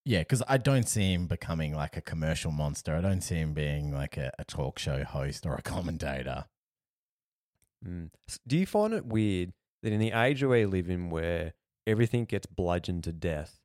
yeah, 0.05 0.19
because 0.19 0.41
I 0.47 0.57
don't 0.57 0.87
see 0.87 1.11
him 1.11 1.27
becoming 1.27 1.75
like 1.75 1.97
a 1.97 2.01
commercial 2.01 2.53
monster. 2.53 2.95
I 2.95 3.01
don't 3.01 3.19
see 3.19 3.35
him 3.35 3.51
being 3.53 3.93
like 3.93 4.15
a, 4.15 4.31
a 4.39 4.45
talk 4.45 4.79
show 4.79 5.03
host 5.03 5.45
or 5.45 5.55
a 5.55 5.61
commentator. 5.61 6.45
Mm. 7.85 8.09
Do 8.47 8.57
you 8.57 8.65
find 8.65 8.93
it 8.93 9.05
weird 9.05 9.53
that 9.83 9.91
in 9.91 9.99
the 9.99 10.11
age 10.11 10.43
we 10.43 10.65
live 10.65 10.89
in, 10.89 11.09
where 11.09 11.53
everything 11.87 12.25
gets 12.25 12.45
bludgeoned 12.45 13.03
to 13.05 13.11
death, 13.11 13.59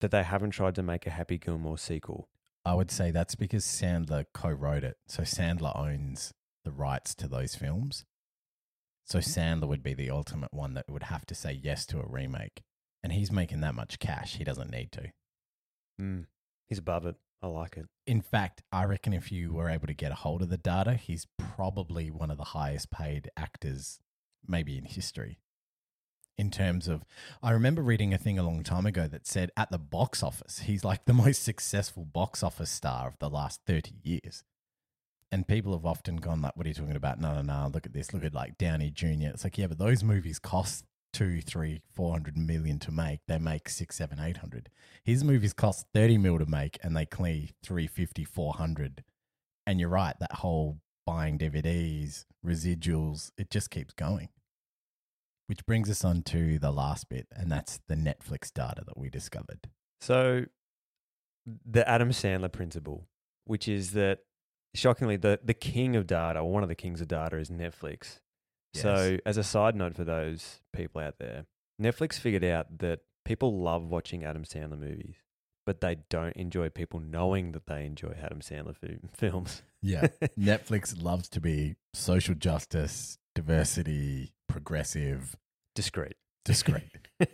that 0.00 0.10
they 0.10 0.22
haven't 0.22 0.50
tried 0.50 0.74
to 0.76 0.82
make 0.82 1.06
a 1.06 1.10
Happy 1.10 1.38
Gilmore 1.38 1.78
sequel? 1.78 2.28
I 2.64 2.74
would 2.74 2.90
say 2.90 3.10
that's 3.10 3.34
because 3.34 3.64
Sandler 3.64 4.26
co-wrote 4.34 4.84
it. 4.84 4.96
So 5.06 5.22
Sandler 5.22 5.76
owns 5.78 6.32
the 6.64 6.70
rights 6.70 7.14
to 7.16 7.28
those 7.28 7.54
films. 7.54 8.04
So 9.04 9.20
Sandler 9.20 9.68
would 9.68 9.82
be 9.82 9.94
the 9.94 10.10
ultimate 10.10 10.52
one 10.52 10.74
that 10.74 10.90
would 10.90 11.04
have 11.04 11.24
to 11.26 11.34
say 11.34 11.58
yes 11.62 11.86
to 11.86 11.98
a 11.98 12.06
remake. 12.06 12.62
And 13.02 13.12
he's 13.12 13.32
making 13.32 13.60
that 13.62 13.74
much 13.74 13.98
cash. 13.98 14.36
He 14.36 14.44
doesn't 14.44 14.70
need 14.70 14.92
to. 14.92 15.12
Mm. 16.00 16.26
He's 16.66 16.78
above 16.78 17.06
it. 17.06 17.16
I 17.42 17.46
like 17.46 17.76
it. 17.76 17.86
In 18.06 18.20
fact, 18.20 18.62
I 18.72 18.84
reckon 18.84 19.12
if 19.12 19.30
you 19.30 19.52
were 19.52 19.68
able 19.68 19.86
to 19.86 19.94
get 19.94 20.10
a 20.10 20.16
hold 20.16 20.42
of 20.42 20.48
the 20.48 20.56
data, 20.56 20.94
he's 20.94 21.26
probably 21.38 22.10
one 22.10 22.30
of 22.30 22.36
the 22.36 22.44
highest 22.44 22.90
paid 22.90 23.30
actors, 23.36 24.00
maybe 24.46 24.76
in 24.76 24.84
history. 24.84 25.38
In 26.36 26.50
terms 26.50 26.86
of, 26.88 27.04
I 27.42 27.50
remember 27.50 27.82
reading 27.82 28.14
a 28.14 28.18
thing 28.18 28.38
a 28.38 28.44
long 28.44 28.62
time 28.62 28.86
ago 28.86 29.08
that 29.08 29.26
said 29.26 29.50
at 29.56 29.70
the 29.70 29.78
box 29.78 30.22
office, 30.22 30.60
he's 30.60 30.84
like 30.84 31.04
the 31.04 31.12
most 31.24 31.42
successful 31.42 32.04
box 32.04 32.42
office 32.42 32.70
star 32.70 33.08
of 33.08 33.18
the 33.18 33.30
last 33.30 33.60
30 33.66 33.92
years. 34.02 34.42
And 35.30 35.46
people 35.46 35.72
have 35.72 35.84
often 35.84 36.16
gone 36.16 36.40
like, 36.40 36.56
"What 36.56 36.64
are 36.64 36.70
you 36.70 36.74
talking 36.74 36.96
about?" 36.96 37.20
No, 37.20 37.34
no, 37.34 37.42
no. 37.42 37.70
Look 37.72 37.84
at 37.84 37.92
this. 37.92 38.14
Look 38.14 38.24
at 38.24 38.32
like 38.32 38.56
Downey 38.56 38.90
Jr. 38.90 39.28
It's 39.28 39.44
like, 39.44 39.58
yeah, 39.58 39.66
but 39.66 39.76
those 39.76 40.02
movies 40.02 40.38
cost 40.38 40.86
two, 41.12 41.40
three, 41.40 41.80
four 41.94 42.12
hundred 42.12 42.36
million 42.36 42.78
to 42.80 42.92
make. 42.92 43.20
They 43.26 43.38
make 43.38 43.68
six, 43.68 43.96
seven, 43.96 44.18
eight 44.20 44.38
hundred. 44.38 44.70
His 45.04 45.24
movies 45.24 45.52
cost 45.52 45.86
thirty 45.94 46.18
mil 46.18 46.38
to 46.38 46.46
make, 46.46 46.78
and 46.82 46.96
they 46.96 47.06
clean 47.06 47.50
350, 47.64 48.24
400. 48.24 49.04
And 49.66 49.78
you're 49.78 49.88
right. 49.88 50.14
That 50.18 50.36
whole 50.36 50.78
buying 51.06 51.38
DVDs, 51.38 52.24
residuals, 52.44 53.30
it 53.38 53.50
just 53.50 53.70
keeps 53.70 53.94
going. 53.94 54.28
Which 55.46 55.64
brings 55.64 55.88
us 55.88 56.04
on 56.04 56.22
to 56.24 56.58
the 56.58 56.70
last 56.70 57.08
bit, 57.08 57.26
and 57.34 57.50
that's 57.50 57.80
the 57.88 57.94
Netflix 57.94 58.52
data 58.52 58.82
that 58.86 58.98
we 58.98 59.08
discovered. 59.08 59.70
So, 60.00 60.44
the 61.64 61.88
Adam 61.88 62.10
Sandler 62.10 62.52
principle, 62.52 63.06
which 63.46 63.66
is 63.66 63.92
that 63.92 64.18
shockingly, 64.74 65.16
the, 65.16 65.40
the 65.42 65.54
king 65.54 65.96
of 65.96 66.06
data, 66.06 66.40
or 66.40 66.52
one 66.52 66.62
of 66.62 66.68
the 66.68 66.74
kings 66.74 67.00
of 67.00 67.08
data, 67.08 67.38
is 67.38 67.48
Netflix. 67.48 68.20
So, 68.74 69.16
as 69.26 69.36
a 69.36 69.42
side 69.44 69.74
note 69.74 69.96
for 69.96 70.04
those 70.04 70.60
people 70.74 71.00
out 71.00 71.18
there, 71.18 71.46
Netflix 71.80 72.14
figured 72.18 72.44
out 72.44 72.78
that 72.78 73.00
people 73.24 73.58
love 73.60 73.82
watching 73.90 74.24
Adam 74.24 74.44
Sandler 74.44 74.78
movies, 74.78 75.16
but 75.66 75.80
they 75.80 75.96
don't 76.10 76.36
enjoy 76.36 76.68
people 76.68 77.00
knowing 77.00 77.52
that 77.52 77.66
they 77.66 77.84
enjoy 77.86 78.14
Adam 78.22 78.40
Sandler 78.40 78.76
fi- 78.76 78.98
films. 79.14 79.62
Yeah. 79.82 80.08
Netflix 80.38 81.00
loves 81.02 81.28
to 81.30 81.40
be 81.40 81.76
social 81.94 82.34
justice, 82.34 83.18
diversity, 83.34 84.32
progressive, 84.48 85.36
Discreet. 85.74 86.16
discreet. 86.44 86.90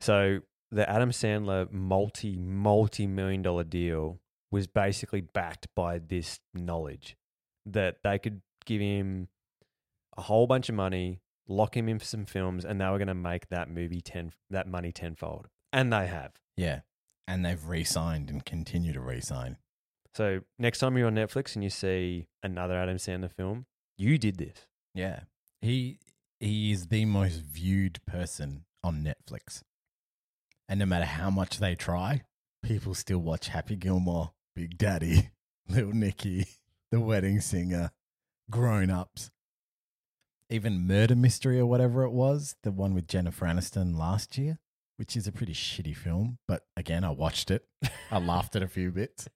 So 0.00 0.40
the 0.70 0.88
Adam 0.88 1.10
Sandler 1.10 1.70
multi 1.70 2.36
multi 2.36 3.06
million 3.06 3.42
dollar 3.42 3.64
deal 3.64 4.18
was 4.50 4.66
basically 4.66 5.20
backed 5.20 5.66
by 5.76 5.98
this 5.98 6.40
knowledge 6.54 7.16
that 7.66 7.98
they 8.02 8.18
could 8.18 8.40
give 8.64 8.80
him 8.80 9.28
a 10.20 10.24
whole 10.24 10.46
bunch 10.46 10.68
of 10.68 10.74
money, 10.74 11.20
lock 11.48 11.76
him 11.76 11.88
in 11.88 11.98
for 11.98 12.04
some 12.04 12.26
films, 12.26 12.64
and 12.64 12.78
they 12.80 12.84
were 12.86 12.98
going 12.98 13.08
to 13.08 13.14
make 13.14 13.48
that 13.48 13.70
movie 13.70 14.00
ten 14.02 14.32
that 14.50 14.66
money 14.68 14.92
tenfold, 14.92 15.48
and 15.72 15.92
they 15.92 16.06
have. 16.06 16.32
yeah. 16.56 16.80
And 17.26 17.46
they've 17.46 17.64
re 17.64 17.84
signed 17.84 18.28
and 18.28 18.44
continue 18.44 18.92
to 18.92 19.00
re 19.00 19.20
sign. 19.20 19.56
So 20.14 20.40
next 20.58 20.80
time 20.80 20.98
you're 20.98 21.06
on 21.06 21.14
Netflix 21.14 21.54
and 21.54 21.62
you 21.62 21.70
see 21.70 22.26
another 22.42 22.74
Adam 22.76 22.96
Sandler 22.96 23.30
film, 23.32 23.66
you 23.96 24.18
did 24.18 24.36
this. 24.38 24.66
Yeah. 24.94 25.20
He 25.60 25.98
he 26.40 26.72
is 26.72 26.88
the 26.88 27.04
most 27.04 27.36
viewed 27.40 28.04
person 28.04 28.64
on 28.82 29.04
Netflix. 29.04 29.62
And 30.68 30.80
no 30.80 30.86
matter 30.86 31.04
how 31.04 31.30
much 31.30 31.58
they 31.60 31.76
try, 31.76 32.22
people 32.64 32.94
still 32.94 33.18
watch 33.20 33.46
Happy 33.48 33.76
Gilmore, 33.76 34.32
Big 34.56 34.76
Daddy, 34.76 35.30
Little 35.68 35.92
Nicky, 35.92 36.46
The 36.90 36.98
Wedding 36.98 37.40
Singer, 37.40 37.92
Grown 38.50 38.90
Ups. 38.90 39.30
Even 40.50 40.86
Murder 40.86 41.14
Mystery 41.14 41.60
or 41.60 41.66
whatever 41.66 42.02
it 42.02 42.10
was, 42.10 42.56
the 42.64 42.72
one 42.72 42.92
with 42.92 43.06
Jennifer 43.06 43.46
Aniston 43.46 43.96
last 43.96 44.36
year, 44.36 44.58
which 44.96 45.16
is 45.16 45.28
a 45.28 45.32
pretty 45.32 45.54
shitty 45.54 45.96
film, 45.96 46.38
but 46.48 46.64
again, 46.76 47.04
I 47.04 47.10
watched 47.10 47.52
it. 47.52 47.66
I 48.10 48.18
laughed 48.20 48.56
at 48.56 48.62
a 48.62 48.68
few 48.68 48.90
bits. 48.90 49.28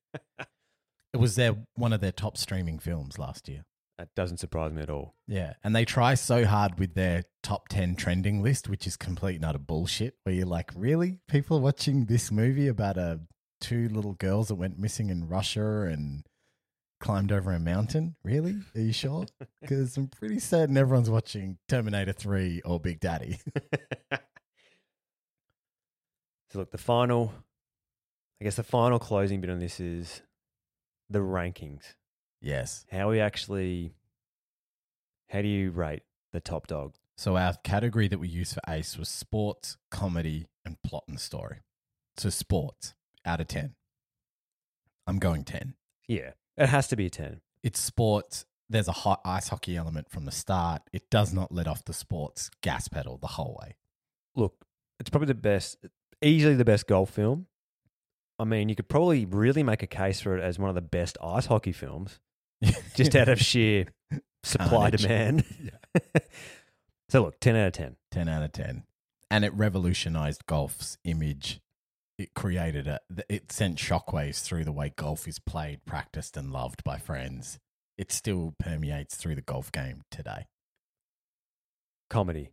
It 1.13 1.19
was 1.19 1.37
their 1.37 1.55
one 1.77 1.93
of 1.93 2.01
their 2.01 2.11
top 2.11 2.37
streaming 2.37 2.81
films 2.81 3.17
last 3.17 3.49
year. 3.49 3.65
That 3.97 4.09
doesn't 4.17 4.39
surprise 4.39 4.73
me 4.73 4.83
at 4.83 4.91
all. 4.91 5.15
Yeah, 5.29 5.53
and 5.63 5.77
they 5.77 5.85
try 5.85 6.15
so 6.15 6.45
hard 6.45 6.81
with 6.81 6.95
their 6.95 7.23
top 7.45 7.69
10 7.69 7.95
trending 7.95 8.43
list, 8.43 8.69
which 8.69 8.85
is 8.85 8.97
complete 8.97 9.37
and 9.37 9.45
utter 9.45 9.59
bullshit, 9.59 10.17
where 10.25 10.35
you're 10.35 10.47
like, 10.47 10.73
really? 10.75 11.21
People 11.29 11.61
watching 11.61 12.07
this 12.07 12.33
movie 12.33 12.67
about 12.67 12.97
a 12.97 13.21
two 13.61 13.89
little 13.91 14.15
girls 14.15 14.49
that 14.49 14.57
went 14.57 14.81
missing 14.81 15.11
in 15.11 15.29
Russia 15.29 15.83
and 15.83 16.27
climbed 17.01 17.33
over 17.33 17.53
a 17.53 17.59
mountain? 17.59 18.17
Really? 18.25 18.57
Are 18.75 18.81
you 18.81 18.93
sure? 18.93 19.27
Because 19.61 19.97
I'm 19.97 20.09
pretty 20.09 20.39
certain 20.41 20.77
everyone's 20.77 21.09
watching 21.09 21.57
Terminator 21.69 22.13
3 22.13 22.61
or 22.65 22.79
Big 22.81 23.01
Daddy. 23.01 23.39
So 26.51 26.61
look, 26.61 26.71
the 26.71 26.79
final, 26.79 27.33
I 28.41 28.45
guess 28.45 28.55
the 28.57 28.63
final 28.63 29.01
closing 29.01 29.41
bit 29.41 29.51
on 29.51 29.59
this 29.59 29.81
is 29.81 30.23
the 31.11 31.19
rankings. 31.19 31.83
yes. 32.41 32.87
How 32.93 33.11
we 33.11 33.19
actually, 33.19 33.93
how 35.31 35.43
do 35.43 35.49
you 35.49 35.73
rate 35.73 36.03
the 36.33 36.41
top 36.41 36.69
dog? 36.69 36.95
So 37.17 37.37
our 37.37 37.55
category 37.65 38.07
that 38.07 38.19
we 38.21 38.29
used 38.29 38.55
for 38.55 38.61
Ace 38.69 38.97
was 38.97 39.09
sports, 39.09 39.77
comedy, 39.91 40.47
and 40.65 40.81
plot 40.83 41.03
and 41.09 41.19
story. 41.19 41.59
So 42.19 42.31
sports 42.31 42.95
out 43.25 43.41
of 43.41 43.49
10. 43.49 43.75
I'm 45.09 45.19
going 45.19 45.43
10. 45.43 45.75
Yeah, 46.07 46.31
it 46.57 46.69
has 46.69 46.89
to 46.89 46.97
be 46.97 47.07
a 47.07 47.11
10. 47.11 47.41
it's 47.63 47.81
sports. 47.81 48.47
There's 48.71 48.89
a 48.89 48.93
hot 48.93 49.21
ice 49.25 49.49
hockey 49.49 49.77
element 49.77 50.11
from 50.11 50.25
the 50.25 50.33
start. 50.33 50.83
It 50.93 51.11
does 51.11 51.33
not 51.35 51.53
let 51.53 51.69
off 51.69 51.85
the 51.85 51.93
sports 51.93 52.51
gas 52.63 52.89
pedal 52.89 53.19
the 53.19 53.27
whole 53.27 53.59
way. 53.61 53.77
Look, 54.35 54.65
it's 54.99 55.11
probably 55.11 55.27
the 55.27 55.35
best, 55.35 55.77
easily 56.23 56.55
the 56.55 56.65
best 56.65 56.87
golf 56.87 57.11
film. 57.11 57.47
I 58.39 58.45
mean, 58.45 58.69
you 58.69 58.75
could 58.75 58.89
probably 58.89 59.27
really 59.27 59.63
make 59.63 59.83
a 59.83 59.87
case 59.87 60.21
for 60.21 60.37
it 60.37 60.43
as 60.43 60.59
one 60.59 60.69
of 60.69 60.75
the 60.75 60.81
best 60.83 61.19
ice 61.23 61.47
hockey 61.47 61.73
films, 61.73 62.19
just 62.95 63.15
out 63.15 63.29
of 63.29 63.39
sheer 63.41 63.87
supply 64.43 64.91
Carnage. 64.91 65.03
demand. 65.03 65.45
so 67.11 67.23
look, 67.23 67.39
10 67.41 67.57
out 67.57 67.67
of 67.69 67.73
10. 67.75 67.97
10 68.11 68.29
out 68.29 68.43
of 68.43 68.53
10. 68.53 68.85
And 69.31 69.45
it 69.45 69.53
revolutionized 69.55 70.47
golf's 70.47 70.99
image. 71.05 71.61
It 72.17 72.35
created 72.35 72.87
a, 72.87 73.01
it 73.29 73.51
sent 73.51 73.77
shockwaves 73.79 74.43
through 74.43 74.65
the 74.65 74.73
way 74.73 74.93
golf 74.95 75.27
is 75.27 75.39
played, 75.41 75.85
practiced, 75.85 76.37
and 76.37 76.53
loved 76.53 76.85
by 76.85 76.99
friends. 76.99 77.59
It 77.99 78.13
still 78.13 78.55
permeates 78.59 79.17
through 79.17 79.35
the 79.35 79.41
golf 79.43 79.73
game 79.73 80.03
today. 80.11 80.47
Comedy. 82.11 82.51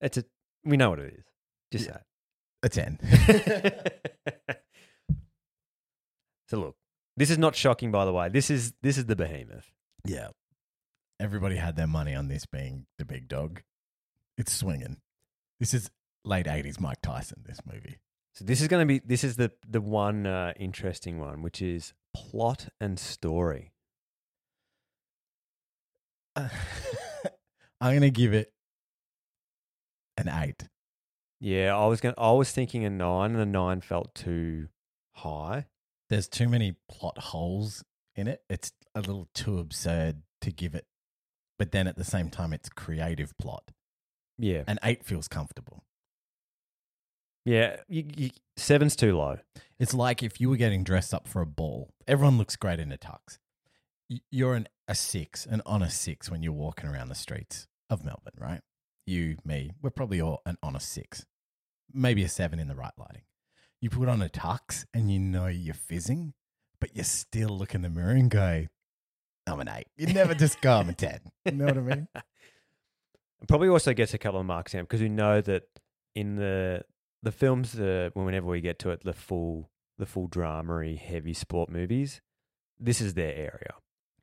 It's 0.00 0.18
a, 0.18 0.24
we 0.64 0.76
know 0.76 0.90
what 0.90 0.98
it 1.00 1.14
is. 1.14 1.24
Just 1.70 1.86
Yeah. 1.86 1.98
say. 1.98 2.00
A 2.62 2.68
10. 2.68 2.98
So 6.48 6.58
look, 6.58 6.76
this 7.16 7.30
is 7.30 7.38
not 7.38 7.54
shocking, 7.54 7.92
by 7.92 8.04
the 8.04 8.12
way. 8.12 8.28
This 8.28 8.50
is 8.50 8.72
this 8.82 8.98
is 8.98 9.06
the 9.06 9.14
behemoth. 9.14 9.70
yeah. 10.04 10.30
Everybody 11.20 11.54
had 11.56 11.76
their 11.76 11.86
money 11.86 12.14
on 12.14 12.26
this 12.28 12.44
being 12.46 12.86
the 12.98 13.04
big 13.04 13.28
dog. 13.28 13.62
It's 14.36 14.52
swinging. 14.52 14.96
This 15.60 15.74
is 15.74 15.90
late 16.24 16.46
80s 16.46 16.80
Mike 16.80 17.00
Tyson, 17.02 17.42
this 17.46 17.60
movie. 17.64 17.98
So 18.34 18.44
this 18.44 18.60
is 18.60 18.68
going 18.68 18.86
to 18.86 18.86
be 18.86 19.00
this 19.04 19.24
is 19.24 19.36
the 19.36 19.50
the 19.68 19.80
one 19.80 20.26
uh, 20.26 20.52
interesting 20.58 21.18
one, 21.18 21.42
which 21.42 21.60
is 21.60 21.92
plot 22.14 22.68
and 22.80 22.98
story. 22.98 23.72
I'm 26.36 26.50
going 27.80 28.00
to 28.02 28.10
give 28.10 28.32
it 28.32 28.52
an 30.16 30.28
eight. 30.28 30.68
Yeah, 31.40 31.76
I 31.76 31.86
was 31.86 32.00
going. 32.00 32.14
I 32.18 32.32
was 32.32 32.52
thinking 32.52 32.84
a 32.84 32.90
nine, 32.90 33.32
and 33.32 33.40
a 33.40 33.46
nine 33.46 33.80
felt 33.80 34.14
too 34.14 34.68
high. 35.16 35.66
There's 36.08 36.28
too 36.28 36.48
many 36.48 36.76
plot 36.88 37.18
holes 37.18 37.84
in 38.14 38.28
it. 38.28 38.42
It's 38.48 38.72
a 38.94 39.00
little 39.00 39.28
too 39.34 39.58
absurd 39.58 40.22
to 40.42 40.52
give 40.52 40.74
it, 40.74 40.86
but 41.58 41.72
then 41.72 41.86
at 41.86 41.96
the 41.96 42.04
same 42.04 42.30
time, 42.30 42.52
it's 42.52 42.68
creative 42.68 43.36
plot. 43.38 43.70
Yeah, 44.38 44.64
And 44.66 44.78
eight 44.82 45.04
feels 45.04 45.28
comfortable. 45.28 45.84
Yeah. 47.44 47.76
You, 47.88 48.04
you, 48.16 48.30
seven's 48.56 48.96
too 48.96 49.16
low. 49.16 49.38
It's 49.78 49.94
like 49.94 50.22
if 50.22 50.40
you 50.40 50.50
were 50.50 50.56
getting 50.56 50.84
dressed 50.84 51.14
up 51.14 51.26
for 51.26 51.40
a 51.40 51.46
ball. 51.46 51.90
Everyone 52.06 52.38
looks 52.38 52.56
great 52.56 52.80
in 52.80 52.92
a 52.92 52.98
tux. 52.98 53.38
You're 54.30 54.54
an, 54.54 54.68
a 54.88 54.94
six, 54.94 55.46
an 55.46 55.62
honest 55.64 56.00
six 56.00 56.30
when 56.30 56.42
you're 56.42 56.52
walking 56.52 56.88
around 56.88 57.08
the 57.08 57.14
streets 57.14 57.68
of 57.88 58.04
Melbourne, 58.04 58.32
right? 58.38 58.60
You, 59.06 59.36
me, 59.44 59.72
we're 59.80 59.90
probably 59.90 60.20
all 60.20 60.42
an 60.44 60.58
honest 60.62 60.90
six, 60.90 61.26
maybe 61.92 62.22
a 62.24 62.28
seven 62.28 62.58
in 62.58 62.68
the 62.68 62.74
right 62.74 62.92
lighting. 62.98 63.22
You 63.80 63.88
put 63.88 64.08
on 64.08 64.20
a 64.20 64.28
tux 64.28 64.84
and 64.92 65.10
you 65.10 65.18
know 65.18 65.46
you're 65.46 65.74
fizzing, 65.74 66.34
but 66.80 66.96
you 66.96 67.02
still 67.04 67.50
look 67.50 67.74
in 67.74 67.82
the 67.82 67.88
mirror 67.88 68.10
and 68.10 68.30
go, 68.30 68.66
I'm 69.46 69.60
an 69.60 69.68
eight. 69.68 69.86
You 69.96 70.12
never 70.12 70.34
just 70.34 70.60
go, 70.60 70.72
I'm 70.78 70.88
a 70.88 70.92
10. 70.92 71.20
You 71.46 71.52
know 71.52 71.64
what 71.66 71.78
I 71.78 71.80
mean? 71.80 72.08
Probably 73.48 73.68
also 73.68 73.94
gets 73.94 74.12
a 74.12 74.18
couple 74.18 74.38
of 74.38 74.46
marks 74.46 74.72
down 74.72 74.82
because 74.82 75.00
we 75.00 75.08
know 75.08 75.40
that 75.40 75.62
in 76.14 76.36
the 76.36 76.82
the 77.22 77.32
films, 77.32 77.72
the 77.72 78.10
whenever 78.14 78.46
we 78.46 78.60
get 78.60 78.78
to 78.80 78.90
it, 78.90 79.02
the 79.04 79.12
full 79.12 79.70
the 79.98 80.06
full 80.06 80.28
dramery, 80.28 80.98
heavy 80.98 81.34
sport 81.34 81.70
movies, 81.70 82.20
this 82.78 83.00
is 83.00 83.14
their 83.14 83.34
area. 83.34 83.74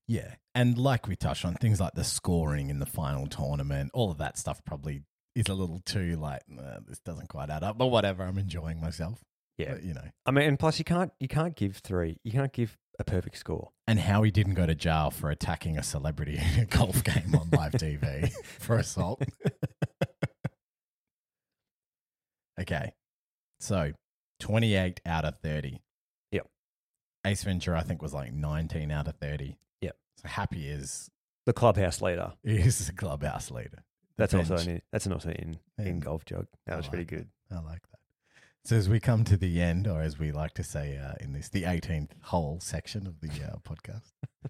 Yeah. 0.08 0.36
And 0.56 0.78
like 0.78 1.08
we 1.08 1.16
touched 1.16 1.45
on, 1.45 1.54
things 1.56 1.80
like 1.80 1.93
the 1.93 2.04
scoring 2.04 2.70
in 2.70 2.80
the 2.80 2.86
final 2.86 3.28
tournament, 3.28 3.91
all 3.93 4.10
of 4.10 4.18
that 4.18 4.38
stuff 4.38 4.64
probably 4.66 5.04
is 5.36 5.48
a 5.50 5.54
little 5.54 5.82
too 5.86 6.16
like, 6.16 6.41
"Nah, 6.48 6.80
this 6.88 7.00
doesn't 7.00 7.30
quite 7.30 7.50
add 7.50 7.64
up, 7.64 7.78
but 7.78 7.88
whatever. 7.88 8.24
I'm 8.24 8.39
enjoying 8.39 8.82
myself. 8.82 9.20
Yeah, 9.58 9.74
But, 9.74 9.84
you 9.84 9.93
know. 9.93 10.10
I 10.26 10.32
mean, 10.32 10.45
and 10.48 10.60
plus 10.60 10.80
you 10.80 10.86
can't 10.86 11.12
you 11.20 11.28
can't 11.28 11.56
give 11.56 11.78
three, 11.78 12.20
you 12.24 12.32
can't 12.32 12.54
give 12.54 12.78
a 13.00 13.04
perfect 13.04 13.38
score. 13.38 13.70
And 13.88 14.00
how 14.00 14.24
he 14.24 14.32
didn't 14.32 14.56
go 14.56 14.66
to 14.66 14.76
jail 14.76 15.12
for 15.12 15.30
attacking 15.30 15.78
a 15.78 15.84
celebrity 15.84 16.39
in 16.56 16.60
a 16.62 16.66
golf 16.66 17.04
game 17.04 17.36
on 17.36 17.50
live 17.52 17.74
TV 17.74 18.32
for 18.60 18.78
assault. 18.78 19.22
okay. 22.60 22.93
So 23.60 23.91
28 24.39 25.01
out 25.05 25.26
of 25.26 25.36
30. 25.39 25.82
Yep. 26.32 26.47
Ace 27.26 27.43
Ventura, 27.43 27.80
I 27.80 27.84
think, 27.84 28.01
was 28.01 28.14
like 28.14 28.32
19 28.34 28.91
out 28.91 29.08
of 29.08 29.16
30. 29.16 29.58
Yep. 29.82 29.95
So 30.22 30.28
Happy 30.28 30.68
is 30.70 31.10
The 31.45 31.53
clubhouse 31.53 32.01
leader. 32.01 32.34
is 32.43 32.88
the 32.88 32.93
clubhouse 32.93 33.49
leader. 33.51 33.84
The 34.18 34.24
That's 34.24 34.34
also 34.34 34.55
bench. 34.58 34.68
in, 34.68 34.82
that's 34.91 35.05
an 35.05 35.14
also 35.14 35.30
in 35.30 35.60
in 35.78 35.88
And 35.88 36.01
golf 36.01 36.26
joke. 36.26 36.47
That 36.66 36.74
I 36.74 36.78
was 36.78 36.88
pretty 36.88 37.03
like 37.03 37.10
good. 37.10 37.28
I 37.51 37.55
like 37.62 37.82
that. 37.91 37.99
So 38.66 38.76
as 38.76 38.89
we 38.89 38.99
come 38.99 39.24
to 39.26 39.38
the 39.38 39.62
end, 39.62 39.88
or 39.88 40.01
as 40.01 40.20
we 40.20 40.32
like 40.32 40.53
to 40.55 40.64
say 40.64 40.97
uh, 40.97 41.14
in 41.22 41.32
this, 41.34 41.47
the 41.49 41.64
18th 41.64 42.10
hole 42.24 42.60
section 42.62 43.08
of 43.08 43.22
the 43.22 43.30
uh, 43.30 43.58
podcast, 43.64 44.12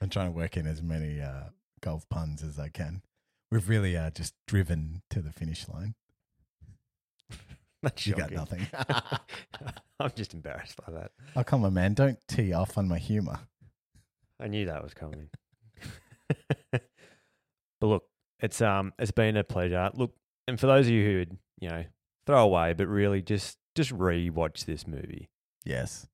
I'm 0.00 0.10
trying 0.10 0.32
to 0.32 0.36
work 0.36 0.56
in 0.56 0.66
as 0.66 0.82
many 0.82 1.20
uh, 1.20 1.44
golf 1.80 2.08
puns 2.08 2.42
as 2.42 2.58
I 2.58 2.68
can. 2.68 3.02
We've 3.50 3.68
really 3.68 3.96
uh, 3.96 4.10
just 4.10 4.34
driven 4.46 5.00
to 5.10 5.22
the 5.22 5.32
finish 5.32 5.66
line. 5.68 5.94
That's 7.82 8.06
You 8.06 8.14
got 8.14 8.30
nothing. 8.32 8.66
I'm 10.00 10.12
just 10.16 10.34
embarrassed 10.34 10.76
by 10.84 10.92
that. 10.92 11.12
Oh, 11.36 11.44
come 11.44 11.64
on, 11.64 11.74
man. 11.74 11.94
Don't 11.94 12.18
tee 12.28 12.52
off 12.52 12.76
on 12.78 12.88
my 12.88 12.98
humor. 12.98 13.40
I 14.40 14.48
knew 14.48 14.66
that 14.66 14.82
was 14.82 14.94
coming. 14.94 15.28
but 16.72 16.82
look, 17.86 18.04
it's 18.40 18.60
um 18.60 18.92
it's 18.98 19.10
been 19.10 19.36
a 19.36 19.44
pleasure. 19.44 19.90
Look, 19.94 20.14
and 20.46 20.58
for 20.58 20.66
those 20.66 20.86
of 20.86 20.92
you 20.92 21.04
who 21.04 21.18
would, 21.18 21.36
you 21.60 21.68
know, 21.68 21.84
throw 22.26 22.44
away, 22.44 22.72
but 22.72 22.86
really 22.86 23.22
just 23.22 23.58
just 23.74 23.90
re-watch 23.92 24.64
this 24.64 24.86
movie. 24.86 25.28
Yes, 25.64 26.06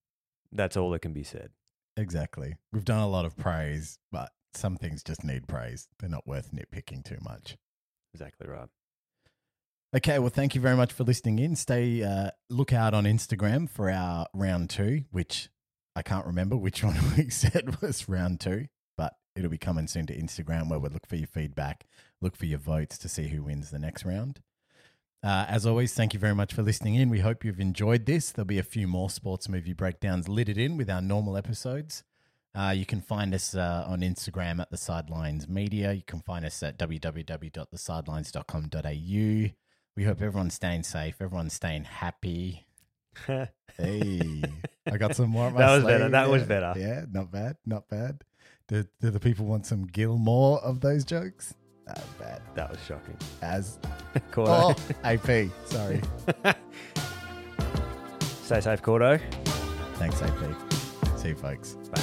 That's 0.52 0.76
all 0.76 0.90
that 0.90 1.02
can 1.02 1.12
be 1.12 1.22
said. 1.22 1.50
exactly. 1.96 2.56
We've 2.72 2.84
done 2.84 3.00
a 3.00 3.08
lot 3.08 3.24
of 3.24 3.36
praise, 3.36 3.98
but 4.12 4.30
some 4.52 4.76
things 4.76 5.02
just 5.02 5.24
need 5.24 5.46
praise. 5.46 5.88
They're 5.98 6.10
not 6.10 6.26
worth 6.26 6.50
nitpicking 6.52 7.04
too 7.04 7.18
much. 7.22 7.56
Exactly 8.12 8.48
right. 8.48 8.68
Okay, 9.94 10.18
well, 10.18 10.28
thank 10.28 10.56
you 10.56 10.60
very 10.60 10.74
much 10.74 10.92
for 10.92 11.04
listening 11.04 11.38
in. 11.38 11.54
Stay 11.54 12.02
uh, 12.02 12.30
look 12.50 12.72
out 12.72 12.94
on 12.94 13.04
Instagram 13.04 13.70
for 13.70 13.88
our 13.88 14.26
round 14.34 14.68
two, 14.68 15.04
which 15.12 15.48
I 15.94 16.02
can't 16.02 16.26
remember 16.26 16.56
which 16.56 16.82
one 16.84 16.96
we 17.16 17.30
said 17.30 17.80
was 17.80 18.08
round 18.08 18.40
two, 18.40 18.66
but 18.96 19.14
it'll 19.36 19.52
be 19.52 19.56
coming 19.56 19.86
soon 19.86 20.06
to 20.06 20.18
Instagram 20.18 20.68
where 20.68 20.80
we'll 20.80 20.90
look 20.90 21.06
for 21.06 21.14
your 21.14 21.28
feedback, 21.28 21.86
look 22.20 22.34
for 22.34 22.46
your 22.46 22.58
votes 22.58 22.98
to 22.98 23.08
see 23.08 23.28
who 23.28 23.44
wins 23.44 23.70
the 23.70 23.78
next 23.78 24.04
round. 24.04 24.40
Uh, 25.22 25.46
as 25.48 25.64
always, 25.64 25.94
thank 25.94 26.12
you 26.12 26.18
very 26.18 26.34
much 26.34 26.52
for 26.52 26.62
listening 26.62 26.96
in. 26.96 27.08
We 27.08 27.20
hope 27.20 27.44
you've 27.44 27.60
enjoyed 27.60 28.04
this. 28.04 28.32
There'll 28.32 28.46
be 28.46 28.58
a 28.58 28.64
few 28.64 28.88
more 28.88 29.10
sports 29.10 29.48
movie 29.48 29.74
breakdowns 29.74 30.28
littered 30.28 30.58
in 30.58 30.76
with 30.76 30.90
our 30.90 31.02
normal 31.02 31.36
episodes. 31.36 32.02
Uh, 32.52 32.74
you 32.76 32.84
can 32.84 33.00
find 33.00 33.32
us 33.32 33.54
uh, 33.54 33.84
on 33.86 34.00
Instagram 34.00 34.60
at 34.60 34.72
the 34.72 34.76
Sidelines 34.76 35.48
Media. 35.48 35.92
You 35.92 36.02
can 36.04 36.18
find 36.18 36.44
us 36.44 36.64
at 36.64 36.76
www.thesidelines.com.au. 36.78 39.54
We 39.96 40.04
hope 40.04 40.20
everyone's 40.22 40.54
staying 40.54 40.82
safe, 40.82 41.16
everyone's 41.20 41.52
staying 41.54 41.84
happy. 41.84 42.66
Hey, 43.76 44.40
I 44.86 44.96
got 44.98 45.16
some 45.16 45.30
more. 45.30 45.50
That 45.56 45.74
was 45.74 45.82
better, 45.84 45.98
sleeve. 46.04 46.10
that 46.12 46.28
was 46.28 46.42
Yeah, 46.42 46.46
better. 46.48 46.74
Yeah, 46.78 47.04
not 47.10 47.32
bad, 47.32 47.56
not 47.66 47.88
bad. 47.88 48.22
Do, 48.68 48.84
do 49.00 49.10
the 49.10 49.18
people 49.18 49.46
want 49.46 49.66
some 49.66 49.84
Gilmore 49.88 50.60
of 50.62 50.80
those 50.80 51.04
jokes? 51.04 51.54
That 51.88 51.96
was 51.96 52.06
bad. 52.20 52.42
That 52.54 52.70
was 52.70 52.78
shocking. 52.86 53.16
As 53.42 53.80
Cordo. 54.30 54.76
oh, 54.76 54.76
AP, 55.02 55.50
sorry. 55.66 56.00
Stay 58.44 58.60
safe, 58.60 58.80
Cordo. 58.80 59.20
Thanks, 59.94 60.22
AP. 60.22 61.18
See 61.18 61.30
you, 61.30 61.34
folks. 61.34 61.72
Bye. 61.92 62.02